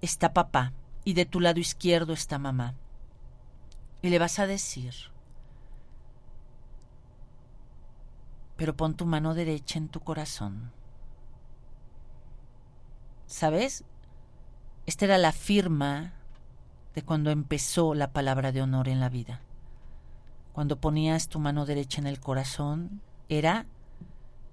está 0.00 0.32
papá 0.32 0.72
y 1.02 1.14
de 1.14 1.26
tu 1.26 1.40
lado 1.40 1.58
izquierdo 1.58 2.12
está 2.12 2.38
mamá. 2.38 2.76
Y 4.02 4.10
le 4.10 4.18
vas 4.18 4.38
a 4.38 4.46
decir, 4.46 4.94
pero 8.56 8.76
pon 8.76 8.94
tu 8.94 9.06
mano 9.06 9.34
derecha 9.34 9.78
en 9.78 9.88
tu 9.88 10.00
corazón. 10.00 10.72
¿Sabes? 13.26 13.84
Esta 14.86 15.04
era 15.04 15.18
la 15.18 15.32
firma 15.32 16.12
de 16.94 17.02
cuando 17.02 17.30
empezó 17.30 17.94
la 17.94 18.12
palabra 18.12 18.52
de 18.52 18.62
honor 18.62 18.88
en 18.88 19.00
la 19.00 19.08
vida. 19.08 19.40
Cuando 20.52 20.80
ponías 20.80 21.28
tu 21.28 21.38
mano 21.38 21.66
derecha 21.66 22.00
en 22.00 22.06
el 22.06 22.18
corazón, 22.18 23.00
era 23.28 23.66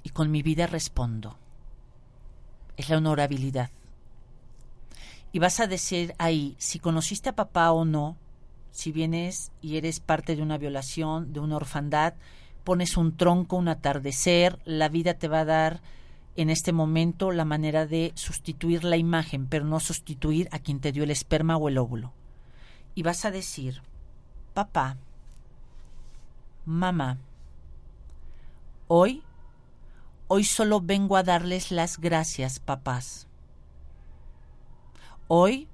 y 0.04 0.10
con 0.10 0.30
mi 0.30 0.43
vida 0.43 0.68
respondo. 0.68 1.39
Es 2.78 2.89
la 2.89 2.98
honorabilidad. 2.98 3.72
Y 5.32 5.39
vas 5.39 5.60
a 5.60 5.66
decir 5.66 6.14
ahí 6.20 6.56
si 6.60 6.78
conociste 6.78 7.30
a 7.30 7.36
papá 7.36 7.72
o 7.72 7.86
no, 7.86 8.18
si 8.76 8.92
vienes 8.92 9.52
y 9.62 9.78
eres 9.78 10.00
parte 10.00 10.36
de 10.36 10.42
una 10.42 10.58
violación, 10.58 11.34
de 11.34 11.40
una 11.40 11.56
orfandad, 11.56 12.14
pones 12.64 12.98
un 12.98 13.16
tronco, 13.16 13.56
un 13.56 13.68
atardecer, 13.68 14.60
la 14.66 14.90
vida 14.90 15.16
te 15.16 15.28
va 15.28 15.40
a 15.40 15.46
dar 15.46 15.82
en 16.36 16.50
este 16.50 16.74
momento 16.74 17.32
la 17.32 17.46
manera 17.46 17.86
de 17.86 18.12
sustituir 18.16 18.84
la 18.84 18.98
imagen, 18.98 19.48
pero 19.48 19.66
no 19.66 19.80
sustituir 19.80 20.50
a 20.52 20.60
quien 20.60 20.80
te 20.80 20.92
dio 20.92 21.04
el 21.04 21.12
esperma 21.12 21.58
o 21.58 21.70
el 21.70 21.78
óvulo. 21.78 22.12
Y 22.94 23.04
vas 23.04 23.26
a 23.26 23.32
decir, 23.32 23.82
papá, 24.54 24.98
mamá, 26.66 27.18
hoy 28.88 29.24
Hoy 30.28 30.44
solo 30.44 30.82
vengo 30.82 31.18
a 31.18 31.24
darles 31.24 31.72
las 31.72 32.00
gracias, 32.00 32.60
papás. 32.60 33.28
Hoy 35.28 35.68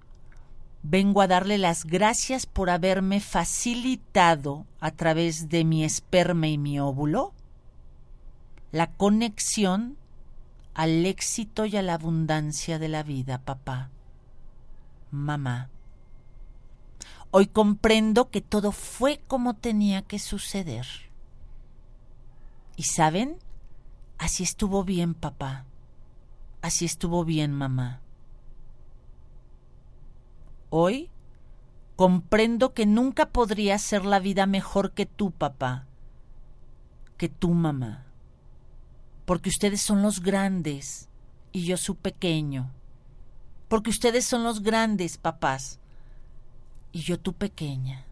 vengo 0.83 1.21
a 1.21 1.27
darle 1.27 1.57
las 1.57 1.85
gracias 1.85 2.45
por 2.45 2.69
haberme 2.69 3.19
facilitado 3.19 4.65
a 4.79 4.91
través 4.91 5.49
de 5.49 5.63
mi 5.63 5.83
esperma 5.83 6.47
y 6.47 6.57
mi 6.57 6.79
óvulo 6.79 7.33
la 8.71 8.87
conexión 8.87 9.97
al 10.73 11.05
éxito 11.05 11.65
y 11.65 11.75
a 11.75 11.81
la 11.81 11.95
abundancia 11.95 12.79
de 12.79 12.87
la 12.87 13.03
vida, 13.03 13.39
papá, 13.39 13.89
mamá. 15.11 15.69
Hoy 17.31 17.47
comprendo 17.47 18.29
que 18.29 18.41
todo 18.41 18.71
fue 18.71 19.21
como 19.27 19.55
tenía 19.55 20.01
que 20.01 20.19
suceder. 20.19 20.85
¿Y 22.75 22.83
saben? 22.83 23.37
Así 24.17 24.43
estuvo 24.43 24.83
bien, 24.83 25.13
papá. 25.13 25.65
Así 26.61 26.85
estuvo 26.85 27.25
bien, 27.25 27.53
mamá. 27.53 28.01
Hoy 30.73 31.09
comprendo 31.97 32.73
que 32.73 32.85
nunca 32.85 33.29
podría 33.29 33.77
ser 33.77 34.05
la 34.05 34.19
vida 34.19 34.45
mejor 34.45 34.93
que 34.93 35.05
tú, 35.05 35.29
papá, 35.29 35.85
que 37.17 37.27
tú, 37.27 37.53
mamá. 37.53 38.05
Porque 39.25 39.49
ustedes 39.49 39.81
son 39.81 40.01
los 40.01 40.21
grandes 40.21 41.09
y 41.51 41.65
yo 41.65 41.75
su 41.75 41.95
pequeño. 41.95 42.71
Porque 43.67 43.89
ustedes 43.89 44.23
son 44.23 44.43
los 44.43 44.63
grandes, 44.63 45.17
papás, 45.17 45.79
y 46.93 47.01
yo 47.01 47.19
tu 47.19 47.33
pequeña. 47.33 48.05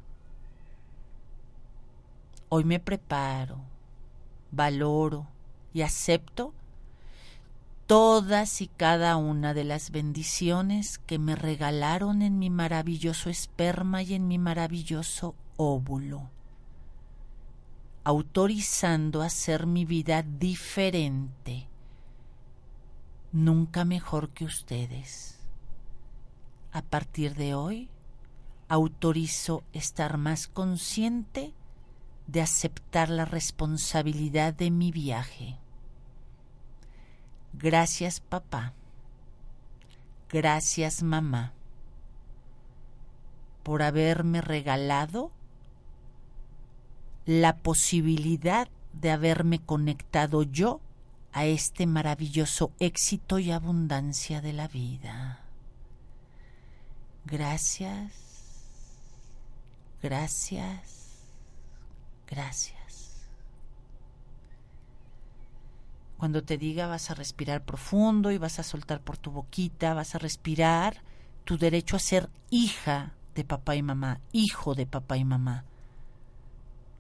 Hoy 2.50 2.66
me 2.66 2.82
preparo, 2.82 3.62
valoro, 4.52 5.28
y 5.74 5.82
acepto 5.82 6.54
todas 7.90 8.62
y 8.62 8.68
cada 8.68 9.18
una 9.18 9.56
de 9.56 9.64
las 9.64 9.90
bendiciones 9.90 11.00
que 11.00 11.18
me 11.18 11.36
regalaron 11.36 12.22
en 12.22 12.38
mi 12.38 12.52
maravilloso 12.52 13.32
esperma 13.32 14.04
y 14.04 14.14
en 14.14 14.28
mi 14.28 14.38
maravilloso 14.38 15.34
óvulo, 15.58 16.30
autorizando 18.04 19.24
hacer 19.24 19.66
mi 19.66 19.86
vida 19.86 20.22
diferente, 20.22 21.68
nunca 23.32 23.86
mejor 23.86 24.30
que 24.30 24.46
ustedes. 24.46 25.40
A 26.72 26.84
partir 26.84 27.34
de 27.34 27.56
hoy, 27.56 27.90
autorizo 28.68 29.64
estar 29.74 30.20
más 30.20 30.48
consciente 30.48 31.56
de 32.28 32.42
aceptar 32.42 33.10
la 33.10 33.26
responsabilidad 33.26 34.54
de 34.54 34.70
mi 34.70 34.92
viaje. 34.92 35.58
Gracias 37.54 38.20
papá. 38.20 38.74
Gracias 40.30 41.04
mamá 41.04 41.54
por 43.64 43.82
haberme 43.82 44.42
regalado 44.42 45.32
la 47.26 47.58
posibilidad 47.58 48.68
de 48.94 49.12
haberme 49.12 49.60
conectado 49.60 50.44
yo 50.44 50.82
a 51.32 51.46
este 51.46 51.86
maravilloso 51.86 52.72
éxito 52.80 53.40
y 53.40 53.52
abundancia 53.52 54.42
de 54.42 54.54
la 54.54 54.68
vida. 54.68 55.42
Gracias, 57.26 58.12
gracias, 60.02 61.00
Gracias. 62.26 62.79
Cuando 66.20 66.44
te 66.44 66.58
diga 66.58 66.86
vas 66.86 67.10
a 67.10 67.14
respirar 67.14 67.64
profundo 67.64 68.30
y 68.32 68.38
vas 68.38 68.60
a 68.60 68.64
soltar 68.64 69.00
por 69.00 69.18
tu 69.18 69.32
boquita, 69.32 69.94
vas 69.94 70.16
a 70.16 70.20
respirar 70.20 71.02
tu 71.46 71.58
derecho 71.58 71.96
a 71.96 72.00
ser 72.00 72.30
hija 72.50 73.14
de 73.36 73.46
papá 73.46 73.78
y 73.78 73.82
mamá, 73.82 74.20
hijo 74.34 74.76
de 74.76 74.86
papá 74.86 75.16
y 75.16 75.24
mamá. 75.24 75.64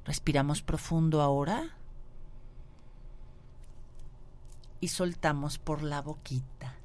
Respiramos 0.05 0.61
profundo 0.61 1.21
ahora 1.21 1.75
y 4.79 4.87
soltamos 4.87 5.57
por 5.57 5.83
la 5.83 6.01
boquita. 6.01 6.75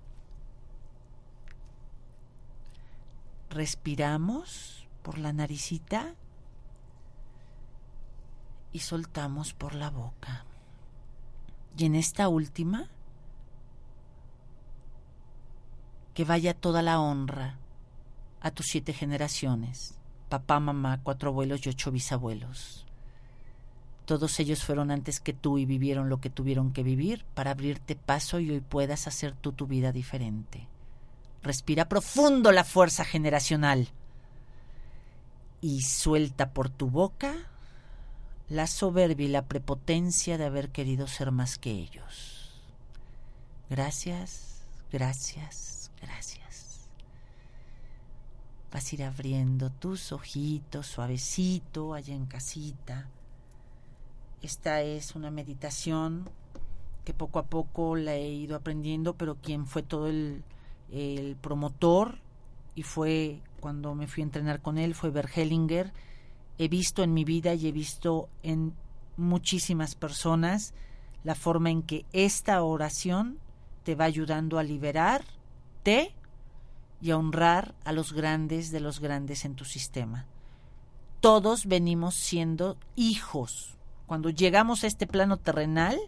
Respiramos 3.49 4.89
por 5.05 5.19
la 5.19 5.33
naricita 5.33 6.17
y 8.73 8.81
soltamos 8.81 9.55
por 9.55 9.77
la 9.77 9.91
boca. 9.91 10.45
Y 11.77 11.87
en 11.87 11.95
esta 11.95 12.29
última, 12.29 12.89
que 16.15 16.25
vaya 16.25 16.55
toda 16.55 16.83
la 16.83 17.01
honra 17.01 17.59
a 18.41 18.53
tus 18.53 18.67
siete 18.67 18.93
generaciones, 18.93 19.99
papá, 20.29 20.61
mamá, 20.61 21.01
cuatro 21.03 21.31
abuelos 21.31 21.67
y 21.67 21.71
ocho 21.71 21.91
bisabuelos. 21.91 22.87
Todos 24.05 24.39
ellos 24.39 24.63
fueron 24.63 24.91
antes 24.91 25.19
que 25.19 25.33
tú 25.33 25.59
y 25.59 25.65
vivieron 25.65 26.11
lo 26.11 26.21
que 26.21 26.31
tuvieron 26.31 26.73
que 26.73 26.83
vivir 26.83 27.25
para 27.35 27.53
abrirte 27.53 27.97
paso 27.97 28.39
y 28.39 28.51
hoy 28.51 28.61
puedas 28.61 29.07
hacer 29.07 29.33
tú 29.33 29.53
tu 29.53 29.67
vida 29.67 29.93
diferente. 29.93 30.69
Respira 31.43 31.89
profundo 31.89 32.53
la 32.53 32.65
fuerza 32.65 33.05
generacional 33.05 33.89
y 35.61 35.81
suelta 35.83 36.51
por 36.51 36.69
tu 36.69 36.91
boca 36.91 37.35
la 38.49 38.67
soberbia 38.67 39.27
y 39.27 39.31
la 39.31 39.47
prepotencia 39.47 40.39
de 40.39 40.45
haber 40.45 40.71
querido 40.71 41.07
ser 41.07 41.31
más 41.31 41.59
que 41.59 41.71
ellos. 41.71 42.53
Gracias, 43.71 44.63
gracias, 44.93 45.91
gracias. 46.01 46.89
Vas 48.71 48.91
a 48.91 48.95
ir 48.95 49.05
abriendo 49.05 49.71
tus 49.71 50.13
ojitos 50.13 50.87
suavecito 50.87 51.95
allá 51.95 52.15
en 52.15 52.27
casita. 52.27 53.09
Esta 54.43 54.83
es 54.83 55.15
una 55.15 55.31
meditación 55.31 56.29
que 57.05 57.15
poco 57.15 57.39
a 57.39 57.47
poco 57.47 57.97
la 57.97 58.15
he 58.15 58.29
ido 58.29 58.57
aprendiendo, 58.57 59.15
pero 59.15 59.37
quien 59.37 59.67
fue 59.67 59.83
todo 59.83 60.09
el, 60.09 60.43
el 60.91 61.37
promotor 61.37 62.19
y 62.75 62.83
fue 62.83 63.41
cuando 63.61 63.95
me 63.95 64.07
fui 64.07 64.23
a 64.23 64.25
entrenar 64.27 64.61
con 64.61 64.77
él 64.77 64.95
fue 64.95 65.11
Bergelinger 65.11 65.93
he 66.59 66.69
visto 66.69 67.03
en 67.03 67.15
mi 67.15 67.25
vida 67.25 67.55
y 67.55 67.69
he 67.69 67.73
visto 67.73 68.29
en 68.43 68.75
muchísimas 69.17 69.95
personas 69.95 70.75
la 71.25 71.35
forma 71.35 71.71
en 71.71 71.83
que 71.83 72.05
esta 72.13 72.63
oración 72.63 73.39
te 73.83 73.95
va 73.95 74.05
ayudando 74.05 74.59
a 74.59 74.63
liberarte 74.63 76.15
y 77.01 77.11
a 77.11 77.17
honrar 77.17 77.75
a 77.85 77.93
los 77.93 78.13
grandes 78.13 78.71
de 78.71 78.81
los 78.81 79.01
grandes 79.01 79.45
en 79.45 79.55
tu 79.55 79.65
sistema. 79.65 80.27
todos 81.21 81.65
venimos 81.65 82.15
siendo 82.17 82.77
hijos. 82.97 83.79
Cuando 84.07 84.29
llegamos 84.29 84.85
a 84.85 84.87
este 84.87 85.07
plano 85.07 85.39
terrenal, 85.39 85.99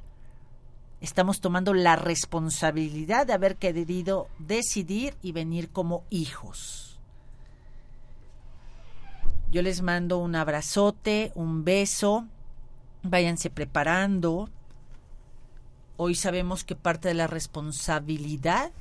estamos 1.01 1.41
tomando 1.41 1.73
la 1.73 1.97
responsabilidad 1.97 3.27
de 3.27 3.33
haber 3.33 3.57
querido 3.57 4.29
decidir 4.39 5.15
y 5.23 5.33
venir 5.33 5.71
como 5.71 6.05
hijos. 6.11 6.96
Yo 9.51 9.63
les 9.63 9.83
mando 9.83 10.19
un 10.19 10.35
abrazote, 10.35 11.33
un 11.35 11.65
beso, 11.65 12.27
váyanse 13.03 13.49
preparando. 13.51 14.51
Hoy 15.97 16.15
sabemos 16.15 16.65
que 16.65 16.75
parte 16.75 17.09
de 17.09 17.15
la 17.15 17.27
responsabilidad 17.27 18.73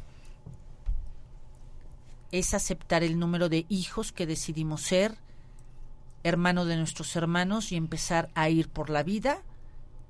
es 2.32 2.53
aceptar 2.53 3.03
el 3.03 3.20
número 3.20 3.47
de 3.47 3.66
hijos 3.70 4.11
que 4.11 4.26
decidimos 4.26 4.82
ser, 4.82 5.16
hermano 6.24 6.66
de 6.66 6.76
nuestros 6.76 7.16
hermanos 7.16 7.72
y 7.72 7.76
empezar 7.76 8.30
a 8.34 8.49
ir 8.49 8.68
por 8.70 8.89
la 8.89 9.03
vida 9.03 9.43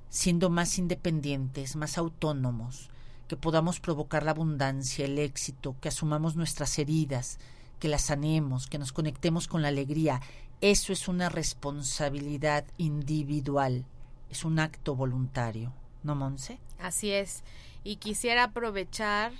siendo 0.08 0.50
más 0.50 0.78
independientes, 0.78 1.76
más 1.76 1.98
autónomos, 1.98 2.90
que 3.28 3.36
podamos 3.36 3.80
provocar 3.80 4.22
la 4.22 4.30
abundancia, 4.30 5.04
el 5.04 5.18
éxito, 5.18 5.76
que 5.80 5.88
asumamos 5.88 6.36
nuestras 6.36 6.78
heridas, 6.78 7.38
que 7.78 7.88
las 7.88 8.02
sanemos, 8.02 8.66
que 8.66 8.78
nos 8.78 8.92
conectemos 8.92 9.48
con 9.48 9.62
la 9.62 9.68
alegría. 9.68 10.20
Eso 10.60 10.92
es 10.92 11.08
una 11.08 11.28
responsabilidad 11.28 12.64
individual, 12.78 13.84
es 14.30 14.44
un 14.44 14.58
acto 14.58 14.94
voluntario, 14.94 15.72
¿no, 16.02 16.14
Monse? 16.14 16.58
Así 16.78 17.10
es. 17.12 17.42
Y 17.84 17.96
quisiera 17.96 18.44
aprovechar 18.44 19.32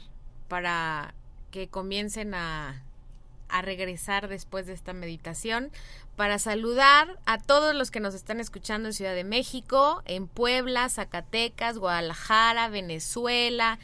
para 0.49 1.15
que 1.51 1.69
comiencen 1.69 2.35
a, 2.35 2.83
a 3.49 3.63
regresar 3.63 4.29
después 4.29 4.67
de 4.67 4.75
esta 4.75 4.93
meditación 4.93 5.71
para 6.17 6.39
saludar 6.39 7.19
a 7.27 7.39
todos 7.39 7.75
los 7.75 7.91
que 7.91 8.01
nos 8.01 8.15
están 8.15 8.41
escuchando 8.41 8.89
en 8.89 8.95
Ciudad 8.95 9.15
de 9.15 9.25
México, 9.25 10.03
en 10.07 10.27
Puebla, 10.29 10.89
Zacatecas, 10.89 11.79
Guadalajara, 11.79 12.69
Venezuela. 12.69 13.79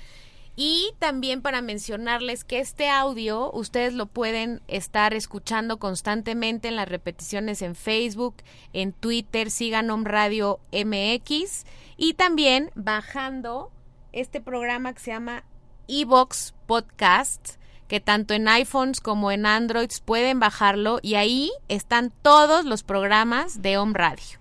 Y 0.55 0.92
también 0.98 1.40
para 1.40 1.62
mencionarles 1.62 2.44
que 2.44 2.61
este 2.61 2.90
audio 2.90 3.50
ustedes 3.53 3.94
lo 3.94 4.07
pueden 4.07 4.61
estar 4.68 5.14
escuchando 5.14 5.78
constantemente 5.78 6.68
en 6.68 6.76
las 6.76 6.88
repeticiones 6.88 7.62
en 7.62 7.74
Facebook, 7.74 8.36
en 8.74 8.92
Twitter, 8.92 9.50
sigan 9.50 9.90
Om 9.90 10.05
Radio 10.05 10.61
MX 10.72 11.64
y 11.96 12.14
también 12.14 12.70
bajando 12.74 13.70
este 14.12 14.42
programa 14.42 14.92
que 14.92 15.00
se 15.00 15.12
llama 15.12 15.44
Evox 15.88 16.55
Podcast 16.66 17.57
que 17.92 18.00
tanto 18.00 18.32
en 18.32 18.48
iPhones 18.48 19.03
como 19.03 19.30
en 19.30 19.44
Androids 19.44 20.00
pueden 20.00 20.40
bajarlo 20.40 20.98
y 21.03 21.16
ahí 21.16 21.50
están 21.68 22.11
todos 22.22 22.64
los 22.64 22.82
programas 22.82 23.61
de 23.61 23.76
Home 23.76 23.92
Radio 23.92 24.38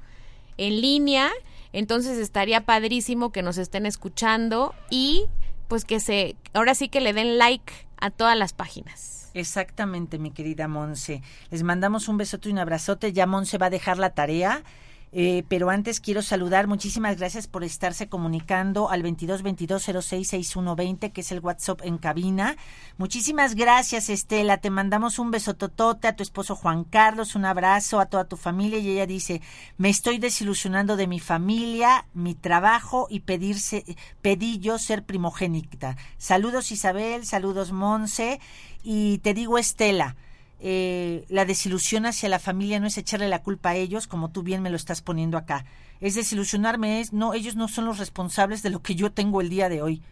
en 0.55 0.79
línea. 0.79 1.29
Entonces 1.73 2.17
estaría 2.17 2.65
padrísimo 2.65 3.33
que 3.33 3.43
nos 3.43 3.57
estén 3.57 3.85
escuchando 3.85 4.73
y 4.89 5.25
pues 5.71 5.85
que 5.85 6.01
se, 6.01 6.35
ahora 6.53 6.75
sí 6.75 6.89
que 6.89 6.99
le 6.99 7.13
den 7.13 7.37
like 7.37 7.71
a 7.95 8.09
todas 8.09 8.37
las 8.37 8.51
páginas. 8.51 9.31
Exactamente, 9.33 10.19
mi 10.19 10.31
querida 10.31 10.67
Monse. 10.67 11.21
Les 11.49 11.63
mandamos 11.63 12.09
un 12.09 12.17
besote 12.17 12.49
y 12.49 12.51
un 12.51 12.59
abrazote. 12.59 13.13
Ya 13.13 13.25
Monse 13.25 13.57
va 13.57 13.67
a 13.67 13.69
dejar 13.69 13.97
la 13.97 14.09
tarea 14.09 14.63
eh, 15.13 15.43
pero 15.49 15.69
antes 15.69 15.99
quiero 15.99 16.21
saludar, 16.21 16.67
muchísimas 16.67 17.17
gracias 17.17 17.47
por 17.47 17.65
estarse 17.65 18.07
comunicando 18.07 18.89
al 18.89 19.03
22 19.03 19.41
22 19.41 19.89
06 20.01 20.55
que 21.13 21.21
es 21.21 21.31
el 21.33 21.41
WhatsApp 21.41 21.81
en 21.83 21.97
cabina. 21.97 22.55
Muchísimas 22.97 23.55
gracias, 23.55 24.09
Estela. 24.09 24.59
Te 24.59 24.69
mandamos 24.69 25.19
un 25.19 25.31
besototote 25.31 26.07
a 26.07 26.15
tu 26.15 26.23
esposo 26.23 26.55
Juan 26.55 26.85
Carlos, 26.85 27.35
un 27.35 27.43
abrazo 27.43 27.99
a 27.99 28.05
toda 28.05 28.25
tu 28.25 28.37
familia. 28.37 28.79
Y 28.79 28.89
ella 28.91 29.05
dice: 29.05 29.41
Me 29.77 29.89
estoy 29.89 30.17
desilusionando 30.17 30.95
de 30.95 31.07
mi 31.07 31.19
familia, 31.19 32.05
mi 32.13 32.33
trabajo 32.33 33.07
y 33.09 33.21
pedirse, 33.21 33.83
pedí 34.21 34.59
yo 34.59 34.77
ser 34.79 35.03
primogénita. 35.03 35.97
Saludos, 36.17 36.71
Isabel, 36.71 37.25
saludos, 37.25 37.73
Monse. 37.73 38.39
Y 38.83 39.17
te 39.19 39.33
digo, 39.33 39.57
Estela, 39.57 40.15
eh, 40.63 41.25
la 41.27 41.45
desilusión 41.45 42.05
hacia 42.05 42.29
la 42.29 42.37
familia 42.37 42.79
no 42.79 42.85
es 42.85 42.95
echarle 42.99 43.27
la 43.27 43.41
culpa 43.41 43.69
a 43.69 43.75
ellos, 43.75 44.05
como 44.05 44.29
tú 44.29 44.43
bien 44.43 44.61
me 44.61 44.69
lo 44.69 44.75
estás 44.75 45.01
poniendo 45.01 45.39
acá. 45.39 45.65
Es 46.01 46.13
desilusionarme, 46.13 47.01
es 47.01 47.13
no, 47.13 47.33
ellos 47.33 47.55
no 47.55 47.67
son 47.67 47.85
los 47.85 47.97
responsables 47.97 48.61
de 48.61 48.69
lo 48.69 48.83
que 48.83 48.93
yo 48.93 49.11
tengo 49.11 49.41
el 49.41 49.49
día 49.49 49.69
de 49.69 49.81
hoy. 49.81 50.03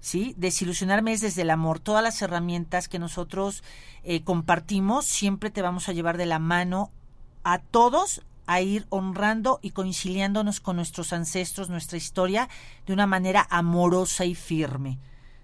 ¿Sí? 0.00 0.34
Desilusionarme 0.36 1.12
es 1.12 1.20
desde 1.20 1.42
el 1.42 1.50
amor. 1.50 1.80
Todas 1.80 2.02
las 2.02 2.22
herramientas 2.22 2.86
que 2.86 3.00
nosotros 3.00 3.64
eh, 4.04 4.22
compartimos 4.22 5.04
siempre 5.04 5.50
te 5.50 5.62
vamos 5.62 5.88
a 5.88 5.92
llevar 5.92 6.16
de 6.16 6.26
la 6.26 6.38
mano 6.38 6.92
a 7.42 7.58
todos 7.58 8.22
a 8.46 8.60
ir 8.60 8.86
honrando 8.88 9.58
y 9.62 9.70
conciliándonos 9.70 10.60
con 10.60 10.76
nuestros 10.76 11.12
ancestros, 11.12 11.70
nuestra 11.70 11.98
historia, 11.98 12.48
de 12.86 12.92
una 12.92 13.08
manera 13.08 13.48
amorosa 13.50 14.26
y 14.26 14.36
firme, 14.36 14.98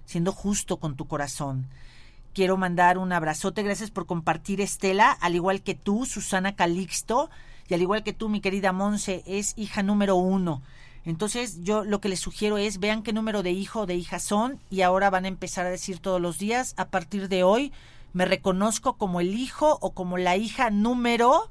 siendo 0.04 0.30
justo 0.30 0.76
con 0.76 0.94
tu 0.94 1.08
corazón 1.08 1.66
quiero 2.34 2.56
mandar 2.56 2.98
un 2.98 3.12
abrazote. 3.12 3.62
Gracias 3.62 3.90
por 3.90 4.06
compartir, 4.06 4.60
Estela, 4.60 5.10
al 5.12 5.34
igual 5.34 5.62
que 5.62 5.74
tú, 5.74 6.06
Susana 6.06 6.54
Calixto, 6.54 7.30
y 7.68 7.74
al 7.74 7.82
igual 7.82 8.02
que 8.02 8.12
tú, 8.12 8.28
mi 8.28 8.40
querida 8.40 8.72
Monse, 8.72 9.22
es 9.26 9.54
hija 9.56 9.82
número 9.82 10.16
uno. 10.16 10.62
Entonces, 11.04 11.62
yo 11.62 11.84
lo 11.84 12.00
que 12.00 12.08
les 12.08 12.20
sugiero 12.20 12.58
es 12.58 12.78
vean 12.78 13.02
qué 13.02 13.12
número 13.12 13.42
de 13.42 13.52
hijo 13.52 13.80
o 13.80 13.86
de 13.86 13.94
hija 13.94 14.18
son 14.18 14.60
y 14.68 14.82
ahora 14.82 15.08
van 15.08 15.24
a 15.24 15.28
empezar 15.28 15.66
a 15.66 15.70
decir 15.70 15.98
todos 15.98 16.20
los 16.20 16.38
días, 16.38 16.74
a 16.76 16.88
partir 16.88 17.28
de 17.28 17.42
hoy, 17.42 17.72
me 18.12 18.24
reconozco 18.24 18.94
como 18.94 19.20
el 19.20 19.34
hijo 19.34 19.78
o 19.80 19.92
como 19.92 20.18
la 20.18 20.36
hija 20.36 20.70
número. 20.70 21.50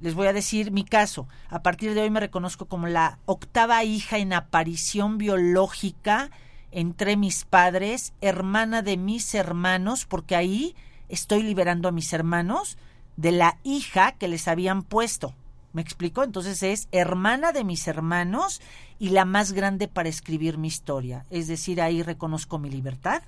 Les 0.00 0.14
voy 0.14 0.26
a 0.26 0.32
decir 0.32 0.70
mi 0.70 0.84
caso. 0.84 1.26
A 1.48 1.62
partir 1.62 1.94
de 1.94 2.02
hoy 2.02 2.10
me 2.10 2.20
reconozco 2.20 2.66
como 2.66 2.86
la 2.88 3.18
octava 3.24 3.82
hija 3.84 4.18
en 4.18 4.32
aparición 4.32 5.16
biológica 5.18 6.30
entre 6.72 7.16
mis 7.16 7.44
padres, 7.44 8.12
hermana 8.20 8.82
de 8.82 8.96
mis 8.96 9.34
hermanos, 9.34 10.06
porque 10.06 10.34
ahí 10.34 10.74
estoy 11.08 11.42
liberando 11.42 11.88
a 11.88 11.92
mis 11.92 12.12
hermanos 12.12 12.78
de 13.16 13.32
la 13.32 13.58
hija 13.62 14.12
que 14.12 14.28
les 14.28 14.48
habían 14.48 14.82
puesto. 14.82 15.34
¿Me 15.72 15.82
explico? 15.82 16.22
Entonces 16.22 16.62
es 16.62 16.88
hermana 16.92 17.52
de 17.52 17.64
mis 17.64 17.86
hermanos 17.86 18.60
y 18.98 19.10
la 19.10 19.24
más 19.24 19.52
grande 19.52 19.88
para 19.88 20.08
escribir 20.08 20.58
mi 20.58 20.68
historia. 20.68 21.24
Es 21.30 21.48
decir, 21.48 21.80
ahí 21.80 22.02
reconozco 22.02 22.58
mi 22.58 22.70
libertad, 22.70 23.22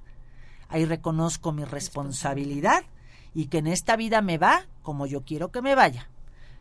ahí 0.68 0.84
reconozco 0.84 1.53
mi 1.53 1.64
responsabilidad 1.64 2.84
y 3.34 3.47
que 3.47 3.59
en 3.59 3.66
esta 3.66 3.97
vida 3.97 4.20
me 4.20 4.38
va 4.38 4.66
como 4.82 5.07
yo 5.07 5.22
quiero 5.24 5.51
que 5.51 5.62
me 5.62 5.74
vaya. 5.74 6.09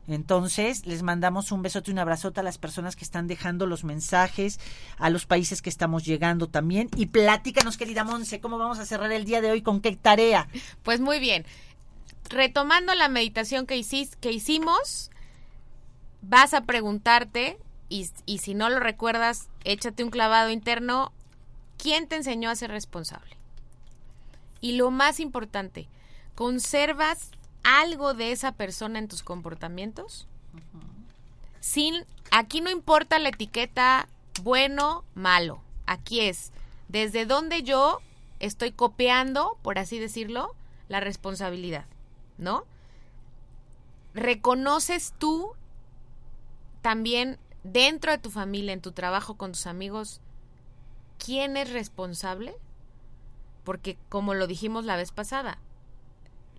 Entonces, 0.08 0.86
les 0.86 1.02
mandamos 1.02 1.52
un 1.52 1.62
besote 1.62 1.90
y 1.90 1.94
un 1.94 2.00
abrazote 2.00 2.42
a 2.42 2.44
las 2.44 2.58
personas 2.58 2.96
que 2.96 3.06
están 3.06 3.28
dejando 3.28 3.66
los 3.66 3.84
mensajes, 3.84 4.60
a 4.98 5.10
los 5.10 5.26
países 5.26 5.62
que 5.62 5.70
estamos 5.70 6.04
llegando 6.04 6.48
también. 6.48 6.90
Y 6.96 7.08
platícanos, 7.08 7.78
querida 7.78 8.04
Monse, 8.04 8.42
¿cómo 8.42 8.58
vamos 8.58 8.80
a 8.80 8.86
cerrar 8.86 9.12
el 9.12 9.24
día 9.24 9.40
de 9.42 9.52
hoy? 9.52 9.62
¿Con 9.62 9.80
qué 9.80 9.96
tarea? 9.96 10.50
Pues 10.84 11.00
muy 11.00 11.20
bien. 11.20 11.46
Retomando 12.30 12.94
la 12.96 13.08
meditación 13.08 13.66
que, 13.66 13.82
que 14.20 14.32
hicimos, 14.32 15.10
vas 16.22 16.54
a 16.54 16.62
preguntarte, 16.62 17.58
y, 17.88 18.10
y 18.26 18.40
si 18.40 18.56
no 18.56 18.70
lo 18.70 18.80
recuerdas, 18.80 19.48
échate 19.64 20.04
un 20.04 20.10
clavado 20.10 20.50
interno, 20.50 21.14
¿quién 21.78 22.08
te 22.08 22.18
enseñó 22.18 22.50
a 22.50 22.56
ser 22.56 22.72
responsable? 22.72 23.38
Y 24.60 24.74
lo 24.74 24.92
más 24.92 25.20
importante, 25.20 25.88
¿conservas 26.36 27.32
algo 27.64 28.14
de 28.14 28.32
esa 28.32 28.52
persona 28.54 29.00
en 29.00 29.08
tus 29.08 29.24
comportamientos? 29.24 30.28
Sin, 31.60 32.06
aquí 32.32 32.62
no 32.62 32.70
importa 32.70 33.20
la 33.20 33.30
etiqueta 33.30 34.08
bueno, 34.42 35.04
malo. 35.16 35.62
Aquí 35.86 36.22
es 36.22 36.52
desde 36.88 37.26
donde 37.26 37.64
yo 37.64 38.02
estoy 38.40 38.72
copiando, 38.72 39.58
por 39.62 39.80
así 39.80 40.00
decirlo, 40.00 40.56
la 40.90 41.00
responsabilidad, 41.00 41.86
¿no? 42.38 42.66
¿Reconoces 44.14 45.14
tú 45.18 45.54
también 46.82 47.40
dentro 47.64 48.12
de 48.12 48.18
tu 48.18 48.30
familia, 48.30 48.74
en 48.74 48.82
tu 48.82 48.92
trabajo 48.92 49.36
con 49.36 49.54
tus 49.54 49.66
amigos, 49.66 50.22
quién 51.18 51.58
es 51.58 51.72
responsable? 51.72 52.56
Porque 53.64 53.98
como 54.10 54.34
lo 54.34 54.46
dijimos 54.46 54.86
la 54.86 54.98
vez 54.98 55.12
pasada, 55.12 55.58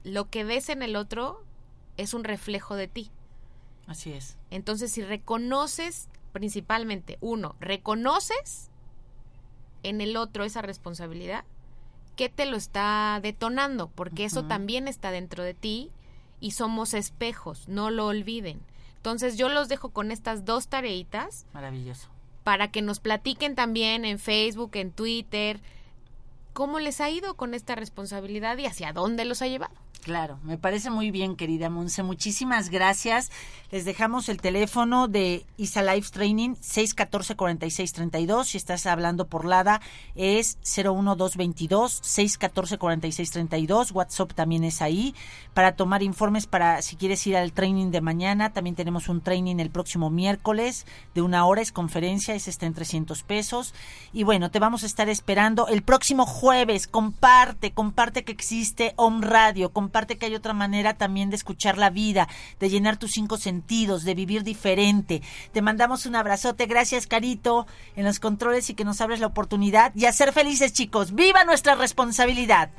lo 0.04 0.28
que 0.30 0.44
ves 0.44 0.68
en 0.68 0.82
el 0.82 0.96
otro 0.96 1.42
es 1.96 2.14
un 2.14 2.24
reflejo 2.24 2.76
de 2.76 2.88
ti. 2.88 3.10
Así 3.86 4.12
es. 4.12 4.36
Entonces, 4.50 4.92
si 4.92 5.02
reconoces, 5.02 6.08
principalmente, 6.32 7.18
uno, 7.20 7.56
reconoces 7.60 8.70
en 9.82 10.00
el 10.00 10.16
otro 10.16 10.44
esa 10.44 10.62
responsabilidad, 10.62 11.44
¿qué 12.16 12.28
te 12.28 12.46
lo 12.46 12.56
está 12.56 13.18
detonando? 13.22 13.88
Porque 13.88 14.24
eso 14.24 14.44
también 14.44 14.88
está 14.88 15.10
dentro 15.10 15.42
de 15.42 15.54
ti 15.54 15.90
y 16.40 16.52
somos 16.52 16.94
espejos, 16.94 17.68
no 17.68 17.90
lo 17.90 18.06
olviden. 18.06 18.60
Entonces, 18.96 19.36
yo 19.36 19.48
los 19.48 19.68
dejo 19.68 19.90
con 19.90 20.10
estas 20.10 20.44
dos 20.44 20.68
tareitas. 20.68 21.46
Maravilloso. 21.52 22.08
Para 22.42 22.70
que 22.70 22.82
nos 22.82 23.00
platiquen 23.00 23.54
también 23.54 24.04
en 24.04 24.18
Facebook, 24.18 24.70
en 24.74 24.92
Twitter, 24.92 25.60
cómo 26.52 26.78
les 26.78 27.00
ha 27.00 27.10
ido 27.10 27.34
con 27.34 27.52
esta 27.52 27.74
responsabilidad 27.74 28.56
y 28.58 28.66
hacia 28.66 28.92
dónde 28.92 29.24
los 29.24 29.42
ha 29.42 29.46
llevado. 29.46 29.83
Claro, 30.04 30.38
me 30.42 30.58
parece 30.58 30.90
muy 30.90 31.10
bien, 31.10 31.34
querida 31.34 31.70
Monse. 31.70 32.02
Muchísimas 32.02 32.68
gracias. 32.68 33.32
Les 33.70 33.86
dejamos 33.86 34.28
el 34.28 34.38
teléfono 34.38 35.08
de 35.08 35.46
Isa 35.56 35.82
Life 35.82 36.10
Training 36.12 36.56
614-4632. 36.56 38.44
Si 38.44 38.58
estás 38.58 38.84
hablando 38.84 39.28
por 39.28 39.46
LADA, 39.46 39.80
es 40.14 40.58
01222 40.62 42.02
614-4632. 42.02 43.92
WhatsApp 43.92 44.34
también 44.34 44.64
es 44.64 44.82
ahí. 44.82 45.14
Para 45.54 45.74
tomar 45.74 46.02
informes, 46.02 46.46
para 46.46 46.82
si 46.82 46.96
quieres 46.96 47.26
ir 47.26 47.38
al 47.38 47.52
training 47.52 47.90
de 47.90 48.02
mañana, 48.02 48.52
también 48.52 48.76
tenemos 48.76 49.08
un 49.08 49.22
training 49.22 49.56
el 49.56 49.70
próximo 49.70 50.10
miércoles 50.10 50.84
de 51.14 51.22
una 51.22 51.46
hora. 51.46 51.62
Es 51.62 51.72
conferencia, 51.72 52.34
es 52.34 52.46
está 52.46 52.66
en 52.66 52.74
300 52.74 53.22
pesos. 53.22 53.72
Y 54.12 54.24
bueno, 54.24 54.50
te 54.50 54.58
vamos 54.58 54.82
a 54.82 54.86
estar 54.86 55.08
esperando 55.08 55.66
el 55.66 55.82
próximo 55.82 56.26
jueves. 56.26 56.86
Comparte, 56.86 57.72
comparte 57.72 58.22
que 58.24 58.32
existe 58.32 58.92
Home 58.96 59.26
Radio. 59.26 59.72
Que 59.94 60.26
hay 60.26 60.34
otra 60.34 60.52
manera 60.52 60.94
también 60.94 61.30
de 61.30 61.36
escuchar 61.36 61.78
la 61.78 61.90
vida, 61.90 62.28
de 62.58 62.68
llenar 62.68 62.96
tus 62.96 63.12
cinco 63.12 63.38
sentidos, 63.38 64.04
de 64.04 64.14
vivir 64.14 64.42
diferente. 64.42 65.22
Te 65.52 65.62
mandamos 65.62 66.04
un 66.04 66.16
abrazote. 66.16 66.66
Gracias, 66.66 67.06
Carito, 67.06 67.66
en 67.94 68.04
los 68.04 68.18
controles 68.18 68.68
y 68.70 68.74
que 68.74 68.84
nos 68.84 69.00
abres 69.00 69.20
la 69.20 69.28
oportunidad. 69.28 69.92
Y 69.94 70.06
a 70.06 70.12
ser 70.12 70.32
felices, 70.32 70.72
chicos. 70.72 71.14
¡Viva 71.14 71.44
nuestra 71.44 71.76
responsabilidad! 71.76 72.70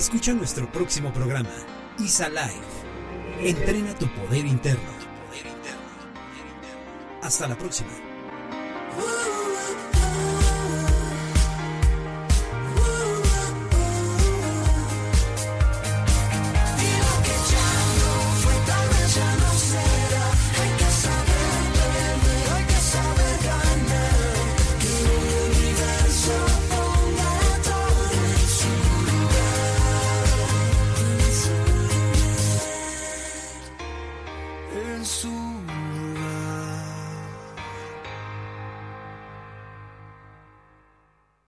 Escucha 0.00 0.32
nuestro 0.32 0.66
próximo 0.72 1.12
programa, 1.12 1.50
Isa 1.98 2.30
Live. 2.30 3.50
Entrena 3.50 3.92
tu 3.98 4.06
poder 4.14 4.46
interno. 4.46 4.90
Hasta 7.20 7.46
la 7.46 7.54
próxima. 7.54 7.90